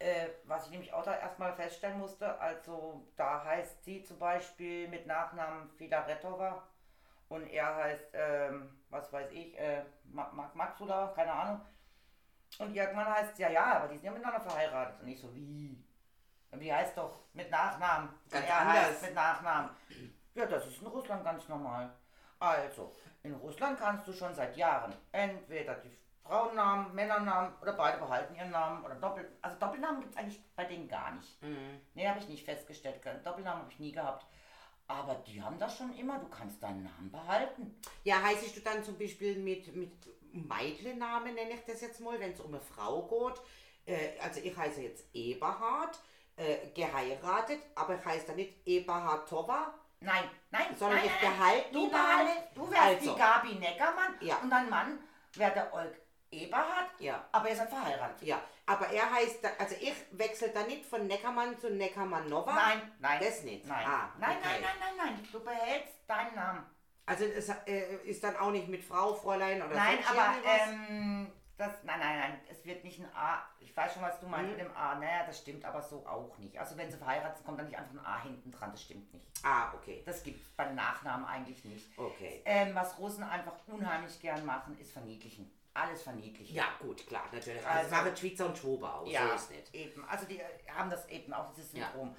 Äh, 0.00 0.28
was 0.44 0.66
ich 0.66 0.70
nämlich 0.70 0.92
auch 0.92 1.02
da 1.02 1.16
erstmal 1.18 1.52
feststellen 1.54 1.98
musste, 1.98 2.38
also 2.40 3.04
da 3.16 3.44
heißt 3.44 3.82
sie 3.84 4.04
zum 4.04 4.18
Beispiel 4.20 4.86
mit 4.88 5.06
Nachnamen 5.06 5.68
Filaretova 5.70 6.62
und 7.28 7.48
er 7.48 7.74
heißt, 7.74 8.10
ähm, 8.12 8.78
was 8.90 9.12
weiß 9.12 9.30
ich, 9.32 9.58
äh, 9.58 9.82
Ma- 10.04 10.30
Ma- 10.32 10.52
Maxula, 10.54 11.12
keine 11.16 11.32
Ahnung. 11.32 11.60
Und 12.58 12.74
irgendwann 12.74 13.12
heißt 13.12 13.38
ja, 13.40 13.50
ja, 13.50 13.64
aber 13.76 13.88
die 13.88 13.94
sind 13.96 14.04
ja 14.04 14.10
miteinander 14.12 14.40
verheiratet. 14.40 15.00
Und 15.02 15.08
ich 15.08 15.20
so, 15.20 15.34
wie? 15.34 15.84
Wie 16.52 16.72
heißt 16.72 16.96
doch 16.96 17.24
mit 17.34 17.50
Nachnamen? 17.50 18.08
Ganz 18.30 18.46
er 18.46 18.58
anders. 18.60 18.76
heißt 18.76 19.02
mit 19.02 19.14
Nachnamen. 19.14 19.70
Ja, 20.34 20.46
das 20.46 20.66
ist 20.66 20.80
in 20.80 20.86
Russland 20.86 21.24
ganz 21.24 21.46
normal. 21.48 21.90
Also, 22.38 22.94
in 23.24 23.34
Russland 23.34 23.78
kannst 23.78 24.06
du 24.06 24.12
schon 24.12 24.32
seit 24.34 24.56
Jahren 24.56 24.94
entweder 25.12 25.74
die 25.74 25.98
Frauennamen, 26.28 26.94
Männernamen 26.94 27.52
oder 27.62 27.72
beide 27.72 27.98
behalten 27.98 28.34
ihren 28.34 28.50
Namen 28.50 28.84
oder 28.84 28.94
Doppel... 28.96 29.30
Also 29.42 29.58
Doppelnamen 29.58 30.00
gibt 30.00 30.12
es 30.12 30.18
eigentlich 30.20 30.40
bei 30.54 30.64
denen 30.64 30.86
gar 30.88 31.12
nicht. 31.12 31.38
Nee, 31.94 32.06
habe 32.06 32.18
ich 32.18 32.28
nicht 32.28 32.44
festgestellt. 32.44 33.00
Doppelnamen 33.24 33.62
habe 33.62 33.72
ich 33.72 33.78
nie 33.78 33.92
gehabt. 33.92 34.26
Aber 34.86 35.14
die 35.16 35.42
haben 35.42 35.58
das 35.58 35.76
schon 35.76 35.94
immer. 35.96 36.18
Du 36.18 36.28
kannst 36.28 36.62
deinen 36.62 36.82
Namen 36.84 37.10
behalten. 37.10 37.78
Ja, 38.04 38.22
heißest 38.22 38.56
du 38.56 38.60
dann 38.60 38.82
zum 38.84 38.98
Beispiel 38.98 39.38
mit, 39.38 39.74
mit 39.74 39.92
Meidle-Namen, 40.32 41.34
nenne 41.34 41.52
ich 41.54 41.64
das 41.64 41.80
jetzt 41.80 42.00
mal, 42.00 42.18
wenn 42.20 42.32
es 42.32 42.40
um 42.40 42.52
eine 42.54 42.60
Frau 42.60 43.02
geht, 43.02 43.40
äh, 43.86 44.18
also 44.20 44.40
ich 44.40 44.56
heiße 44.56 44.82
jetzt 44.82 45.06
Eberhard, 45.14 45.98
äh, 46.36 46.68
geheiratet, 46.74 47.60
aber 47.74 47.94
ich 47.96 48.04
heiße 48.04 48.26
dann 48.26 48.36
nicht 48.36 48.66
Eberhard 48.66 49.28
Tova, 49.28 49.74
Nein, 50.00 50.22
nein, 50.52 50.76
sondern 50.76 50.98
nein, 51.00 51.06
ich 51.08 51.22
nein, 51.22 51.32
behalte 51.36 51.72
Du, 51.72 51.86
die 51.86 51.92
Name. 51.92 52.24
behalt, 52.24 52.38
du 52.54 52.70
wärst 52.70 52.82
Also. 53.00 53.12
die 53.14 53.18
Gabi 53.18 53.54
Neckermann 53.56 54.14
Ja. 54.20 54.36
und 54.38 54.50
dein 54.50 54.70
Mann 54.70 54.98
wäre 55.34 55.52
der 55.52 55.74
Olg 55.74 56.00
Eberhard, 56.30 56.90
Ja. 56.98 57.24
aber 57.32 57.48
ihr 57.48 57.56
seid 57.56 57.68
verheiratet. 57.70 58.22
Ja, 58.26 58.40
aber 58.66 58.88
er 58.88 59.10
heißt, 59.10 59.44
also 59.58 59.74
ich 59.80 59.94
wechsle 60.12 60.50
da 60.50 60.62
nicht 60.64 60.84
von 60.84 61.06
Neckermann 61.06 61.58
zu 61.58 61.70
Neckermann 61.70 62.28
Nova. 62.28 62.54
Nein, 62.54 62.92
nein. 62.98 63.20
Das 63.22 63.42
nicht? 63.44 63.66
Nein. 63.66 63.86
Ah, 63.86 64.10
nein, 64.18 64.36
okay. 64.38 64.48
nein, 64.50 64.60
nein, 64.62 64.94
nein, 64.96 65.06
nein. 65.16 65.28
Du 65.32 65.42
behältst 65.42 65.94
deinen 66.06 66.34
Namen. 66.34 66.66
Also 67.06 67.24
es 67.24 67.48
äh, 67.66 67.96
ist 68.04 68.22
dann 68.22 68.36
auch 68.36 68.50
nicht 68.50 68.68
mit 68.68 68.84
Frau, 68.84 69.14
Fräulein 69.14 69.62
oder 69.62 69.74
Nein, 69.74 69.98
aber 70.06 70.34
ähm, 70.44 71.32
das, 71.56 71.72
nein, 71.82 71.98
nein, 71.98 72.18
nein, 72.18 72.40
es 72.50 72.62
wird 72.66 72.84
nicht 72.84 73.00
ein 73.00 73.08
A. 73.14 73.42
Ich 73.60 73.74
weiß 73.74 73.94
schon, 73.94 74.02
was 74.02 74.20
du 74.20 74.26
meinst 74.28 74.50
Mhm. 74.52 74.56
mit 74.58 74.66
dem 74.66 74.76
A. 74.76 74.94
Naja, 74.96 75.24
das 75.26 75.38
stimmt 75.38 75.64
aber 75.64 75.80
so 75.80 76.06
auch 76.06 76.36
nicht. 76.36 76.58
Also 76.58 76.76
wenn 76.76 76.90
sie 76.90 76.98
verheiratet 76.98 77.38
sind, 77.38 77.46
kommt 77.46 77.58
dann 77.60 77.66
nicht 77.66 77.78
einfach 77.78 77.92
ein 77.94 78.04
A 78.04 78.22
hinten 78.22 78.50
dran. 78.52 78.70
Das 78.72 78.82
stimmt 78.82 79.10
nicht. 79.14 79.24
Ah, 79.42 79.72
okay. 79.74 80.02
Das 80.04 80.22
gibt 80.22 80.42
es 80.42 80.50
beim 80.50 80.74
Nachnamen 80.74 81.24
eigentlich 81.26 81.64
nicht. 81.64 81.86
Okay. 81.98 82.42
Ähm, 82.44 82.74
was 82.74 82.98
Russen 82.98 83.24
einfach 83.24 83.54
unheimlich 83.68 84.20
gern 84.20 84.44
machen, 84.44 84.78
ist 84.78 84.92
verniedlichen. 84.92 85.50
Alles 85.80 86.02
verniedlichen. 86.02 86.56
Ja, 86.56 86.64
gut, 86.80 87.06
klar, 87.06 87.24
natürlich. 87.32 87.64
Also, 87.64 87.68
Also- 87.78 87.90
das 87.90 88.04
machen 88.04 88.16
Schweizer 88.16 88.46
und 88.46 88.58
Schwober 88.58 88.94
auch, 89.00 89.06
Ja, 89.06 89.28
so 89.28 89.34
ist 89.34 89.50
nicht. 89.50 89.74
eben. 89.74 90.04
Also 90.08 90.26
die 90.26 90.40
äh, 90.40 90.44
haben 90.74 90.90
das 90.90 91.06
eben 91.08 91.32
auch, 91.32 91.50
dieses 91.54 91.72
Ja. 91.72 91.86
Syndrom. 91.86 92.16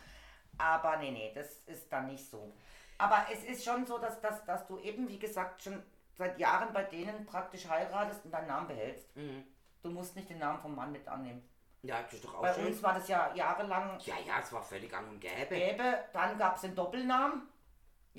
Aber 0.57 0.97
nee, 0.97 1.11
nee, 1.11 1.31
das 1.33 1.57
ist 1.65 1.91
dann 1.91 2.07
nicht 2.07 2.29
so. 2.29 2.53
Aber 2.97 3.25
es 3.31 3.43
ist 3.43 3.63
schon 3.63 3.85
so, 3.85 3.97
dass, 3.97 4.19
dass, 4.21 4.43
dass 4.45 4.65
du 4.67 4.77
eben, 4.79 5.07
wie 5.09 5.19
gesagt, 5.19 5.63
schon 5.63 5.81
seit 6.17 6.37
Jahren 6.39 6.73
bei 6.73 6.83
denen 6.83 7.25
praktisch 7.25 7.67
heiratest 7.67 8.25
und 8.25 8.31
deinen 8.31 8.47
Namen 8.47 8.67
behältst. 8.67 9.15
Mhm. 9.15 9.43
Du 9.81 9.89
musst 9.89 10.15
nicht 10.15 10.29
den 10.29 10.39
Namen 10.39 10.59
vom 10.59 10.75
Mann 10.75 10.91
mit 10.91 11.07
annehmen. 11.07 11.47
Ja, 11.81 12.01
das 12.01 12.13
ist 12.13 12.25
doch 12.25 12.35
auch 12.35 12.41
Bei 12.41 12.53
schön. 12.53 12.67
uns 12.67 12.83
war 12.83 12.93
das 12.93 13.07
ja 13.07 13.33
jahrelang 13.33 13.97
Ja, 14.01 14.15
ja, 14.25 14.39
es 14.41 14.51
war 14.51 14.61
völlig 14.61 14.91
gang 14.91 15.07
und 15.09 15.19
gäbe. 15.21 15.55
gäbe. 15.55 16.03
Dann 16.11 16.37
gab 16.37 16.55
es 16.55 16.61
den 16.61 16.75
Doppelnamen. 16.75 17.43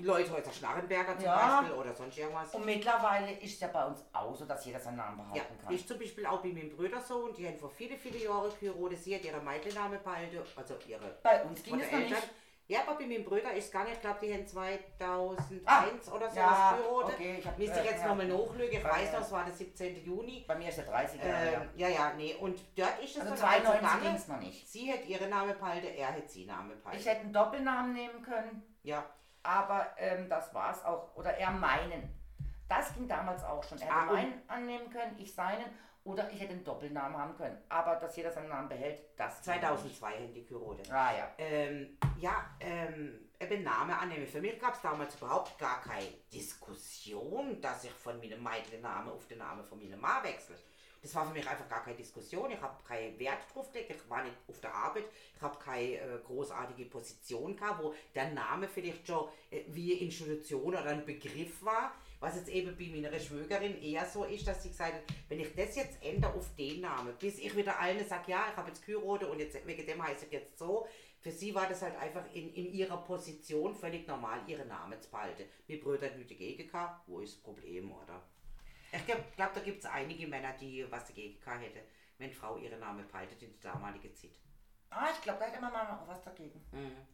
Leute 0.03 0.31
heute 0.33 0.53
Schnarrenberger 0.53 1.17
zum 1.17 1.25
Ja. 1.27 1.61
Beispiel 1.61 1.77
oder 1.79 1.95
sonst 1.95 2.19
irgendwas. 2.19 2.55
Und 2.55 2.65
mittlerweile 2.65 3.33
ist 3.33 3.55
es 3.55 3.61
ja 3.61 3.69
bei 3.69 3.85
uns 3.87 4.05
auch 4.13 4.35
so, 4.35 4.45
dass 4.45 4.65
jeder 4.65 4.81
seinen 4.81 4.97
Namen 4.97 5.17
behalten 5.17 5.37
Ja, 5.59 5.63
kann. 5.65 5.75
ich 5.75 5.87
zum 5.87 5.99
Beispiel 5.99 6.27
auch 6.27 6.41
bei 6.43 6.49
meinem 6.49 6.71
Bruder 6.77 7.01
so 7.01 7.25
und 7.25 7.37
die 7.39 7.47
haben 7.47 7.59
vor 7.59 7.71
viele, 7.71 7.97
viele 7.97 8.19
Jahren 8.19 8.51
geheiratet. 8.61 8.99
Sie 8.99 9.15
hat 9.15 9.25
ihre 9.25 9.41
Mädchennamen 9.41 10.03
behalten, 10.03 10.39
also 10.57 10.75
ihre 10.87 11.19
Bei 11.23 11.43
uns 11.45 11.63
ging 11.63 11.79
es 11.81 11.91
noch 11.91 11.99
nicht. 11.99 12.13
Eltern. 12.13 12.29
Ja, 12.69 12.83
aber 12.87 12.99
bei 12.99 13.07
meinem 13.07 13.25
Bruder 13.25 13.53
ist 13.53 13.73
gar 13.73 13.83
nicht, 13.83 13.95
ich 13.97 14.01
glaube, 14.01 14.19
die 14.25 14.33
haben 14.33 14.47
2001 14.47 15.61
Ah, 15.67 16.15
oder 16.15 16.31
sowas 16.31 16.37
ja, 16.37 16.71
geheiratet. 16.77 17.15
okay, 17.15 17.37
ich 17.41 17.47
hab- 17.47 17.59
Müsste 17.59 17.81
äh, 17.81 17.85
jetzt 17.85 18.01
ja. 18.03 18.07
nochmal 18.09 18.29
nachlügen, 18.29 18.79
ich 18.79 18.85
weiß 18.85 19.13
noch, 19.13 19.21
es 19.23 19.33
war 19.33 19.45
der 19.45 19.55
17. 19.55 20.05
Juni. 20.05 20.45
Bei 20.47 20.55
mir 20.55 20.69
ist 20.69 20.79
der 20.79 20.87
30er. 20.89 21.21
Ähm, 21.25 21.69
ja. 21.75 21.89
ja, 21.89 21.95
ja, 21.95 22.13
nee, 22.17 22.37
und 22.37 22.61
dort 22.77 23.03
ist 23.03 23.17
es 23.17 23.21
Also 23.23 23.31
dann 23.31 23.39
so 23.39 23.45
92 23.45 24.03
ging 24.03 24.15
es 24.15 24.29
noch 24.29 24.39
nicht. 24.39 24.69
Sie 24.69 24.93
hat 24.93 25.05
ihre 25.05 25.27
Namen 25.29 25.59
behalten, 25.59 25.87
er 25.97 26.13
hat 26.15 26.31
sie 26.31 26.45
Namen 26.47 26.81
behalten. 26.81 27.01
Ich 27.01 27.07
hätte 27.07 27.21
einen 27.23 27.33
Doppelnamen 27.33 27.93
nehmen 27.93 28.23
können. 28.23 28.63
ja, 28.85 29.05
Aber 29.42 29.87
ähm, 29.96 30.29
das 30.29 30.53
war 30.55 30.70
es 30.72 30.85
auch. 30.85 31.14
Oder 31.16 31.37
er 31.37 31.50
meinen. 31.50 32.14
Das 32.68 32.94
ging 32.94 33.09
damals 33.09 33.42
auch 33.42 33.62
schon. 33.64 33.79
Er 33.79 33.87
hätte 33.87 33.96
Ah, 33.96 34.05
meinen 34.12 34.42
annehmen 34.48 34.90
können, 34.90 35.18
ich 35.18 35.35
seinen. 35.35 35.64
Oder 36.03 36.31
ich 36.31 36.40
hätte 36.40 36.53
einen 36.55 36.64
Doppelnamen 36.64 37.16
haben 37.16 37.37
können. 37.37 37.59
Aber 37.68 37.96
dass 37.96 38.16
jeder 38.16 38.33
seinen 38.33 38.48
Namen 38.48 38.68
behält, 38.70 39.00
das 39.18 39.42
ging 39.42 39.53
nicht. 39.53 39.62
2002 39.62 40.12
haben 40.14 40.33
die 40.33 40.46
geheiratet. 40.46 40.90
Ah 40.90 41.12
ja. 41.14 41.29
Ähm, 41.37 41.98
ja, 42.18 42.46
ähm, 42.59 43.29
eben 43.38 43.62
Name 43.62 43.98
annehmen. 43.98 44.26
Für 44.26 44.40
mich 44.40 44.59
gab 44.59 44.74
es 44.74 44.81
damals 44.81 45.14
überhaupt 45.16 45.59
gar 45.59 45.81
keine 45.83 46.07
Diskussion, 46.33 47.61
dass 47.61 47.85
ich 47.85 47.90
von 47.90 48.18
meinem 48.18 48.42
Mädchennamen 48.42 49.12
auf 49.12 49.26
den 49.26 49.38
Namen 49.38 49.62
von 49.64 49.79
meiner 49.79 49.96
Mann 49.98 50.22
wechsle. 50.24 50.57
Das 51.03 51.15
war 51.15 51.27
für 51.27 51.33
mich 51.33 51.49
einfach 51.49 51.69
gar 51.69 51.83
keine 51.83 51.97
Diskussion. 51.97 52.51
Ich 52.51 52.61
habe 52.61 52.83
keinen 52.85 53.19
Wert 53.19 53.39
drauf 53.53 53.73
gelegt. 53.73 53.91
Ich 53.91 54.11
war 54.11 54.23
nicht 54.23 54.37
auf 54.47 54.61
der 54.61 54.75
Arbeit. 54.75 55.05
Ich 55.35 55.41
habe 55.41 55.59
keine 55.59 55.97
äh, 55.97 56.19
großartige 56.25 56.85
Position 56.91 57.57
gehabt, 57.57 57.83
wo 57.83 57.95
der 58.15 58.31
Name 58.31 58.69
vielleicht 58.69 59.07
schon 59.07 59.29
äh, 59.51 59.63
wie 59.69 59.93
Institution 59.93 60.75
oder 60.75 60.87
ein 60.87 61.05
Begriff 61.07 61.65
war. 61.65 61.95
Was 62.21 62.37
jetzt 62.37 62.51
eben 62.51 62.77
bei 62.77 62.89
meiner 62.89 63.19
Schwägerin 63.19 63.81
eher 63.81 64.05
so 64.05 64.25
ist, 64.25 64.47
dass 64.47 64.63
sie 64.63 64.69
gesagt 64.69 64.93
hat, 64.93 65.03
wenn 65.31 65.41
ich 65.41 65.55
das 65.55 65.75
jetzt 65.75 66.03
ändere 66.03 66.35
auf 66.35 66.55
den 66.55 66.83
Namen, 66.83 67.15
bis 67.19 67.39
ich 67.39 67.57
wieder 67.57 67.81
allen 67.81 68.07
sage, 68.07 68.33
ja, 68.33 68.45
ich 68.51 68.57
habe 68.57 68.69
jetzt 68.69 68.85
geheiratet 68.85 69.31
und 69.31 69.39
jetzt, 69.39 69.67
wegen 69.67 69.87
dem 69.87 70.03
heiße 70.03 70.27
ich 70.27 70.33
jetzt 70.33 70.59
so, 70.59 70.87
für 71.21 71.31
sie 71.31 71.55
war 71.55 71.67
das 71.67 71.81
halt 71.81 71.97
einfach 71.97 72.25
in, 72.35 72.53
in 72.53 72.73
ihrer 72.73 72.99
Position 72.99 73.75
völlig 73.75 74.07
normal, 74.07 74.41
ihre 74.47 74.67
Namen 74.67 75.01
zu 75.01 75.11
behalten. 75.11 75.45
Mir 75.67 75.77
nichts 75.77 76.29
dagegen 76.29 76.67
gehabt, 76.67 77.09
wo 77.09 77.21
ist 77.21 77.37
das 77.37 77.43
Problem, 77.43 77.91
oder? 77.91 78.23
Ich 78.92 79.07
glaube, 79.07 79.24
glaub, 79.37 79.55
da 79.55 79.61
gibt 79.61 79.85
es 79.85 79.90
einige 79.90 80.26
Männer, 80.26 80.53
die 80.55 80.90
was 80.90 81.07
dagegen 81.07 81.40
gehabt 81.40 81.62
hätten, 81.62 81.81
wenn 82.18 82.33
Frau 82.33 82.57
ihre 82.57 82.76
Namen 82.76 83.07
behaltet 83.07 83.42
in 83.42 83.61
der 83.61 83.72
damaligen 83.72 84.14
Zeit. 84.14 84.38
Ah, 84.90 85.09
ich 85.12 85.20
glaube, 85.22 85.38
da 85.38 85.46
hätte 85.46 85.61
man 85.61 85.72
mal 85.72 85.85
noch 85.85 86.07
was 86.09 86.20
dagegen. 86.22 86.61
Mhm. 86.72 87.07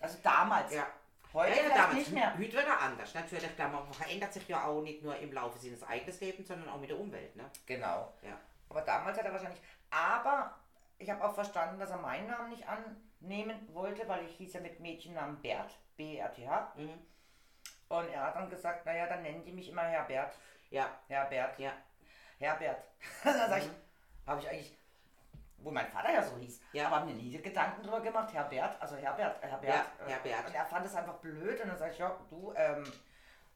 Also 0.00 0.18
damals. 0.22 0.74
Ja. 0.74 0.86
Heute 1.32 1.56
ja, 1.56 1.68
ja, 1.68 1.74
damals. 1.74 1.94
nicht 1.94 2.12
mehr. 2.12 2.32
Heute 2.36 2.52
wird 2.52 2.66
er 2.66 2.80
anders. 2.80 3.14
Natürlich, 3.14 3.54
klar, 3.54 3.68
man 3.68 3.92
verändert 3.92 4.32
sich 4.32 4.48
ja 4.48 4.64
auch 4.64 4.82
nicht 4.82 5.02
nur 5.02 5.16
im 5.16 5.32
Laufe 5.32 5.58
seines 5.60 5.82
eigenen 5.84 6.18
Lebens, 6.18 6.48
sondern 6.48 6.68
auch 6.68 6.80
mit 6.80 6.90
der 6.90 6.98
Umwelt. 6.98 7.36
Ne? 7.36 7.48
Genau. 7.66 8.12
Ja. 8.22 8.36
Aber 8.68 8.82
damals 8.82 9.16
hat 9.16 9.24
er 9.24 9.32
wahrscheinlich. 9.32 9.60
Aber 9.90 10.58
ich 10.98 11.08
habe 11.08 11.24
auch 11.24 11.34
verstanden, 11.34 11.78
dass 11.78 11.90
er 11.90 11.98
meinen 11.98 12.26
Namen 12.26 12.50
nicht 12.50 12.66
annehmen 12.66 13.68
wollte, 13.72 14.08
weil 14.08 14.26
ich 14.26 14.36
hieß 14.36 14.54
ja 14.54 14.60
mit 14.60 14.80
Mädchennamen 14.80 15.40
Bert. 15.40 15.78
B-E-R-T-H. 15.96 16.72
Mhm. 16.76 16.98
Und 17.90 18.08
er 18.08 18.22
hat 18.22 18.36
dann 18.36 18.48
gesagt, 18.48 18.86
naja, 18.86 19.06
dann 19.08 19.22
nennen 19.22 19.44
die 19.44 19.52
mich 19.52 19.68
immer 19.68 19.82
Herbert. 19.82 20.32
Ja, 20.70 20.88
Herbert. 21.08 21.58
ja. 21.58 21.72
Herbert. 22.38 22.84
da 23.24 23.48
sag 23.48 23.58
ich, 23.58 23.66
Mhm. 23.66 23.74
habe 24.26 24.40
ich 24.40 24.48
eigentlich, 24.48 24.78
wo 25.58 25.70
mein 25.72 25.88
Vater 25.88 26.12
ja 26.12 26.22
so 26.22 26.36
hieß, 26.38 26.60
Ja. 26.72 26.86
aber 26.88 27.04
mir 27.04 27.14
nie 27.14 27.36
Gedanken 27.42 27.82
drüber 27.82 28.00
gemacht, 28.00 28.32
Herbert, 28.32 28.80
also 28.80 28.94
Herbert, 28.96 29.42
äh, 29.42 29.48
Herbert. 29.48 29.68
Ja, 29.68 29.86
äh, 30.06 30.10
Herbert. 30.10 30.46
Und 30.46 30.54
er 30.54 30.64
fand 30.66 30.86
es 30.86 30.94
einfach 30.94 31.14
blöd 31.18 31.60
und 31.60 31.68
dann 31.68 31.76
sag 31.78 31.90
ich, 31.92 31.98
ja, 31.98 32.16
du, 32.30 32.52
ähm, 32.56 32.84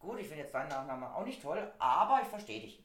gut, 0.00 0.18
ich 0.18 0.26
finde 0.26 0.42
jetzt 0.42 0.54
deinen 0.54 0.68
Nachnamen 0.68 1.08
auch 1.08 1.24
nicht 1.24 1.40
toll, 1.40 1.72
aber 1.78 2.20
ich 2.22 2.28
verstehe 2.28 2.60
dich. 2.60 2.84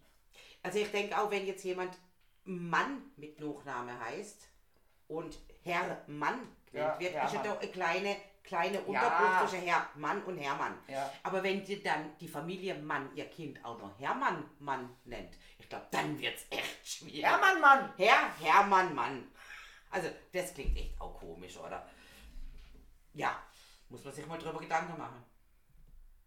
Also 0.62 0.78
ich 0.78 0.92
denke 0.92 1.18
auch, 1.18 1.32
wenn 1.32 1.48
jetzt 1.48 1.64
jemand 1.64 1.98
Mann 2.44 3.12
mit 3.18 3.40
Nachname 3.40 4.00
heißt 4.00 4.48
und 5.08 5.40
Herr 5.64 5.98
Mann 6.06 6.56
Ja, 6.72 6.96
genannt 6.96 7.00
wird, 7.00 7.24
ist 7.24 7.34
ja 7.34 7.42
doch 7.44 7.60
eine 7.60 7.72
kleine, 7.72 8.16
kleine 8.44 8.78
Ja. 8.78 8.84
Untergruppe 8.84 9.48
zwischen 9.48 9.66
Herr 9.68 9.88
Mann 9.96 10.24
und 10.24 10.38
Hermann. 10.38 10.78
Aber 11.24 11.44
wenn 11.44 11.64
die 11.64 11.82
dann 11.84 12.18
die 12.18 12.28
Familie 12.28 12.76
Mann 12.76 13.10
ihr 13.16 13.30
Kind 13.30 13.64
auch 13.64 13.78
noch 13.80 13.98
Hermann 14.00 14.50
Mann 14.60 14.90
nennt, 15.06 15.38
ich 15.58 15.68
glaube, 15.70 15.88
dann 15.92 16.20
wird 16.20 16.36
es 16.36 16.46
echt 16.50 16.88
schwierig. 16.88 17.24
Hermann, 17.24 17.62
Mann! 17.62 17.94
Herr 17.98 18.36
Hermann 18.40 18.96
Mann. 18.96 19.32
Also 19.92 20.10
das 20.32 20.54
klingt 20.54 20.78
echt 20.78 21.00
auch 21.00 21.20
komisch, 21.20 21.58
oder? 21.58 21.88
Ja, 23.14 23.38
muss 23.90 24.04
man 24.04 24.14
sich 24.14 24.26
mal 24.26 24.38
drüber 24.38 24.60
Gedanken 24.60 24.98
machen. 24.98 25.24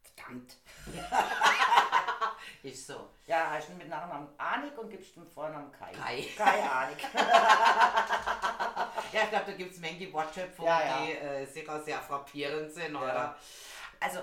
Verdammt. 0.02 0.56
Ist 2.62 2.86
so. 2.86 3.10
Ja, 3.26 3.50
heißt 3.50 3.68
du 3.70 3.74
mit 3.74 3.88
Nachnamen 3.88 4.28
Anik 4.38 4.76
und 4.78 4.90
gibst 4.90 5.16
dem 5.16 5.26
Vornamen 5.26 5.72
Kai. 5.72 5.92
Kai. 5.92 6.28
Kai 6.36 6.62
Anik. 6.62 7.04
Ja, 9.12 9.22
ich 9.24 9.30
glaube, 9.30 9.44
da 9.46 9.52
gibt 9.52 9.72
es 9.72 9.78
Menge 9.80 10.12
Wortschöpfungen, 10.12 10.70
Ja, 10.70 10.84
ja. 10.84 11.04
die 11.04 11.12
äh, 11.12 11.44
sicher 11.46 11.80
sehr 11.82 11.98
frappierend 11.98 12.72
sind, 12.72 12.94
Ja. 12.94 13.00
oder? 13.02 13.36
Also, 14.00 14.20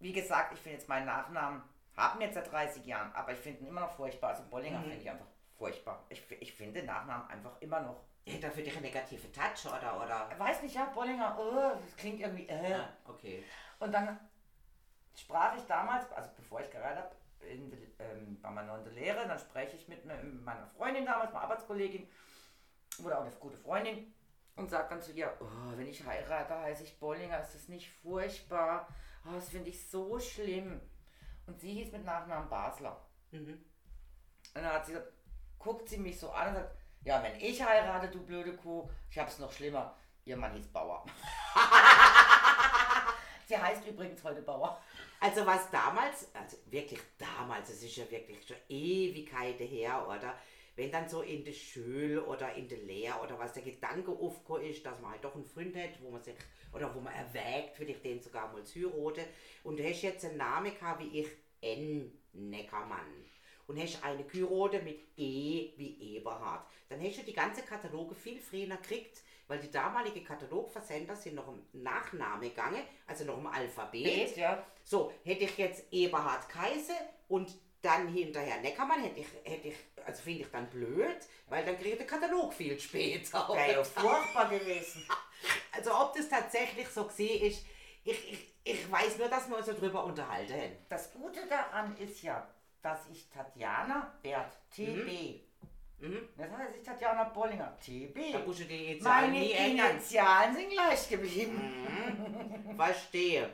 wie 0.00 0.12
gesagt, 0.12 0.52
ich 0.54 0.60
finde 0.60 0.78
jetzt 0.78 0.88
meinen 0.88 1.06
Nachnamen, 1.06 1.62
haben 1.96 2.20
jetzt 2.20 2.34
seit 2.34 2.50
30 2.52 2.84
Jahren, 2.84 3.12
aber 3.14 3.32
ich 3.32 3.38
finde 3.38 3.60
ihn 3.60 3.68
immer 3.68 3.80
noch 3.80 3.92
furchtbar. 3.96 4.30
Also 4.30 4.42
Bollinger 4.50 4.78
Mhm. 4.78 4.82
finde 4.84 4.96
ich 4.98 5.10
einfach 5.10 5.26
furchtbar. 5.56 6.04
Ich, 6.10 6.22
ich 6.40 6.52
finde 6.52 6.82
Nachnamen 6.82 7.28
einfach 7.28 7.52
immer 7.60 7.80
noch. 7.80 8.02
Hätte 8.26 8.46
er 8.46 8.52
für 8.52 8.62
dich 8.62 8.74
einen 8.74 8.82
negativen 8.82 9.32
Touch, 9.32 9.66
oder? 9.72 10.02
oder? 10.04 10.28
Weiß 10.36 10.60
nicht, 10.62 10.74
ja, 10.74 10.86
Bollinger, 10.86 11.38
oh, 11.38 11.78
das 11.80 11.96
klingt 11.96 12.20
irgendwie, 12.20 12.48
äh. 12.48 12.70
Ja, 12.72 12.88
okay. 13.06 13.44
Und 13.78 13.92
dann 13.92 14.18
sprach 15.16 15.56
ich 15.56 15.62
damals, 15.64 16.10
also 16.12 16.28
bevor 16.36 16.60
ich 16.60 16.70
geheiratet 16.70 17.04
habe, 17.04 17.46
in 17.46 17.72
ähm, 18.00 18.38
noch 18.66 18.76
in 18.78 18.84
der 18.84 18.92
Lehre, 18.92 19.26
dann 19.28 19.38
spreche 19.38 19.76
ich 19.76 19.86
mit 19.88 20.04
meiner 20.04 20.66
Freundin 20.76 21.06
damals, 21.06 21.32
meiner 21.32 21.44
Arbeitskollegin, 21.44 22.08
oder 23.04 23.18
auch 23.18 23.22
eine 23.22 23.30
gute 23.32 23.56
Freundin, 23.56 24.12
und 24.56 24.70
sage 24.70 24.88
dann 24.88 25.02
zu 25.02 25.12
ihr, 25.12 25.32
oh, 25.40 25.76
wenn 25.76 25.86
ich 25.86 26.04
heirate, 26.04 26.58
heiße 26.58 26.82
ich 26.82 26.98
Bollinger, 26.98 27.40
ist 27.40 27.54
das 27.54 27.68
nicht 27.68 27.90
furchtbar? 28.02 28.88
Oh, 29.26 29.34
das 29.34 29.50
finde 29.50 29.70
ich 29.70 29.88
so 29.88 30.18
schlimm. 30.18 30.80
Und 31.46 31.60
sie 31.60 31.74
hieß 31.74 31.92
mit 31.92 32.04
Nachnamen 32.04 32.48
Basler. 32.48 33.00
Mhm. 33.30 33.52
Und 34.54 34.62
dann 34.62 34.72
hat 34.72 34.86
sie 34.86 34.92
gesagt, 34.92 35.12
guckt 35.58 35.88
sie 35.88 35.98
mich 35.98 36.18
so 36.18 36.30
an 36.30 36.48
und 36.48 36.54
sagt, 36.54 36.74
ja, 37.04 37.22
wenn 37.22 37.38
ich 37.38 37.62
heirate, 37.62 38.08
du 38.08 38.24
blöde 38.24 38.56
Kuh, 38.56 38.88
ich 39.10 39.18
hab's 39.18 39.38
noch 39.38 39.52
schlimmer. 39.52 39.94
Ihr 40.24 40.36
Mann 40.36 40.54
hieß 40.54 40.68
Bauer. 40.68 41.04
sie 43.46 43.56
heißt 43.56 43.86
übrigens 43.86 44.24
heute 44.24 44.42
Bauer. 44.42 44.80
Also 45.20 45.46
was 45.46 45.70
damals, 45.70 46.34
also 46.34 46.56
wirklich 46.66 47.00
damals, 47.18 47.68
es 47.70 47.82
ist 47.82 47.96
ja 47.96 48.10
wirklich 48.10 48.44
schon 48.46 48.56
Ewigkeiten 48.68 49.66
her, 49.66 50.04
oder? 50.08 50.34
Wenn 50.76 50.92
dann 50.92 51.08
so 51.08 51.22
in 51.22 51.44
der 51.44 51.52
Schule 51.52 52.24
oder 52.24 52.54
in 52.54 52.68
der 52.68 52.78
Lehre 52.78 53.20
oder 53.20 53.38
was 53.38 53.54
der 53.54 53.62
Gedanke 53.62 54.12
aufgekommen 54.12 54.66
ist, 54.66 54.84
dass 54.84 55.00
man 55.00 55.12
halt 55.12 55.24
doch 55.24 55.34
einen 55.34 55.46
Freund 55.46 55.74
hat, 55.74 56.00
wo 56.02 56.10
man 56.10 56.22
sich, 56.22 56.34
oder 56.72 56.94
wo 56.94 57.00
man 57.00 57.14
erwägt, 57.14 57.80
will 57.80 57.90
ich 57.90 58.02
den 58.02 58.20
sogar 58.20 58.52
mal 58.52 58.62
heiraten. 58.62 59.24
Und 59.64 59.78
du 59.78 59.88
hast 59.88 60.02
jetzt 60.02 60.24
einen 60.26 60.36
Namen 60.36 60.72
gehabt 60.78 61.00
wie 61.00 61.20
ich, 61.20 61.28
N. 61.62 62.12
Neckermann. 62.32 63.24
und 63.66 63.80
hast 63.80 64.02
eine 64.04 64.24
Kyrode 64.24 64.80
mit 64.80 64.98
E 65.16 65.72
wie 65.76 66.16
Eberhard. 66.16 66.66
Dann 66.88 67.00
hast 67.02 67.18
du 67.18 67.22
die 67.22 67.32
ganze 67.32 67.62
Kataloge 67.62 68.14
viel 68.14 68.38
früher 68.38 68.76
gekriegt, 68.76 69.22
weil 69.48 69.58
die 69.58 69.70
damalige 69.70 70.22
Katalogversender 70.22 71.16
sind 71.16 71.34
noch 71.34 71.48
im 71.48 71.62
Nachname 71.72 72.48
gegangen, 72.50 72.82
also 73.06 73.24
noch 73.24 73.38
im 73.38 73.46
Alphabet. 73.46 74.04
Bet, 74.04 74.36
ja. 74.36 74.64
So, 74.84 75.12
hätte 75.24 75.44
ich 75.44 75.58
jetzt 75.58 75.92
Eberhard 75.92 76.48
Kaiser 76.48 76.98
und 77.28 77.56
dann 77.86 78.08
hinterher 78.08 78.60
Neckermann, 78.60 79.02
hätte 79.02 79.20
ich, 79.20 79.26
hätte 79.44 79.68
ich 79.68 79.76
also 80.04 80.22
finde 80.22 80.42
ich 80.42 80.50
dann 80.50 80.68
blöd, 80.68 81.18
weil 81.48 81.64
dann 81.64 81.76
kriege 81.76 81.90
ich 81.90 81.98
den 81.98 82.06
Katalog 82.06 82.52
viel 82.52 82.78
später. 82.78 83.48
Wäre 83.48 83.72
ja 83.72 83.84
furchtbar 83.84 84.48
gewesen. 84.48 85.06
Also 85.70 85.94
ob 85.94 86.14
das 86.14 86.30
tatsächlich 86.30 86.88
so 86.88 87.04
gesehen 87.04 87.42
ist, 87.42 87.66
ich, 88.02 88.32
ich, 88.32 88.54
ich 88.64 88.90
weiß 88.90 89.18
nur, 89.18 89.28
dass 89.28 89.46
wir 89.48 89.58
uns 89.58 89.66
darüber 89.66 90.04
unterhalten. 90.04 90.78
Das 90.88 91.12
Gute 91.12 91.46
daran 91.46 91.94
ist 91.98 92.22
ja, 92.22 92.48
dass 92.80 93.00
ich 93.12 93.28
Tatjana 93.28 94.14
Bert, 94.22 94.56
TB. 94.74 95.42
Mhm. 95.98 96.28
Das 96.38 96.50
heißt, 96.50 96.76
ich 96.76 96.82
Tatjana 96.82 97.24
Bollinger, 97.24 97.76
TB. 97.78 98.32
Da 98.32 98.38
musst 98.38 98.60
du 98.60 98.64
die 98.64 98.92
jetzt 98.92 99.02
Meine 99.04 99.38
nie 99.38 99.52
ändern. 99.52 99.90
Initialen 99.90 100.56
sind 100.56 100.70
gleich 100.70 101.08
geblieben. 101.10 101.86
Verstehe. 102.76 103.50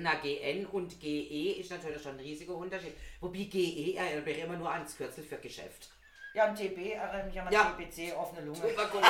Na, 0.00 0.14
GN 0.16 0.66
und 0.66 1.00
GE 1.00 1.52
ist 1.60 1.70
natürlich 1.70 2.02
schon 2.02 2.12
ein 2.12 2.20
riesiger 2.20 2.54
Unterschied. 2.54 2.94
Wobei 3.20 3.44
GE 3.44 3.94
erinnert 3.96 4.24
mich 4.24 4.38
immer 4.38 4.56
nur 4.56 4.70
ans 4.70 4.96
Kürzel 4.96 5.24
für 5.24 5.38
Geschäft. 5.38 5.90
Ja, 6.34 6.48
und 6.48 6.56
TB 6.56 6.92
erinnert 6.92 7.26
mich 7.26 7.40
an 7.40 7.52
Ja. 7.52 7.74
TBC, 7.76 8.14
offene 8.16 8.46
Lunge. 8.46 8.60
Tuberkulose. 8.60 9.06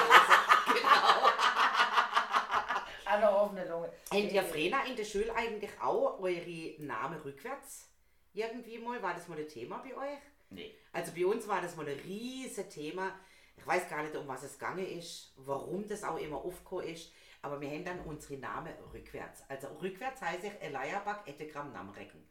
An 3.05 3.23
eine 3.23 3.31
offene 3.31 3.67
Lunge. 3.67 3.91
Habt 4.13 4.33
ihr 4.33 4.43
Frena 4.43 4.85
in 4.85 4.95
der 4.97 5.05
Schule 5.05 5.35
eigentlich 5.35 5.71
auch 5.81 6.21
eure 6.21 6.75
Namen 6.79 7.19
rückwärts? 7.23 7.89
Irgendwie 8.35 8.79
mal? 8.79 9.03
War 9.03 9.15
das 9.15 9.29
mal 9.29 9.39
ein 9.39 9.49
Thema 9.49 9.79
bei 9.79 9.97
euch? 9.97 10.19
Nee. 10.51 10.75
Also 10.93 11.13
bei 11.13 11.25
uns 11.27 11.49
war 11.49 11.63
das 11.63 11.75
mal 11.77 11.89
ein 11.89 11.99
riesiges 12.01 12.69
Thema. 12.69 13.13
Ich 13.57 13.67
weiß 13.67 13.89
gar 13.89 14.03
nicht, 14.03 14.15
um 14.15 14.29
was 14.29 14.43
es 14.43 14.59
gegangen 14.59 14.87
ist, 14.87 15.33
warum 15.37 15.89
das 15.89 16.05
auch 16.05 16.19
immer 16.19 16.37
aufgekommen 16.37 16.87
ist, 16.87 17.11
aber 17.43 17.61
wir 17.61 17.69
haben 17.71 17.85
dann 17.85 18.01
unsere 18.01 18.39
Namen 18.41 18.73
rückwärts. 18.93 19.43
Also 19.49 19.69
rückwärts 19.81 20.21
heiße 20.23 20.47
ich 20.49 20.61
Eliabak 20.63 21.27
Ettegram 21.29 21.73
Namrecken. 21.73 22.27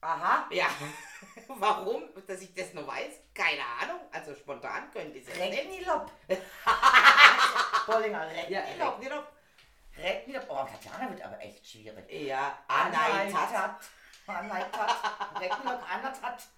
Aha. 0.00 0.46
Ja, 0.50 0.68
warum, 1.48 2.04
dass 2.26 2.40
ich 2.40 2.54
das 2.54 2.72
noch 2.74 2.86
weiß? 2.86 3.14
Keine 3.34 3.64
Ahnung. 3.80 4.00
Also 4.12 4.34
spontan 4.36 4.90
könnte 4.92 5.18
ich 5.18 5.26
es 5.28 5.34
nicht. 5.36 5.58
Recknilop. 5.58 6.12
Bollinger, 7.86 8.48
Ja, 8.48 8.60
Recknilop. 8.60 8.98
nicht 9.00 9.12
ob. 9.12 9.32
Recknilop. 9.96 10.44
Oh, 10.48 10.64
Tatjana 10.64 11.10
wird 11.10 11.22
aber 11.22 11.40
echt 11.40 11.66
schwierig. 11.66 12.10
Ja, 12.12 12.58
Anaitat. 12.68 13.34
Anaitat. 13.34 13.80
Anaitat. 14.26 15.40
Recknilop, 15.40 15.92
Anatat. 15.92 16.48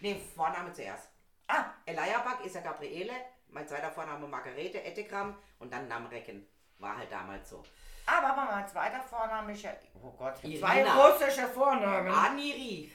Nee, 0.00 0.20
Vorname 0.34 0.72
zuerst. 0.72 1.08
Ah, 1.46 1.66
Eliabak 1.86 2.44
ist 2.44 2.54
ja 2.56 2.62
Gabriele, 2.62 3.12
mein 3.54 3.66
zweiter 3.66 3.90
Vorname 3.90 4.26
Margarete 4.26 4.82
Ettegram 4.82 5.36
und 5.60 5.72
dann 5.72 5.88
Namrecken. 5.88 6.46
War 6.78 6.98
halt 6.98 7.10
damals 7.10 7.48
so. 7.48 7.62
aber 8.04 8.34
mein 8.34 8.68
zweiter 8.68 9.00
Vorname 9.00 9.52
ist 9.52 9.62
ja. 9.62 9.70
Oh 10.02 10.10
Gott, 10.10 10.42
Irina. 10.42 10.58
zwei 10.58 10.90
russische 10.90 11.46
Vornamen. 11.46 12.12
Aniri 12.12 12.92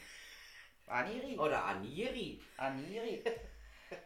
Aniri. 0.86 1.40
oder 1.40 1.64
Aniri. 1.64 2.42
Aniri. 2.58 3.24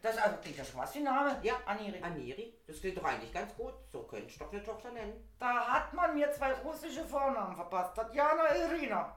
Das 0.02 0.18
also, 0.18 0.38
klingt 0.38 0.58
das 0.58 0.70
schon 0.70 0.80
was 0.80 0.94
für 0.94 1.00
ein 1.00 1.04
Name? 1.04 1.38
Ja, 1.42 1.56
Aniri. 1.66 2.02
Aniri, 2.02 2.54
das 2.66 2.80
klingt 2.80 2.98
doch 2.98 3.04
eigentlich 3.04 3.34
ganz 3.34 3.54
gut. 3.56 3.74
So 3.92 4.04
könnte 4.04 4.28
ich 4.28 4.38
doch 4.38 4.50
eine 4.50 4.64
Tochter 4.64 4.92
nennen. 4.92 5.30
Da 5.40 5.68
hat 5.68 5.94
man 5.94 6.14
mir 6.16 6.32
zwei 6.32 6.54
russische 6.54 7.04
Vornamen 7.06 7.54
verpasst. 7.54 7.96
Tatjana 7.96 8.56
Irina. 8.56 9.14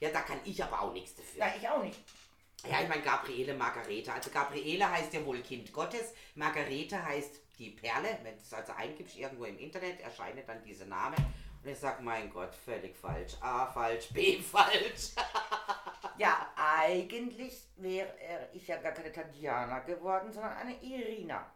Ja, 0.00 0.08
da 0.10 0.22
kann 0.22 0.40
ich 0.44 0.62
aber 0.62 0.82
auch 0.82 0.92
nichts 0.92 1.14
dafür. 1.14 1.38
Ja, 1.40 1.52
ich 1.56 1.68
auch 1.68 1.82
nicht. 1.82 2.00
Ja, 2.66 2.82
ich 2.82 2.88
meine 2.88 3.02
Gabriele 3.02 3.54
Margarete. 3.54 4.12
Also 4.12 4.30
Gabriele 4.30 4.90
heißt 4.90 5.12
ja 5.14 5.24
wohl 5.24 5.40
Kind 5.42 5.72
Gottes. 5.72 6.12
Margarete 6.34 7.02
heißt 7.02 7.40
die 7.58 7.70
Perle. 7.70 8.18
Wenn 8.22 8.34
du 8.34 8.42
es 8.42 8.52
also 8.52 8.72
eingibst 8.72 9.16
irgendwo 9.16 9.44
im 9.44 9.58
Internet, 9.58 10.00
erscheint 10.00 10.48
dann 10.48 10.62
dieser 10.64 10.86
Name. 10.86 11.16
Und 11.62 11.70
ich 11.70 11.78
sag, 11.78 12.00
mein 12.02 12.30
Gott, 12.30 12.54
völlig 12.54 12.96
falsch. 12.96 13.34
A 13.40 13.66
falsch, 13.66 14.08
B 14.12 14.38
falsch. 14.42 15.12
Ja, 16.16 16.52
eigentlich 16.56 17.54
wäre 17.76 18.12
ich 18.52 18.66
ja 18.66 18.76
gar 18.78 18.92
keine 18.92 19.12
Tatjana 19.12 19.80
geworden, 19.80 20.32
sondern 20.32 20.52
eine 20.52 20.82
Irina. 20.82 21.46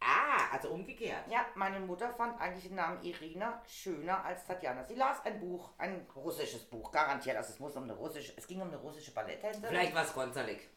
Ah, 0.00 0.52
also 0.52 0.70
umgekehrt. 0.70 1.24
Ja, 1.30 1.46
meine 1.54 1.80
Mutter 1.80 2.12
fand 2.14 2.40
eigentlich 2.40 2.64
den 2.64 2.74
Namen 2.74 3.02
Irina 3.02 3.62
schöner 3.66 4.24
als 4.24 4.44
Tatjana. 4.46 4.84
Sie 4.84 4.94
las 4.94 5.24
ein 5.24 5.40
Buch, 5.40 5.70
ein 5.78 6.06
russisches 6.14 6.64
Buch, 6.64 6.92
garantiert. 6.92 7.36
Also 7.36 7.52
es 7.52 7.60
muss 7.60 7.76
um 7.76 7.84
eine 7.84 7.94
russische, 7.94 8.32
es 8.36 8.46
ging 8.46 8.60
um 8.60 8.68
eine 8.68 8.76
russische 8.76 9.12
Balletttänzerin. 9.12 9.68
Vielleicht 9.68 9.94
war 9.94 10.04
es 10.04 10.12
Gonzalik. 10.12 10.68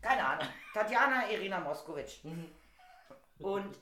Keine 0.00 0.24
Ahnung. 0.24 0.46
Tatjana 0.74 1.30
Irina 1.30 1.60
Moskowitsch. 1.60 2.20
Und 3.38 3.76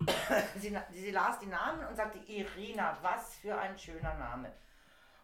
sie, 0.56 0.76
sie 0.92 1.10
las 1.10 1.38
die 1.40 1.46
Namen 1.46 1.86
und 1.86 1.96
sagte, 1.96 2.18
Irina, 2.26 2.98
was 3.02 3.34
für 3.34 3.56
ein 3.56 3.78
schöner 3.78 4.14
Name. 4.14 4.52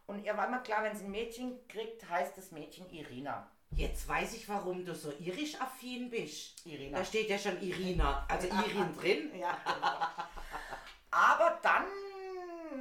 Und 0.07 0.25
ihr 0.25 0.37
war 0.37 0.49
immer 0.49 0.61
klar, 0.61 0.83
wenn 0.83 0.97
sie 0.97 1.05
ein 1.05 1.11
Mädchen 1.11 1.67
kriegt, 1.69 2.09
heißt 2.09 2.37
das 2.37 2.51
Mädchen 2.51 2.89
Irina. 2.91 3.49
Jetzt 3.77 4.09
weiß 4.09 4.35
ich, 4.35 4.49
warum 4.49 4.85
du 4.85 4.95
so 4.95 5.13
irisch-affin 5.19 6.11
bist. 6.11 6.67
Irina. 6.67 6.99
Da 6.99 7.05
steht 7.05 7.29
ja 7.29 7.39
schon 7.39 7.61
Irina, 7.63 8.27
also 8.29 8.49
Irin 8.49 8.97
drin. 8.97 9.39
Ja. 9.39 9.57
Aber 11.11 11.59
dann 11.63 11.87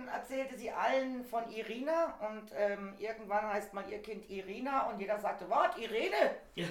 erzählte 0.08 0.58
sie 0.58 0.72
allen 0.72 1.24
von 1.24 1.50
Irina 1.52 2.18
und 2.28 2.52
ähm, 2.56 2.96
irgendwann 3.00 3.48
heißt 3.48 3.74
mal 3.74 3.90
ihr 3.90 4.02
Kind 4.02 4.30
Irina 4.30 4.90
und 4.90 5.00
jeder 5.00 5.20
sagte, 5.20 5.50
was, 5.50 5.78
Irene? 5.78 6.36
Ja. 6.56 6.68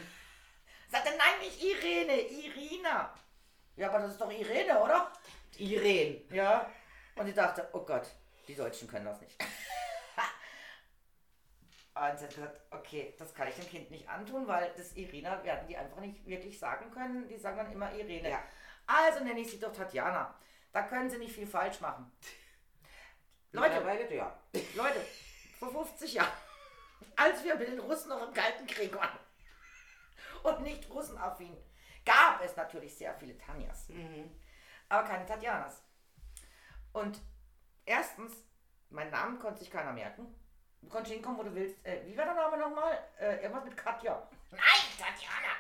Sagte, 0.89 1.11
nein, 1.11 1.39
nicht 1.41 1.63
Irene, 1.63 2.21
Irina. 2.21 3.15
Ja, 3.77 3.89
aber 3.89 4.01
das 4.01 4.13
ist 4.13 4.21
doch 4.21 4.31
Irene, 4.31 4.81
oder? 4.83 5.13
Irene. 5.59 6.23
Ja. 6.31 6.71
Und 7.17 7.27
sie 7.27 7.35
dachte, 7.35 7.69
oh 7.73 7.81
Gott, 7.81 8.09
die 8.47 8.55
Deutschen 8.55 8.89
können 8.89 9.05
das 9.05 9.21
nicht. 9.21 9.37
Und 11.99 12.19
sie 12.19 12.25
hat 12.27 12.35
gesagt, 12.35 12.61
okay, 12.71 13.15
das 13.19 13.35
kann 13.35 13.49
ich 13.49 13.57
dem 13.57 13.69
Kind 13.69 13.91
nicht 13.91 14.09
antun, 14.09 14.47
weil 14.47 14.73
das 14.77 14.93
Irina 14.95 15.43
werden 15.43 15.67
die 15.67 15.77
einfach 15.77 16.01
nicht 16.01 16.25
wirklich 16.27 16.59
sagen 16.59 16.91
können. 16.91 17.27
Die 17.27 17.37
sagen 17.37 17.57
dann 17.57 17.73
immer 17.73 17.93
Irene. 17.93 18.31
Ja. 18.31 18.43
Also 18.87 19.25
nenne 19.25 19.41
ich 19.41 19.51
sie 19.51 19.59
doch 19.59 19.73
Tatjana. 19.73 20.35
Da 20.73 20.83
können 20.83 21.11
sie 21.11 21.19
nicht 21.19 21.35
viel 21.35 21.47
falsch 21.47 21.81
machen. 21.81 22.11
Leute, 23.53 23.71
Mittlerweile, 23.71 24.15
ja. 24.15 24.39
Leute, 24.75 25.05
vor 25.59 25.71
50 25.71 26.15
Jahren, 26.15 26.33
als 27.17 27.43
wir 27.43 27.57
mit 27.57 27.69
den 27.69 27.81
Russen 27.81 28.11
noch 28.11 28.27
im 28.27 28.35
Kalten 28.35 28.67
Krieg 28.67 28.95
waren 28.95 29.19
und 30.43 30.61
nicht 30.63 30.89
russenaffin, 30.91 31.57
gab 32.05 32.43
es 32.45 32.55
natürlich 32.57 32.97
sehr 32.97 33.15
viele 33.15 33.37
Tanjas, 33.39 33.89
aber 34.89 35.09
keine 35.09 35.27
Tatjanas. 35.27 35.83
Und 36.93 37.21
erstens, 37.85 38.33
meinen 38.91 39.11
Namen 39.11 39.39
konnte 39.39 39.61
sich 39.61 39.71
keiner 39.71 39.93
merken. 39.93 40.35
Du 40.81 40.89
konntest 40.89 41.13
hinkommen, 41.15 41.39
wo 41.39 41.43
du 41.43 41.55
willst. 41.55 41.85
Äh, 41.85 42.03
wie 42.07 42.17
war 42.17 42.25
der 42.25 42.35
Name 42.35 42.57
nochmal? 42.57 42.99
Äh, 43.19 43.37
irgendwas 43.43 43.65
mit 43.65 43.77
Katja. 43.77 44.23
Nein, 44.51 44.61
Tatjana! 44.99 45.55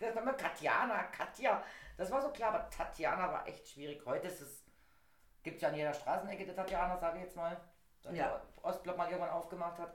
Das 0.00 0.14
war 0.14 0.22
immer 0.22 0.32
Katjana, 0.34 1.02
Katja. 1.04 1.62
Das 1.96 2.10
war 2.10 2.20
so 2.22 2.30
klar, 2.30 2.54
aber 2.54 2.70
Tatjana 2.70 3.30
war 3.32 3.46
echt 3.46 3.68
schwierig. 3.68 4.02
Heute 4.04 4.26
ist 4.28 4.40
es, 4.40 4.64
gibt 5.42 5.60
ja 5.62 5.68
an 5.68 5.74
jeder 5.76 5.94
Straßenecke 5.94 6.46
der 6.46 6.56
Tatjana, 6.56 6.96
sage 6.96 7.18
ich 7.18 7.24
jetzt 7.24 7.36
mal. 7.36 7.60
Seit 8.00 8.14
Ja. 8.14 8.28
der 8.28 8.42
Ostblock 8.64 8.96
mal 8.96 9.08
irgendwann 9.08 9.30
aufgemacht 9.30 9.78
hat. 9.78 9.94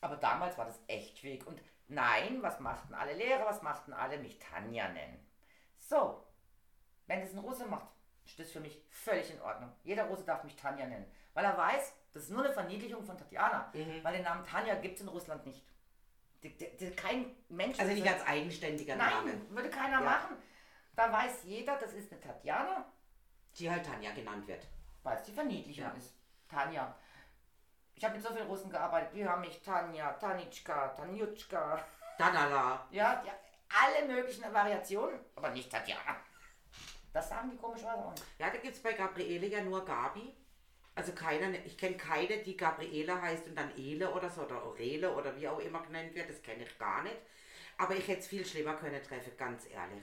Aber 0.00 0.16
damals 0.16 0.56
war 0.58 0.66
das 0.66 0.78
echt 0.86 1.18
schwierig. 1.18 1.46
Und 1.46 1.60
nein, 1.88 2.42
was 2.42 2.60
machten 2.60 2.94
alle 2.94 3.14
Lehrer, 3.14 3.46
was 3.46 3.62
machten 3.62 3.92
alle 3.92 4.18
mich 4.18 4.38
Tanja 4.38 4.88
nennen? 4.88 5.26
So, 5.78 6.24
wenn 7.06 7.20
es 7.22 7.32
ein 7.32 7.38
Russe 7.38 7.66
macht, 7.66 7.86
ist 8.24 8.38
das 8.38 8.50
für 8.50 8.60
mich 8.60 8.82
völlig 8.90 9.30
in 9.30 9.40
Ordnung. 9.40 9.72
Jeder 9.84 10.04
Russe 10.04 10.24
darf 10.24 10.44
mich 10.44 10.56
Tanja 10.56 10.86
nennen. 10.86 11.10
Weil 11.36 11.44
er 11.44 11.56
weiß, 11.58 11.92
das 12.14 12.22
ist 12.24 12.30
nur 12.30 12.42
eine 12.42 12.52
Verniedlichung 12.54 13.04
von 13.04 13.16
Tatjana. 13.18 13.70
Weil 14.02 14.14
den 14.14 14.22
Namen 14.22 14.42
Tanja 14.42 14.74
gibt 14.76 14.94
es 14.96 15.02
in 15.02 15.08
Russland 15.08 15.44
nicht. 15.44 15.62
Die, 16.42 16.56
die, 16.56 16.74
die, 16.78 16.90
kein 16.92 17.36
Mensch. 17.50 17.78
Also 17.78 17.92
nicht 17.92 18.08
als 18.08 18.26
eigenständiger 18.26 18.96
Name. 18.96 19.32
Nein, 19.32 19.46
würde 19.50 19.68
keiner 19.68 19.98
Ja. 20.00 20.04
machen. 20.04 20.36
Da 20.94 21.12
weiß 21.12 21.44
jeder, 21.44 21.76
das 21.76 21.92
ist 21.92 22.10
eine 22.10 22.22
Tatjana, 22.22 22.86
Die 23.58 23.70
halt 23.70 23.84
Tanja 23.84 24.12
genannt 24.12 24.48
wird. 24.48 24.66
weil 25.02 25.16
es 25.18 25.24
die 25.24 25.32
Verniedlichung 25.32 25.84
Ja. 25.84 25.90
ist. 25.92 26.14
Tanja. 26.48 26.96
Ich 27.94 28.02
habe 28.02 28.14
mit 28.14 28.22
so 28.26 28.32
vielen 28.32 28.46
Russen 28.46 28.70
gearbeitet. 28.70 29.10
Die 29.14 29.28
haben 29.28 29.42
mich 29.42 29.60
Tanja, 29.62 30.12
Tanitschka, 30.14 30.88
Tanjutschka. 30.88 31.84
Danala. 32.16 32.86
Ja, 32.90 33.22
ja, 33.26 33.32
alle 33.68 34.06
möglichen 34.08 34.50
Variationen, 34.54 35.20
aber 35.34 35.50
nicht 35.50 35.70
Tatjana. 35.70 36.16
Das 37.12 37.28
sagen 37.28 37.50
die 37.50 37.56
komischerweise 37.58 38.04
auch 38.06 38.12
nicht. 38.12 38.24
Ja, 38.38 38.48
da 38.48 38.56
gibt 38.56 38.74
es 38.74 38.82
bei 38.82 38.94
Gabriele 38.94 39.46
ja 39.48 39.62
nur 39.62 39.84
Gabi. 39.84 40.34
Also 40.96 41.12
keiner, 41.12 41.52
ich 41.66 41.76
kenne 41.76 41.96
keine, 41.96 42.38
die 42.38 42.56
Gabriele 42.56 43.20
heißt 43.20 43.46
und 43.46 43.54
dann 43.54 43.70
Ele 43.76 44.10
oder 44.10 44.30
so 44.30 44.40
oder 44.42 44.64
Aurele 44.64 45.14
oder 45.14 45.38
wie 45.38 45.46
auch 45.46 45.58
immer 45.58 45.82
genannt 45.82 46.14
wird. 46.14 46.30
Das 46.30 46.42
kenne 46.42 46.64
ich 46.64 46.78
gar 46.78 47.02
nicht. 47.02 47.16
Aber 47.76 47.94
ich 47.94 48.08
hätte 48.08 48.20
es 48.20 48.26
viel 48.26 48.46
schlimmer 48.46 48.74
können 48.74 49.02
treffen, 49.02 49.36
ganz 49.36 49.66
ehrlich. 49.70 50.02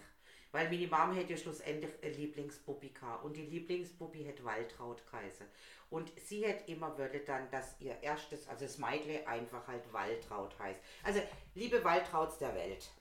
Weil 0.51 0.69
meine 0.69 0.85
Mama 0.85 1.15
hätte 1.15 1.33
ja 1.33 1.37
schlussendlich 1.37 1.91
eine 2.03 2.11
Lieblingsbubbi 2.11 2.89
gehabt 2.89 3.25
und 3.25 3.35
die 3.35 3.47
Lieblingsbubbi 3.47 4.23
hätte 4.23 4.45
Waltraud 4.45 5.01
geheißen. 5.09 5.47
Und 5.89 6.11
sie 6.23 6.45
hätte 6.45 6.71
immer 6.71 6.95
wollte 6.95 7.21
dann, 7.21 7.49
dass 7.49 7.75
ihr 7.79 7.97
erstes, 8.03 8.47
also 8.47 8.65
das 8.65 8.77
Meidle 8.77 9.27
einfach 9.27 9.67
halt 9.67 9.91
Waltraud 9.91 10.53
heißt. 10.59 10.79
Also, 11.03 11.21
liebe 11.55 11.83
Waltrauds 11.83 12.37
der 12.37 12.53
Welt. 12.53 12.91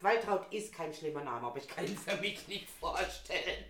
Waltraud 0.00 0.52
ist 0.52 0.74
kein 0.74 0.92
schlimmer 0.92 1.22
Name, 1.22 1.46
aber 1.46 1.58
ich 1.58 1.68
kann 1.68 1.86
ihn 1.86 1.96
für 1.96 2.16
mich 2.16 2.48
nicht 2.48 2.68
vorstellen. 2.68 3.64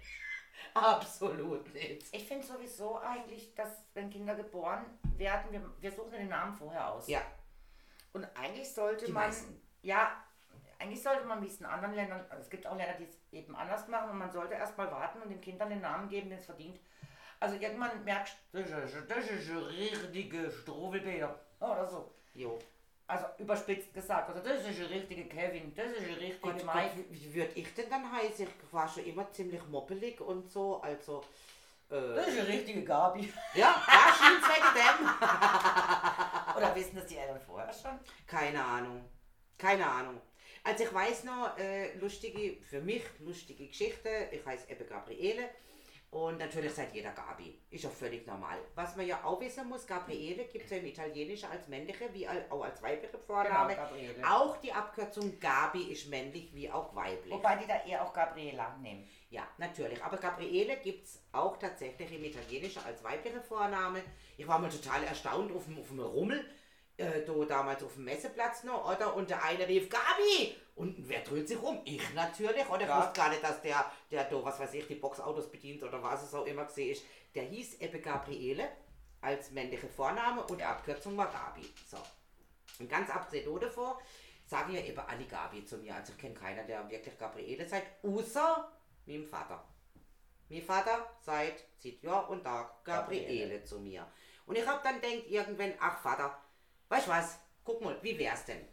Absolut 0.83 1.73
nicht. 1.75 2.07
Ich 2.13 2.27
finde 2.27 2.47
sowieso 2.47 2.99
eigentlich, 2.99 3.55
dass 3.55 3.85
wenn 3.95 4.11
Kinder 4.11 4.35
geboren 4.35 4.85
werden, 5.17 5.53
wir, 5.53 5.63
wir 5.81 5.93
suchen 5.93 6.13
den 6.13 6.29
Namen 6.29 6.55
vorher 6.55 6.93
aus. 6.93 7.09
Ja. 7.09 7.21
Und 8.13 8.25
eigentlich 8.37 8.73
sollte 8.73 9.07
Die 9.07 9.13
man, 9.13 9.25
meisten. 9.27 9.61
ja, 9.83 10.11
eigentlich 10.79 11.03
sollte 11.03 11.25
man, 11.25 11.43
wie 11.43 11.47
es 11.47 11.61
in 11.61 11.67
anderen 11.67 11.95
Ländern, 11.95 12.25
also 12.29 12.43
es 12.43 12.51
gibt 12.51 12.67
auch 12.67 12.77
Länder, 12.77 12.95
die 12.95 13.05
es 13.05 13.19
eben 13.33 13.55
anders 13.57 13.89
machen 13.89 14.11
und 14.11 14.19
man 14.19 14.31
sollte 14.31 14.55
erstmal 14.55 14.91
warten 14.91 15.21
und 15.23 15.29
den 15.31 15.41
Kindern 15.41 15.71
den 15.71 15.81
Namen 15.81 16.09
geben, 16.09 16.31
den 16.31 16.39
es 16.39 16.47
verdient. 16.47 16.81
Also 17.41 17.57
irgendwann 17.57 18.03
merkst 18.05 18.37
du, 18.53 18.63
das 18.63 18.95
ist, 19.31 19.51
richtige 19.51 20.51
Struwelbär 20.51 21.39
oder 21.61 21.87
so. 21.87 22.13
Jo. 22.35 22.59
Also 23.09 23.25
überspitzt 23.39 23.95
gesagt, 23.95 24.29
also 24.29 24.43
das 24.47 24.61
ist 24.61 24.81
ein 24.81 24.87
richtiger 24.87 25.23
Kevin, 25.35 25.75
das 25.75 25.93
ist 25.93 26.07
ein 26.07 26.15
richtiger 26.17 26.53
Gott, 26.53 26.65
Mike. 26.67 26.91
Gott, 26.95 27.05
wie, 27.09 27.35
würde 27.35 27.53
ich 27.55 27.73
denn 27.73 27.89
dann 27.89 28.13
heißen? 28.13 28.47
Ich 28.47 28.73
war 28.73 28.87
schon 28.87 29.07
immer 29.07 29.33
ziemlich 29.33 29.67
moppelig 29.69 30.21
und 30.21 30.51
so, 30.53 30.83
also. 30.83 31.25
Äh, 31.91 32.15
Das 32.17 32.29
ist 32.29 32.39
eine 32.39 32.49
richtige 32.49 32.85
Gabi. 32.85 33.33
ja, 33.55 33.83
wahrscheinlich 33.87 34.45
wegen 34.45 34.75
dem. 34.75 35.09
Oder 36.59 36.75
wissen 36.77 36.97
das 36.97 37.07
die 37.07 37.17
Eltern 37.17 37.41
vorher 37.41 37.73
schon? 37.73 37.99
Keine 38.27 38.63
Ahnung. 38.63 39.03
Keine 39.57 39.87
Ahnung. 39.87 40.21
Also 40.63 40.85
ich 40.85 40.93
weiß 40.93 41.25
noch, 41.25 41.57
äh, 41.57 41.95
lustige, 41.97 42.63
für 42.63 42.83
mich 42.83 43.05
lustige 43.21 43.69
Geschichte. 43.69 44.29
Ich 44.33 44.45
heiße 44.45 44.71
eben 44.71 44.87
Gabriele. 44.87 45.49
Und 46.11 46.39
natürlich 46.39 46.73
seid 46.73 46.95
jeder 46.95 47.11
Gabi. 47.11 47.59
Ist 47.69 47.85
auch 47.85 47.93
völlig 47.93 48.27
normal. 48.27 48.59
Was 48.75 48.97
man 48.97 49.07
ja 49.07 49.23
auch 49.25 49.39
wissen 49.41 49.69
muss, 49.69 49.87
Gabriele 49.87 50.47
gibt 50.47 50.65
es 50.65 50.71
ja 50.71 50.79
im 50.79 50.87
Italienischen 50.87 51.51
als 51.51 51.69
männliche 51.69 52.13
wie 52.15 52.27
auch 52.27 52.63
als 52.63 52.83
weibliche 52.83 53.19
Vorname. 53.19 53.75
Genau, 53.75 53.89
Gabriele. 53.89 54.15
Auch 54.27 54.57
die 54.57 54.73
Abkürzung 54.73 55.39
Gabi 55.39 55.83
ist 55.93 56.09
männlich 56.09 56.55
wie 56.55 56.71
auch 56.71 56.95
weiblich. 56.95 57.31
Wobei 57.31 57.57
die 57.57 57.67
da 57.67 57.85
eher 57.85 58.03
auch 58.03 58.15
Gabriela 58.15 58.75
nehmen. 58.79 59.07
Ja, 59.29 59.47
natürlich. 59.59 60.03
Aber 60.03 60.17
Gabriele 60.17 60.79
gibt 60.79 61.05
es 61.05 61.23
auch 61.33 61.59
tatsächlich 61.59 62.11
im 62.11 62.25
Italienischen 62.25 62.83
als 62.87 63.05
weibliche 63.05 63.43
Vorname. 63.43 64.03
Ich 64.39 64.49
war 64.49 64.59
mal 64.59 64.71
total 64.71 65.05
erstaunt 65.05 65.55
auf 65.55 65.67
dem, 65.67 65.79
auf 65.79 65.89
dem 65.89 66.01
Rummel, 66.01 66.43
äh, 66.99 67.25
da 67.25 67.33
damals 67.47 67.83
auf 67.83 67.95
dem 67.95 68.05
Messeplatz 68.05 68.65
noch, 68.65 68.91
oder? 68.95 69.15
Und 69.15 69.31
der 69.31 69.43
eine 69.43 69.67
rief 69.67 69.89
Gabi! 69.89 70.55
Und 70.75 70.95
wer 71.09 71.21
dreht 71.23 71.49
sich 71.49 71.61
um? 71.61 71.81
Ich 71.85 72.13
natürlich, 72.15 72.69
oder? 72.69 72.83
Ich 72.83 72.89
Ja. 72.89 72.99
wusste 73.01 73.13
gar 73.21 73.31
nicht, 73.31 73.43
dass 73.43 73.61
der, 73.63 73.91
der 74.11 74.25
da, 74.25 74.45
was 74.45 74.61
weiß 74.61 74.75
ich, 74.75 74.87
die 74.87 74.95
Boxautos 74.97 75.51
bedient 75.51 75.83
oder 75.83 76.03
was 76.03 76.23
es 76.23 76.35
auch 76.35 76.47
immer 76.47 76.65
gesehen 76.67 76.93
ist. 76.93 77.05
Der 77.35 77.45
hieß 77.45 77.81
eben 77.81 78.01
Gabriele 78.03 78.69
als 79.21 79.51
männliche 79.51 79.89
Vorname 79.89 80.43
und 80.45 80.63
Abkürzung 80.63 81.17
war 81.17 81.27
Gabi. 81.33 81.67
So. 81.89 81.97
Und 82.79 82.89
ganz 82.89 83.11
abgesehen 83.11 83.59
davon 83.61 83.95
sagen 84.47 84.73
ja 84.73 84.81
eben 84.81 85.01
alle 85.01 85.25
Gabi 85.25 85.65
zu 85.65 85.79
mir. 85.79 85.95
Also 85.95 86.13
ich 86.13 86.19
kenne 86.19 86.35
keiner, 86.35 86.63
der 86.65 86.89
wirklich 86.89 87.19
Gabriele 87.19 87.67
sagt, 87.69 88.05
außer 88.05 88.71
meinem 89.07 89.27
Vater. 89.27 89.65
Mein 90.49 90.63
Vater 90.63 91.11
seit 91.21 91.65
Jahr 92.03 92.31
und 92.31 92.45
Tag 92.45 92.85
Gabriele, 92.85 93.23
Gabriele. 93.23 93.65
zu 93.65 93.81
mir. 93.81 94.07
Und 94.47 94.57
ich 94.57 94.67
hab 94.67 94.83
dann 94.83 95.01
denkt 95.01 95.29
irgendwann, 95.29 95.75
ach 95.81 95.99
Vater, 96.01 96.39
weißt 96.89 97.07
du 97.07 97.11
was, 97.11 97.39
guck 97.65 97.83
mal, 97.83 97.99
wie 98.03 98.19
wär's 98.19 98.45
denn? 98.45 98.67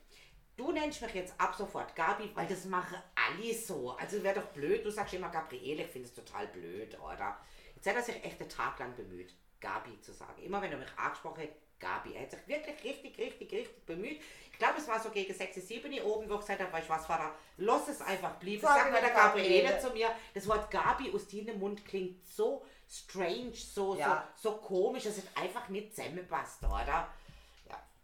Du 0.58 0.72
nennst 0.72 1.02
mich 1.02 1.14
jetzt 1.14 1.34
ab 1.38 1.54
sofort 1.56 1.96
Gabi, 1.96 2.32
weil 2.34 2.48
das 2.48 2.66
machen 2.66 2.98
alle 3.16 3.54
so. 3.54 3.92
Also 3.92 4.24
wäre 4.24 4.36
doch 4.40 4.48
blöd, 4.48 4.86
du 4.86 4.90
sagst 4.90 5.14
immer 5.14 5.30
Gabriele, 5.30 5.84
ich 5.84 5.90
finde 5.90 6.08
es 6.08 6.14
total 6.16 6.48
blöd, 6.48 6.98
oder? 7.00 7.38
Jetzt 7.76 7.88
hat 7.88 7.96
er 7.96 8.04
sich 8.04 8.24
echt 8.24 8.40
einen 8.40 8.50
Tag 8.50 8.80
lang 8.80 8.96
bemüht, 8.96 9.34
Gabi 9.60 10.00
zu 10.00 10.14
sagen. 10.14 10.42
Immer 10.42 10.62
wenn 10.62 10.72
er 10.72 10.78
mich 10.78 10.98
angesprochen 10.98 11.50
Gabi. 11.78 12.14
Er 12.14 12.22
hat 12.22 12.32
sich 12.32 12.48
wirklich 12.48 12.84
richtig, 12.86 13.18
richtig, 13.18 13.52
richtig 13.52 13.86
bemüht. 13.86 14.22
Ich 14.52 14.58
glaube, 14.58 14.76
es 14.78 14.88
war 14.88 14.98
so 15.00 15.10
gegen 15.10 15.34
6, 15.34 15.56
7 15.68 15.92
Uhr 15.94 16.06
oben, 16.06 16.30
wo 16.30 16.36
ich 16.36 16.40
gesagt 16.40 16.62
habe, 16.62 16.72
weißt 16.72 16.88
du 16.88 16.94
was, 16.94 17.06
Vater, 17.06 17.36
lass 17.58 17.90
es 17.90 18.02
einfach 18.02 18.36
bleiben. 18.38 18.62
Sag 18.62 18.92
mal 18.92 19.02
der 19.02 19.10
Gabriele 19.12 19.64
Gabriele. 19.64 19.80
zu 19.80 19.90
mir. 19.92 20.10
Das 20.34 20.48
Wort 20.48 20.72
Gabi 20.72 21.12
aus 21.14 21.28
deinem 21.28 21.60
Mund 21.60 21.86
klingt 21.86 22.26
so 22.26 22.66
strange, 22.90 23.54
so, 23.56 23.96
Ja. 23.98 24.26
so, 24.36 24.52
so 24.52 24.58
komisch, 24.60 25.06
es 25.06 25.18
hat 25.18 25.44
einfach 25.44 25.68
nicht 25.68 25.94
zusammenpasst, 25.94 26.64
oder? 26.64 27.10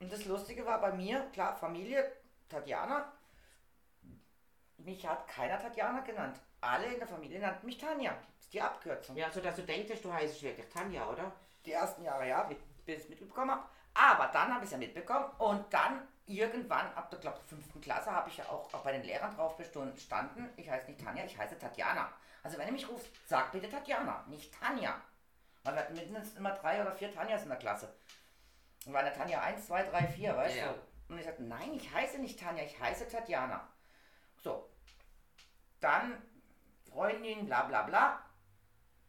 Und 0.02 0.12
das 0.12 0.26
Lustige 0.26 0.66
war 0.66 0.82
bei 0.82 0.92
mir, 0.92 1.30
klar, 1.32 1.56
Familie, 1.56 2.12
Tatjana. 2.50 3.12
Mich 4.78 5.08
hat 5.08 5.28
keiner 5.28 5.60
Tatjana 5.60 6.00
genannt. 6.00 6.40
Alle 6.60 6.88
in 6.88 6.98
der 6.98 7.08
Familie 7.08 7.40
nannten 7.40 7.68
mich 7.68 7.78
Tanja. 7.78 8.12
Das 8.12 8.46
ist 8.46 8.54
die 8.54 8.62
Abkürzung. 8.62 9.16
Ja, 9.16 9.32
so 9.32 9.40
dass 9.42 9.56
du 9.56 9.62
denkst, 9.62 10.02
du 10.02 10.12
heißt 10.12 10.42
wirklich 10.42 10.68
Tanja, 10.70 11.08
oder? 11.08 11.32
Die 11.66 11.72
ersten 11.72 12.04
Jahre, 12.04 12.28
ja, 12.28 12.44
bis 12.44 12.58
ich 12.98 13.04
es 13.04 13.10
mitbekommen 13.10 13.52
habe. 13.52 13.64
Aber 13.94 14.28
dann 14.34 14.52
habe 14.52 14.64
ich 14.64 14.70
es 14.70 14.72
ja 14.72 14.80
mitbekommen 14.80 15.26
und 15.38 15.72
dann 15.72 16.08
irgendwann, 16.26 16.92
ab 16.96 17.12
der 17.12 17.20
glaub, 17.20 17.38
fünften 17.48 17.80
Klasse, 17.80 18.12
habe 18.12 18.30
ich 18.30 18.38
ja 18.38 18.46
auch, 18.46 18.74
auch 18.74 18.84
bei 18.84 18.94
den 18.94 19.04
Lehrern 19.04 19.36
drauf 19.36 19.56
bestanden. 19.56 20.50
Ich 20.58 20.68
heiße 20.68 20.88
nicht 20.88 21.04
Tanja, 21.04 21.26
ich 21.26 21.38
heiße 21.38 21.60
Tatjana. 21.60 22.12
Also 22.42 22.58
wenn 22.58 22.66
ihr 22.66 22.74
mich 22.74 22.90
ruft, 22.90 23.12
sagt 23.28 23.52
bitte 23.52 23.70
Tatjana, 23.70 24.26
nicht 24.28 24.52
Tanja. 24.60 25.00
Weil 25.64 25.76
wir 25.76 25.82
hatten 25.82 25.94
mindestens 25.94 26.38
immer 26.38 26.52
drei 26.54 26.82
oder 26.82 26.92
vier 26.92 27.14
Tanjas 27.14 27.44
in 27.44 27.50
der 27.50 27.60
Klasse. 27.60 27.94
Und 28.86 28.94
war 28.94 29.02
eine 29.02 29.14
Tanja 29.14 29.42
1, 29.42 29.68
2, 29.68 29.84
3, 29.84 30.08
4, 30.08 30.36
weißt 30.38 30.56
Ja. 30.58 30.74
du? 30.74 31.14
Und 31.14 31.20
ich 31.20 31.26
sagte, 31.26 31.44
nein, 31.44 31.74
ich 31.74 31.94
heiße 31.94 32.20
nicht 32.20 32.40
Tanja, 32.40 32.64
ich 32.64 32.80
heiße 32.80 33.08
Tatjana. 33.08 33.68
So. 34.38 34.70
Dann 35.80 36.22
Freundin, 36.90 37.46
bla 37.46 37.64
bla 37.64 37.84
bla. 37.84 38.24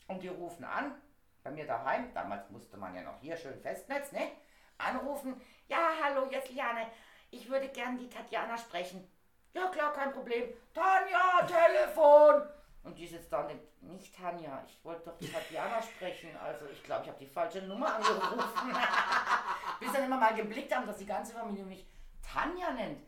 Und 0.09 0.23
die 0.23 0.29
rufen 0.29 0.65
an, 0.65 1.01
bei 1.43 1.51
mir 1.51 1.67
daheim, 1.67 2.13
damals 2.13 2.51
musste 2.51 2.77
man 2.77 2.95
ja 2.95 3.03
noch 3.03 3.21
hier 3.21 3.37
schön 3.37 3.59
Festnetz, 3.61 4.13
ne? 4.13 4.31
Anrufen, 4.79 5.41
ja, 5.69 5.91
hallo, 6.03 6.29
jetzt 6.31 6.51
Liane, 6.51 6.87
ich 7.31 7.49
würde 7.49 7.69
gern 7.69 7.97
die 7.99 8.09
Tatjana 8.09 8.59
sprechen. 8.59 9.09
Ja, 9.55 9.69
klar, 9.69 9.93
kein 9.93 10.13
Problem. 10.13 10.53
Tanja, 10.75 11.47
Telefon! 11.47 12.43
Und 12.85 12.99
die 12.99 13.07
sitzt 13.07 13.33
da 13.33 13.43
und 13.43 13.49
denkt, 13.49 13.83
nicht 13.83 14.15
Tanja, 14.15 14.63
ich 14.67 14.85
wollte 14.85 15.05
doch 15.05 15.17
die 15.17 15.31
Tatjana 15.31 15.81
sprechen. 15.81 16.31
Also 16.37 16.67
ich 16.67 16.83
glaube, 16.83 17.03
ich 17.05 17.09
habe 17.09 17.19
die 17.19 17.27
falsche 17.27 17.63
Nummer 17.63 17.95
angerufen. 17.95 18.77
Bis 19.81 19.93
dann 19.93 20.05
immer 20.05 20.19
mal 20.19 20.35
geblickt 20.35 20.75
haben, 20.75 20.87
dass 20.87 20.97
die 20.97 21.07
ganze 21.07 21.33
Familie 21.33 21.65
mich 21.65 21.87
Tanja 22.23 22.73
nennt. 22.73 23.05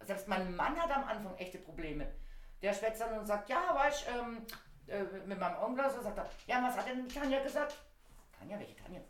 Selbst 0.00 0.28
mein 0.28 0.54
Mann 0.54 0.80
hat 0.80 0.90
am 0.90 1.04
Anfang 1.04 1.36
echte 1.38 1.58
Probleme. 1.58 2.06
Der 2.62 2.72
schwätzt 2.72 3.00
dann 3.00 3.18
und 3.18 3.26
sagt, 3.26 3.48
ja, 3.48 3.74
weißt 3.74 4.06
ähm, 4.08 4.46
äh, 4.86 5.02
mit 5.26 5.38
meinem 5.38 5.60
Onkel 5.62 5.90
so 5.90 6.00
sagt 6.00 6.18
er, 6.18 6.30
ja, 6.46 6.62
was 6.62 6.76
hat 6.76 6.88
denn 6.88 7.08
Tanja 7.08 7.42
gesagt? 7.42 7.76
Tanja, 8.38 8.58
welche 8.58 8.76
Tanja? 8.76 9.00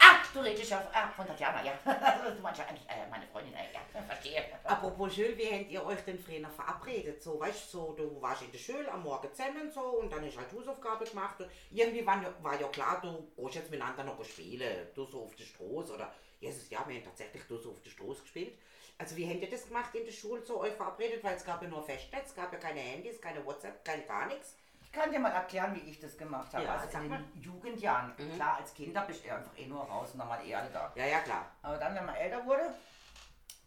ah, 0.00 0.16
du 0.32 0.40
redest 0.40 0.70
ja 0.70 0.90
ah, 0.92 1.08
von 1.10 1.26
Tatjana, 1.26 1.62
ja. 1.62 1.72
du 2.34 2.40
meinst 2.40 2.60
ja 2.60 2.66
eigentlich 2.66 2.88
äh, 2.88 3.06
meine 3.10 3.26
Freundin, 3.26 3.54
äh, 3.54 3.72
ja, 3.72 4.02
verstehe. 4.06 4.44
Apropos 4.64 5.14
Schule, 5.14 5.36
wie 5.36 5.46
habt 5.52 5.70
ihr 5.70 5.84
euch 5.84 6.00
denn 6.00 6.18
früher 6.18 6.48
verabredet? 6.48 7.22
So, 7.22 7.38
weißt 7.38 7.66
du, 7.74 7.78
so, 7.78 7.92
du 7.92 8.20
warst 8.22 8.42
in 8.42 8.50
der 8.50 8.58
Schule 8.58 8.90
am 8.90 9.02
Morgen 9.02 9.32
zusammen 9.32 9.70
so 9.70 9.80
und 9.80 10.10
dann 10.12 10.28
du 10.28 10.36
halt 10.36 10.52
Hausaufgaben 10.52 11.06
gemacht. 11.06 11.40
Und 11.40 11.50
irgendwie 11.70 12.04
war, 12.06 12.22
ja- 12.22 12.34
war 12.42 12.60
ja 12.60 12.68
klar, 12.68 13.00
du 13.02 13.30
gehst 13.36 13.56
jetzt 13.56 13.70
miteinander 13.70 14.04
noch 14.04 14.24
spielen. 14.24 14.88
Du 14.94 15.04
so 15.04 15.24
auf 15.24 15.34
der 15.36 15.44
Straße 15.44 15.92
oder, 15.94 16.12
Jesus, 16.40 16.68
ja, 16.70 16.82
wir 16.88 16.96
haben 16.96 17.04
tatsächlich 17.04 17.42
du 17.46 17.58
so 17.58 17.70
auf 17.72 17.82
der 17.82 17.90
Straße 17.90 18.22
gespielt. 18.22 18.58
Also 18.98 19.16
wie 19.16 19.28
habt 19.28 19.40
ihr 19.42 19.50
das 19.50 19.66
gemacht 19.66 19.94
in 19.94 20.04
der 20.04 20.12
Schule, 20.12 20.42
so 20.42 20.60
euch 20.60 20.74
verabredet? 20.74 21.22
Weil 21.22 21.36
es 21.36 21.44
gab 21.44 21.62
ja 21.62 21.68
nur 21.68 21.82
Festnetz, 21.84 22.28
es 22.28 22.34
gab 22.34 22.52
ja 22.52 22.58
keine 22.58 22.80
Handys, 22.80 23.20
keine 23.20 23.44
WhatsApp, 23.44 23.84
kein 23.84 24.06
gar 24.06 24.26
nichts. 24.26 24.56
Ich 24.92 25.00
kann 25.00 25.10
dir 25.10 25.20
mal 25.20 25.32
erklären, 25.32 25.74
wie 25.74 25.90
ich 25.90 25.98
das 26.00 26.18
gemacht 26.18 26.52
habe. 26.52 26.64
Ja, 26.64 26.74
also 26.74 26.98
in 26.98 27.10
den 27.10 27.24
Jugendjahren. 27.40 28.12
Mhm. 28.18 28.34
Klar, 28.34 28.56
als 28.58 28.74
Kinder 28.74 29.00
bist 29.06 29.24
du 29.24 29.34
einfach 29.34 29.56
eh 29.56 29.66
nur 29.66 29.84
raus 29.84 30.10
und 30.12 30.18
dann 30.18 30.28
mal 30.28 30.44
eh 30.44 30.54
alle 30.54 30.68
da. 30.68 30.92
Ja, 30.94 31.06
ja, 31.06 31.20
klar. 31.20 31.46
Aber 31.62 31.78
dann, 31.78 31.94
wenn 31.94 32.04
man 32.04 32.14
älter 32.14 32.44
wurde, 32.44 32.74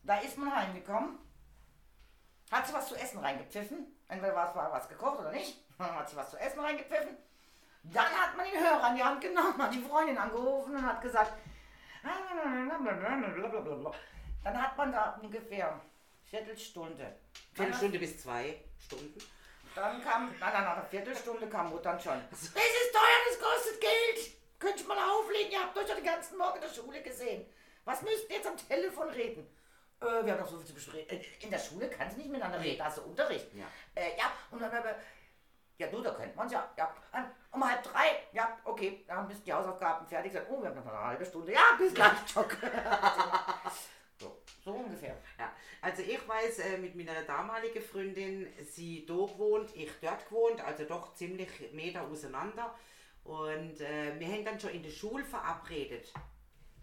da 0.03 0.19
ist 0.19 0.37
man 0.37 0.55
heimgekommen, 0.55 1.17
hat 2.51 2.67
sie 2.67 2.73
was 2.73 2.89
zu 2.89 2.95
essen 2.95 3.17
reingepfiffen. 3.17 3.87
Entweder 4.07 4.35
war 4.35 4.49
es 4.49 4.55
war 4.55 4.71
was 4.71 4.87
gekocht 4.87 5.19
oder 5.19 5.31
nicht. 5.31 5.57
Dann 5.79 5.95
hat 5.95 6.07
sie 6.07 6.15
was 6.15 6.29
zu 6.29 6.37
essen 6.37 6.59
reingepfiffen. 6.59 7.17
Dann 7.85 8.05
hat 8.05 8.37
man 8.37 8.45
den 8.45 8.63
Hörer 8.63 8.89
in 8.89 8.95
die 8.95 9.03
Hand 9.03 9.21
genommen, 9.21 9.57
hat 9.57 9.73
die 9.73 9.81
Freundin 9.81 10.17
angerufen 10.17 10.75
und 10.75 10.85
hat 10.85 11.01
gesagt, 11.01 11.33
dann 14.43 14.61
hat 14.61 14.77
man 14.77 14.91
da 14.91 15.19
ungefähr 15.21 15.81
Viertelstunde. 16.23 17.15
Viertelstunde 17.53 17.99
bis 17.99 18.21
zwei 18.21 18.61
Stunden. 18.79 19.19
Dann 19.75 20.01
kam, 20.03 20.27
nein, 20.39 20.53
nein, 20.53 20.63
nach 20.63 20.77
einer 20.77 20.85
Viertelstunde 20.85 21.47
kam 21.47 21.69
Mutter 21.69 21.91
dann 21.91 21.99
schon. 21.99 22.21
Es 22.31 22.43
ist 22.43 22.53
teuer, 22.53 23.21
das 23.29 23.39
kostet 23.39 23.81
Geld. 23.81 24.31
Könnt 24.57 24.79
ihr 24.79 24.87
mal 24.87 24.97
auflegen, 25.09 25.51
ihr 25.51 25.59
habt 25.61 25.77
euch 25.77 25.87
ja 25.89 25.95
den 25.95 26.05
ganzen 26.05 26.37
Morgen 26.37 26.55
in 26.55 26.61
der 26.61 26.69
Schule 26.69 27.01
gesehen. 27.01 27.45
Was 27.83 28.01
müsst 28.01 28.29
ihr 28.29 28.37
jetzt 28.37 28.47
am 28.47 28.55
Telefon 28.55 29.09
reden? 29.09 29.45
Äh, 30.01 30.25
wir 30.25 30.31
haben 30.33 30.39
doch 30.39 30.47
so 30.49 30.57
viel 30.57 30.65
zu 30.67 30.73
besprechen. 30.73 31.09
Äh, 31.09 31.23
In 31.41 31.51
der 31.51 31.59
Schule 31.59 31.89
kann 31.89 32.09
sie 32.09 32.17
nicht 32.17 32.29
miteinander 32.31 32.59
reden, 32.59 32.77
da 32.79 32.85
hast 32.85 32.97
du 32.99 33.01
Unterricht. 33.03 33.53
Ja. 33.53 33.65
Äh, 33.95 34.17
ja, 34.17 34.31
und 34.51 34.61
dann 34.61 34.71
aber, 34.71 34.95
ja 35.77 35.87
du, 35.87 36.01
da 36.01 36.11
könnte 36.11 36.35
man 36.37 36.49
ja, 36.49 36.69
ja, 36.77 36.95
äh, 37.11 37.23
um 37.51 37.69
halb 37.69 37.83
drei, 37.83 38.23
ja, 38.31 38.57
okay, 38.63 39.03
dann 39.07 39.27
müssen 39.27 39.43
die 39.43 39.53
Hausaufgaben 39.53 40.07
fertig 40.07 40.31
sein. 40.31 40.45
Oh, 40.49 40.61
wir 40.61 40.69
haben 40.69 40.77
noch 40.77 40.87
eine 40.87 40.99
halbe 40.99 41.25
Stunde, 41.25 41.51
ja, 41.51 41.75
bis 41.77 41.93
gleich, 41.93 42.11
Schock. 42.33 42.55
so, 44.65 44.71
ungefähr. 44.73 45.15
Ja, 45.39 45.53
Also 45.81 46.01
ich 46.01 46.27
weiß, 46.27 46.59
äh, 46.59 46.77
mit 46.77 46.95
meiner 46.95 47.21
damaligen 47.23 47.81
Freundin, 47.81 48.47
sie 48.63 49.05
da 49.05 49.13
gewohnt, 49.13 49.69
ich 49.75 49.91
dort 50.01 50.27
gewohnt, 50.27 50.59
also 50.61 50.83
doch 50.85 51.13
ziemlich 51.13 51.71
Meter 51.71 52.01
auseinander. 52.03 52.75
Und 53.23 53.79
äh, 53.81 54.19
wir 54.19 54.27
haben 54.27 54.43
dann 54.45 54.59
schon 54.59 54.71
in 54.71 54.83
der 54.83 54.89
Schule 54.91 55.23
verabredet, 55.23 56.11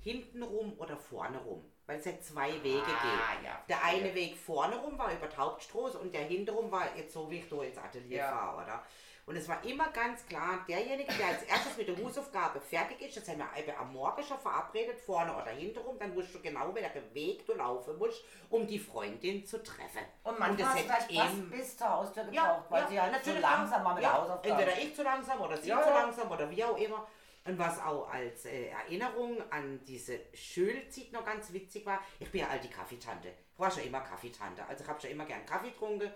hintenrum 0.01 0.73
oder 0.79 0.97
vorne 0.97 1.39
rum, 1.39 1.65
weil 1.87 1.99
es 2.01 2.05
ja 2.05 2.21
zwei 2.21 2.51
Wege 2.63 2.81
Ah, 2.81 3.35
geht. 3.37 3.45
ja, 3.45 3.65
der 3.69 3.85
eine 3.85 4.15
Weg 4.15 4.37
vorne 4.37 4.77
rum 4.77 4.99
war 4.99 5.13
über 5.13 5.29
die 5.29 5.37
Hauptstraße 5.37 5.99
und 5.99 6.13
der 6.15 6.23
hintenrum 6.25 6.71
war 6.73 6.97
jetzt 6.97 7.13
so, 7.13 7.31
wie 7.31 7.39
ich 7.39 7.49
da 7.49 7.63
ins 7.63 7.79
Atelier 7.79 8.19
Ja. 8.19 8.29
fahre, 8.31 8.63
oder? 8.65 8.85
Und 9.25 9.37
es 9.37 9.49
war 9.49 9.65
immer 9.65 9.89
ganz 9.91 10.27
klar, 10.27 10.65
derjenige, 10.69 11.13
der 11.15 11.29
als 11.29 11.43
erstes 11.45 11.77
mit 11.77 11.87
der 11.87 11.97
Hausaufgabe 12.05 12.61
fertig 12.61 13.01
ist, 13.03 13.17
das 13.17 13.29
haben 13.29 13.39
wir 13.39 13.49
eben 13.57 13.79
am 13.79 13.93
Morgen 13.93 14.21
schon 14.23 14.39
verabredet, 14.39 14.99
vorne 14.99 15.33
oder 15.33 15.51
hintenrum, 15.53 15.97
dann 15.97 16.15
wusst 16.17 16.35
du 16.35 16.41
genau, 16.41 16.75
welchen 16.75 17.15
Weg 17.15 17.47
du 17.47 17.55
laufen 17.55 17.97
musst, 17.99 18.25
um 18.51 18.67
die 18.67 18.81
Freundin 18.81 19.47
zu 19.47 19.63
treffen. 19.63 20.01
Und 20.25 20.41
manchmal 20.41 20.57
das 20.57 20.67
hast 20.67 20.75
du 20.75 21.15
hätte 21.15 21.15
fast 21.21 21.35
im- 21.39 21.51
bis 21.51 21.77
zur 21.77 21.89
Haustür 21.91 22.25
ja, 22.33 22.47
gebraucht, 22.47 22.71
weil 22.71 22.83
ja, 22.83 22.89
sie 22.89 23.01
halt 23.01 23.13
natürlich, 23.13 23.41
langsam 23.41 23.85
war 23.85 23.95
mit 23.95 24.03
ja. 24.03 24.11
der 24.11 24.23
Hausaufgabe. 24.23 24.49
Entweder 24.63 24.79
ich 24.83 24.97
zu 24.97 25.03
langsam 25.05 25.41
oder 25.41 25.57
sie 25.57 25.69
Ja, 25.69 25.83
zu 25.83 25.89
ja. 25.89 26.01
langsam 26.03 26.31
oder 26.31 26.51
wie 26.51 26.65
auch 26.65 26.77
immer. 26.77 27.07
Und 27.45 27.59
was 27.59 27.81
auch 27.81 28.09
als 28.09 28.45
äh, 28.45 28.67
Erinnerung 28.69 29.37
an 29.51 29.81
diese 29.85 30.21
Schulzeit 30.33 31.11
noch 31.13 31.25
ganz 31.25 31.53
witzig 31.53 31.85
war, 31.87 32.01
ich 32.21 32.31
bin 32.31 32.41
ja 32.43 32.49
alte 32.49 32.69
Kaffeetante. 32.69 33.29
Ich 33.55 33.59
war 33.59 33.69
schon 33.71 33.83
immer 33.85 34.01
Kaffeetante. 34.01 34.65
Also 34.69 34.85
ich 34.85 34.89
habe 34.89 35.01
schon 35.01 35.11
immer 35.11 35.25
gern 35.25 35.45
Kaffee 35.45 35.71
getrunken. 35.71 36.13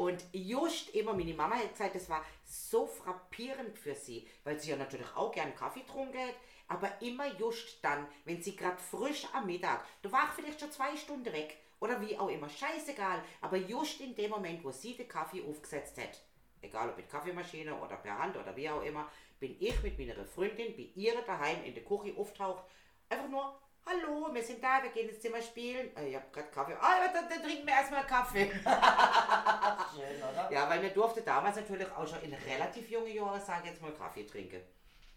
Und 0.00 0.24
just 0.32 0.94
immer, 0.94 1.12
meine 1.12 1.34
Mama 1.34 1.56
hat 1.56 1.72
gesagt, 1.72 1.94
das 1.94 2.08
war 2.08 2.24
so 2.42 2.86
frappierend 2.86 3.76
für 3.76 3.94
sie, 3.94 4.26
weil 4.44 4.58
sie 4.58 4.70
ja 4.70 4.76
natürlich 4.76 5.14
auch 5.14 5.30
gern 5.30 5.54
Kaffee 5.54 5.80
getrunken 5.80 6.16
hat, 6.16 6.36
aber 6.68 6.90
immer 7.02 7.26
just 7.38 7.84
dann, 7.84 8.06
wenn 8.24 8.42
sie 8.42 8.56
gerade 8.56 8.78
frisch 8.78 9.26
am 9.34 9.44
Mittag, 9.44 9.84
du 10.00 10.10
warst 10.10 10.36
vielleicht 10.36 10.58
schon 10.58 10.72
zwei 10.72 10.96
Stunden 10.96 11.30
weg 11.30 11.58
oder 11.80 12.00
wie 12.00 12.16
auch 12.18 12.30
immer, 12.30 12.48
scheißegal, 12.48 13.22
aber 13.42 13.58
just 13.58 14.00
in 14.00 14.14
dem 14.14 14.30
Moment, 14.30 14.64
wo 14.64 14.70
sie 14.70 14.96
den 14.96 15.06
Kaffee 15.06 15.44
aufgesetzt 15.46 15.98
hat, 15.98 16.18
egal 16.62 16.88
ob 16.88 16.96
mit 16.96 17.10
Kaffeemaschine 17.10 17.78
oder 17.78 17.96
per 17.96 18.18
Hand 18.18 18.38
oder 18.38 18.56
wie 18.56 18.70
auch 18.70 18.82
immer, 18.82 19.06
bin 19.38 19.54
ich 19.60 19.82
mit 19.82 19.98
meiner 19.98 20.24
Freundin 20.24 20.74
bei 20.78 20.88
ihr 20.94 21.20
daheim 21.26 21.62
in 21.62 21.74
der 21.74 21.84
Küche 21.84 22.16
auftaucht, 22.16 22.64
einfach 23.10 23.28
nur, 23.28 23.60
hallo, 23.90 24.32
wir 24.32 24.42
sind 24.42 24.62
da, 24.62 24.82
wir 24.82 24.90
gehen 24.90 25.08
ins 25.08 25.20
Zimmer 25.20 25.42
spielen, 25.42 25.94
äh, 25.96 26.08
ich 26.08 26.16
hab 26.16 26.32
gerade 26.32 26.48
Kaffee, 26.50 26.74
ah, 26.80 27.08
dann, 27.12 27.28
dann 27.28 27.42
trinken 27.42 27.66
wir 27.66 27.74
erstmal 27.74 28.06
Kaffee. 28.06 28.46
Schön, 29.94 30.22
oder? 30.22 30.50
Ja, 30.50 30.68
weil 30.68 30.80
mir 30.80 30.90
durfte 30.90 31.22
damals 31.22 31.56
natürlich 31.56 31.90
auch 31.92 32.06
schon 32.06 32.20
in 32.22 32.34
relativ 32.34 32.90
jungen 32.90 33.14
Jahren, 33.14 33.40
sage 33.40 33.62
ich 33.64 33.70
jetzt 33.70 33.82
mal, 33.82 33.92
Kaffee 33.92 34.24
trinken. 34.24 34.60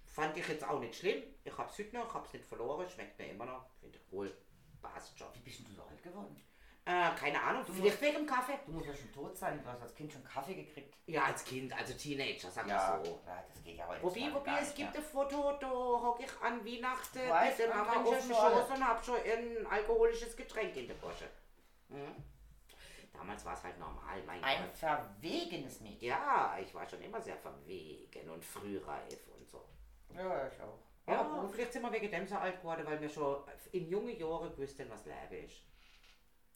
Fand 0.05 0.37
ich 0.37 0.47
jetzt 0.47 0.67
auch 0.67 0.79
nicht 0.79 0.95
schlimm. 0.95 1.23
Ich 1.43 1.57
hab's 1.57 1.77
heute 1.77 1.95
noch, 1.95 2.13
hab's 2.13 2.33
nicht 2.33 2.45
verloren, 2.45 2.87
schmeckt 2.89 3.17
mir 3.17 3.29
immer 3.29 3.45
noch. 3.45 3.65
Finde 3.79 3.97
ich 3.97 4.11
wohl, 4.11 4.35
passt 4.81 5.17
schon. 5.17 5.27
Wie 5.33 5.39
bist 5.39 5.59
denn 5.59 5.67
du 5.67 5.73
so 5.73 5.83
alt 5.83 6.03
geworden? 6.03 6.39
Äh, 6.85 7.11
keine 7.17 7.41
Ahnung, 7.41 7.63
vielleicht 7.65 8.01
wegen 8.01 8.25
Kaffee? 8.25 8.59
Du 8.65 8.73
musst 8.73 8.87
ja 8.87 8.93
schon 8.93 9.11
tot 9.13 9.37
sein, 9.37 9.61
du 9.63 9.69
hast 9.69 9.81
als 9.81 9.95
Kind 9.95 10.11
schon 10.11 10.21
Kaffee 10.23 10.53
gekriegt. 10.55 10.93
Ja, 11.05 11.23
als 11.25 11.45
Kind, 11.45 11.71
also 11.77 11.93
Teenager, 11.93 12.51
sag 12.51 12.67
Ja, 12.67 12.99
ich 13.01 13.07
so. 13.07 13.21
ja 13.25 13.43
das 13.47 13.63
geht 13.63 13.77
ja 13.77 13.87
heute. 13.87 14.03
Wobei, 14.03 14.33
wobei, 14.33 14.59
es 14.59 14.75
gibt 14.75 14.93
ein 14.95 15.01
Foto, 15.03 15.53
da 15.61 15.69
hock 15.69 16.19
ich 16.19 16.41
an 16.41 16.65
Weihnachten 16.65 17.19
mit 17.19 17.59
der 17.59 17.69
Mama 17.69 18.01
auf 18.01 18.11
ja 18.11 18.17
dem 18.19 18.27
schon 18.27 18.35
Schoß 18.35 18.69
und 18.75 18.85
hab 18.87 19.05
schon 19.05 19.15
ein 19.15 19.65
alkoholisches 19.67 20.35
Getränk 20.35 20.75
in 20.75 20.87
der 20.87 20.99
Tasche. 20.99 21.29
Mhm. 21.87 22.15
Damals 23.13 23.45
war 23.45 23.53
es 23.53 23.63
halt 23.63 23.79
normal, 23.79 24.21
mein 24.25 24.43
Ein 24.43 24.63
Gott. 24.63 24.77
verwegenes 24.77 25.79
Mädchen. 25.79 26.09
Ja, 26.09 26.57
ich 26.61 26.73
war 26.75 26.85
schon 26.85 27.01
immer 27.01 27.21
sehr 27.21 27.37
verwegen 27.37 28.29
und 28.29 28.43
frühreif 28.43 29.27
und 29.37 29.47
so. 29.47 29.63
Ja, 30.13 30.47
ich 30.47 30.59
auch. 30.61 30.79
Ja, 31.07 31.21
Aber 31.21 31.41
gut. 31.43 31.51
vielleicht 31.51 31.71
sind 31.73 31.83
wir 31.83 31.91
wegen 31.93 32.11
dem 32.11 32.27
so 32.27 32.35
alt 32.35 32.59
geworden, 32.59 32.85
weil 32.85 32.99
wir 32.99 33.07
schon 33.09 33.41
in 33.71 33.87
jungen 33.87 34.17
Jahren 34.17 34.49
gewusst 34.51 34.79
haben, 34.79 34.89
was 34.89 35.05
Leben 35.05 35.45
ist. 35.45 35.61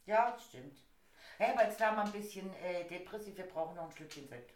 Ja, 0.08 0.30
das 0.30 0.44
stimmt. 0.46 0.78
Hey, 1.36 1.52
aber 1.52 1.64
jetzt 1.64 1.78
da 1.80 1.92
mal 1.92 2.06
ein 2.06 2.12
bisschen 2.12 2.52
äh, 2.56 2.84
depressiv, 2.88 3.36
wir 3.36 3.46
brauchen 3.46 3.76
noch 3.76 3.84
ein 3.84 3.92
Schlückchen 3.92 4.26
Sekt. 4.26 4.54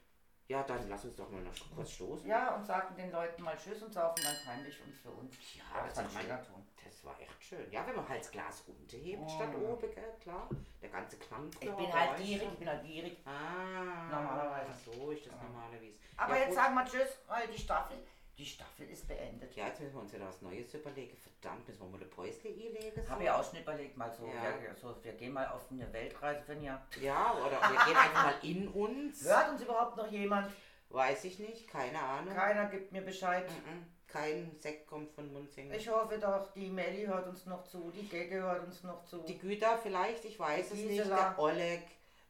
Ja, 0.48 0.62
dann 0.62 0.88
lass 0.88 1.04
uns 1.04 1.14
doch 1.14 1.28
mal 1.30 1.42
noch 1.42 1.52
kurz 1.74 1.90
stoßen. 1.92 2.26
Ja, 2.26 2.54
und 2.54 2.64
sagen 2.66 2.96
den 2.96 3.12
Leuten 3.12 3.42
mal 3.42 3.56
Tschüss 3.56 3.82
und 3.82 3.92
saufen 3.92 4.22
ganz 4.24 4.44
heimlich 4.46 4.80
und 4.82 4.92
für 4.94 5.10
uns. 5.10 5.36
Ja, 5.54 5.86
das 5.86 5.98
jeder 6.22 6.42
tun. 6.42 6.66
das 6.82 7.04
war 7.04 7.20
echt 7.20 7.44
schön. 7.44 7.70
Ja, 7.70 7.86
wenn 7.86 7.94
man 7.96 8.08
halt 8.08 8.20
das 8.20 8.30
Glas 8.30 8.64
runterhebt 8.66 9.22
Oh. 9.24 9.28
statt 9.28 9.54
oben, 9.54 9.80
gell, 9.94 10.16
klar. 10.22 10.48
Der 10.80 10.88
ganze 10.88 11.18
Klang. 11.18 11.50
Ich 11.60 11.70
bin 11.70 11.92
halt 11.92 12.16
gierig, 12.16 12.48
ich 12.52 12.58
bin 12.58 12.68
halt 12.68 12.84
gierig. 12.84 13.18
Ah, 13.26 14.08
Normalerweise. 14.10 14.72
So 14.84 15.10
ist 15.10 15.26
das 15.26 15.34
normalerweise. 15.40 15.92
Aber 16.16 16.34
ja, 16.34 16.40
jetzt 16.40 16.48
gut. 16.48 16.56
sagen 16.56 16.74
wir 16.74 16.84
Tschüss, 16.86 17.18
weil 17.28 17.46
die 17.48 17.58
Staffel, 17.58 17.96
die 18.38 18.46
Staffel 18.46 18.88
ist 18.88 19.06
beendet. 19.06 19.54
Ja, 19.54 19.68
jetzt 19.68 19.80
müssen 19.80 19.94
wir 19.94 20.00
uns 20.00 20.12
wieder 20.12 20.26
was 20.26 20.40
Neues 20.42 20.72
überlegen. 20.74 21.16
Verdammt, 21.18 21.68
müssen 21.68 21.80
wir 21.82 21.88
mal 21.88 21.96
eine 21.96 22.06
Päusle 22.06 22.48
einlegen. 22.50 23.02
So. 23.04 23.10
Habe 23.10 23.22
ich 23.24 23.30
auch 23.30 23.44
schon 23.50 23.60
überlegt, 23.60 23.96
mal 23.96 24.10
so, 24.10 24.26
Ja. 24.26 24.60
wir, 24.60 24.74
so, 24.74 24.96
wir 25.02 25.12
gehen 25.12 25.32
mal 25.32 25.46
auf 25.48 25.70
eine 25.70 25.92
Weltreise 25.92 26.52
ein 26.52 26.62
Jahr. 26.62 26.86
Ja, 27.00 27.32
oder 27.34 27.60
wir 27.60 27.84
gehen 27.84 27.96
einfach 27.96 28.24
mal 28.24 28.34
in 28.42 28.68
uns. 28.68 29.24
Hört 29.24 29.50
uns 29.50 29.62
überhaupt 29.62 29.96
noch 29.96 30.10
jemand? 30.10 30.50
Weiß 30.88 31.24
ich 31.24 31.38
nicht, 31.38 31.68
keine 31.68 31.98
Ahnung. 32.00 32.34
Keiner 32.34 32.66
gibt 32.66 32.92
mir 32.92 33.02
Bescheid. 33.02 33.48
Mhm. 33.48 33.86
Kein 34.06 34.54
Sekt 34.58 34.86
kommt 34.86 35.10
von 35.12 35.32
Munzing. 35.32 35.72
Ich 35.72 35.88
hoffe 35.88 36.18
doch, 36.18 36.52
die 36.52 36.68
Melli 36.68 37.06
hört 37.06 37.26
uns 37.28 37.46
noch 37.46 37.64
zu, 37.64 37.90
die 37.90 38.06
Gegge 38.06 38.42
hört 38.42 38.66
uns 38.66 38.82
noch 38.82 39.02
zu. 39.04 39.22
Die 39.22 39.38
Güter 39.38 39.78
vielleicht, 39.78 40.24
ich 40.26 40.38
weiß 40.38 40.66
es 40.72 40.78
nicht. 40.78 40.88
Gisela. 40.98 41.30
Der 41.30 41.38
Oleg, 41.38 41.82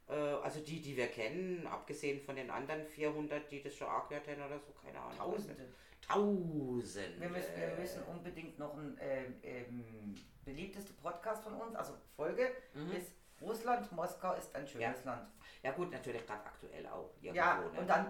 äh, 0.09 0.15
also 0.15 0.61
die, 0.61 0.81
die 0.81 0.97
wir 0.97 1.09
kennen, 1.09 1.67
abgesehen 1.67 2.21
von 2.21 2.37
den 2.37 2.51
anderen 2.51 2.87
400, 2.87 3.51
die 3.51 3.63
das 3.63 3.75
schon 3.75 3.89
angehört 3.89 4.29
haben 4.29 4.43
oder 4.47 4.61
so, 4.61 4.73
keine 4.81 5.01
Ahnung. 5.01 5.17
Tausende. 5.17 5.75
Tausende. 6.13 7.21
Wir 7.21 7.29
müssen, 7.29 7.57
wir 7.57 7.77
müssen 7.79 8.03
unbedingt 8.05 8.59
noch 8.59 8.75
ein 8.77 8.97
ähm, 9.01 9.35
ähm, 9.43 10.15
beliebteste 10.45 10.93
Podcast 10.95 11.43
von 11.43 11.55
uns, 11.55 11.75
also 11.75 11.95
Folge, 12.17 12.51
ist 12.97 13.13
Russland, 13.41 13.91
Moskau 13.93 14.35
ist 14.35 14.55
ein 14.55 14.67
schönes 14.67 15.05
Ja. 15.05 15.11
Land. 15.13 15.29
Ja 15.63 15.73
gut, 15.73 15.91
natürlich 15.91 16.25
gerade 16.27 16.45
aktuell 16.45 16.87
auch. 16.87 17.11
Irgendwo, 17.21 17.37
Ja, 17.37 17.59
ne? 17.59 17.81
und 17.81 17.87
dann, 17.89 18.07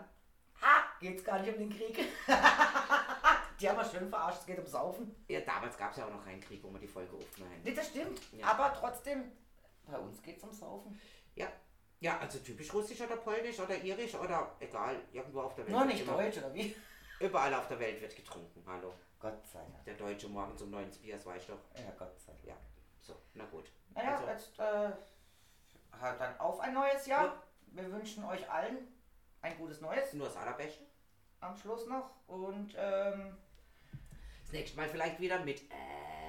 ha, 0.61 0.85
geht's 1.01 1.25
gar 1.25 1.39
nicht 1.41 1.53
um 1.53 1.59
den 1.59 1.71
Krieg. 1.71 1.97
die 3.61 3.69
haben 3.69 3.77
wir 3.79 3.85
schön 3.85 4.09
verarscht, 4.09 4.41
es 4.41 4.47
geht 4.47 4.59
um 4.59 4.67
Saufen. 4.67 5.15
ja, 5.29 5.41
damals 5.41 5.77
gab 5.79 5.93
es 5.93 5.99
ja 5.99 6.07
auch 6.07 6.11
noch 6.13 6.25
keinen 6.25 6.41
Krieg, 6.41 6.63
wo 6.63 6.71
wir 6.73 6.81
die 6.81 6.89
Folge 6.89 7.17
aufgenommen 7.17 7.55
haben. 7.55 7.63
Nee, 7.65 7.75
das 7.75 7.89
stimmt, 7.89 8.21
Ja. 8.33 8.47
aber 8.49 8.75
trotzdem, 8.79 9.33
bei 9.87 9.99
uns 9.99 10.21
geht's 10.23 10.43
um 10.45 10.53
Saufen. 10.53 10.99
Ja. 11.35 11.47
Ja, 12.01 12.19
also 12.19 12.41
typisch 12.41 12.75
russisch 12.75 13.01
oder 13.01 13.17
polnisch 13.17 13.61
oder 13.61 13.77
irisch 13.81 14.15
oder 14.17 14.57
egal, 14.59 14.97
irgendwo 15.13 15.43
auf 15.43 15.55
der 15.55 15.65
Welt. 15.67 15.77
Nur 15.77 15.85
nicht 15.85 16.03
immer- 16.03 16.15
Deutsch, 16.15 16.39
oder 16.39 16.53
wie? 16.53 16.75
Überall 17.23 17.55
auf 17.55 17.69
der 17.69 17.79
Welt 17.79 18.01
wird 18.01 18.17
getrunken, 18.17 18.65
hallo. 18.67 18.93
Gott 19.21 19.47
sei 19.47 19.61
Dank. 19.61 19.85
Der 19.85 19.95
Deutsche 19.95 20.29
morgens 20.29 20.61
um 20.63 20.71
9 20.71 20.91
Biers, 21.01 21.25
weißt 21.25 21.49
du 21.49 21.53
doch. 21.53 21.61
Ja, 21.81 21.93
Gott 21.97 22.19
sei 22.21 22.33
Dank. 22.33 22.45
Ja, 22.45 22.57
so, 23.01 23.15
na 23.35 23.45
gut. 23.45 23.71
Naja, 23.95 24.17
Also- 24.17 24.27
jetzt 24.29 24.59
äh, 24.59 24.91
halt 26.01 26.21
dann 26.21 26.39
auf 26.41 26.59
ein 26.61 26.75
neues 26.75 27.07
Jahr. 27.07 27.25
Ja. 27.27 27.43
Wir 27.67 27.93
wünschen 27.93 28.25
euch 28.25 28.51
allen 28.51 28.89
ein 29.41 29.57
gutes 29.57 29.81
Neues 29.81 30.13
Nur 30.15 30.27
das 30.27 30.37
Allerbeste. 30.37 30.85
am 31.41 31.57
Schluss 31.57 31.87
noch. 31.87 32.11
Und 32.27 32.75
ähm, 32.77 33.37
Das 34.43 34.53
nächste 34.53 34.77
Mal 34.77 34.89
vielleicht 34.89 35.21
wieder 35.21 35.39
mit 35.45 35.61
And. 35.71 36.22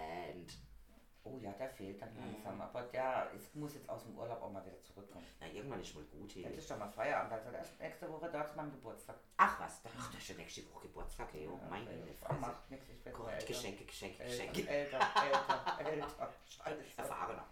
Oh 1.26 1.38
ja, 1.40 1.52
der 1.54 1.70
fehlt 1.70 2.02
dann 2.02 2.14
Mhm. 2.14 2.34
langsam. 2.34 2.62
Aber 2.62 2.84
der 2.84 3.32
ist, 3.36 3.56
muss 3.56 3.74
jetzt 3.76 3.90
aus 3.90 4.04
dem 4.04 4.18
Urlaub 4.18 4.42
auch 4.42 4.52
mal 4.52 4.66
wieder 4.66 4.82
zurückkommen. 4.84 5.26
Na, 5.40 5.48
irgendwann 5.48 5.80
ist 5.82 5.96
mal 5.96 6.04
gut 6.06 6.32
hier. 6.32 6.44
Jetzt 6.50 6.58
ist 6.60 6.72
doch 6.72 6.78
mal 6.78 6.90
Feierabend, 6.90 7.34
also 7.34 7.50
erst 7.52 7.80
nächste 7.80 8.10
Woche 8.12 8.30
da 8.30 8.44
ist 8.44 8.56
mein 8.56 8.72
Geburtstag. 8.72 9.16
Ach 9.38 9.60
was, 9.60 9.82
da 9.82 9.90
ist 9.90 10.14
ja 10.14 10.20
schon 10.20 10.38
nächste 10.38 10.70
Woche 10.74 10.88
Geburtstag, 10.88 11.34
ey. 11.34 11.48
Oh, 11.48 11.60
meine 11.70 11.90
äh, 11.92 12.14
Fresse. 12.14 12.40
macht 12.40 12.70
nichts, 12.72 12.90
ich 12.90 13.06
werde 13.06 13.18
Gott, 13.18 13.32
älter. 13.32 13.46
Geschenke, 13.46 13.86
Geschenke, 13.86 14.24
Älter, 14.24 14.46
Geschenke. 14.48 14.70
älter, 14.70 15.00
älter, 15.00 15.90
älter. 15.90 16.34
Scheiße. 16.48 16.84
Erfahrener. 16.98 17.48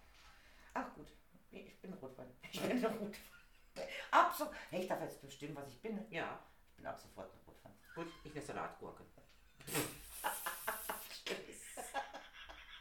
Ach 0.73 0.93
gut, 0.95 1.07
ich 1.51 1.81
bin 1.81 1.93
Rotwein. 1.93 2.27
Ich 2.51 2.61
bin 2.61 2.83
Rotwein. 2.85 3.13
Ab 4.11 4.33
so, 4.37 4.51
hey, 4.69 4.81
ich 4.81 4.87
darf 4.87 5.01
jetzt 5.01 5.21
bestimmen, 5.21 5.55
was 5.55 5.67
ich 5.69 5.81
bin. 5.81 6.05
Ja, 6.11 6.39
Ich 6.71 6.75
bin 6.75 6.85
ab 6.85 6.99
sofort 6.99 7.31
eine 7.31 7.41
Rotwein. 7.45 7.73
gut, 7.95 8.07
ich 8.23 8.31
eine 8.33 8.41
Salatgurke. 8.41 9.03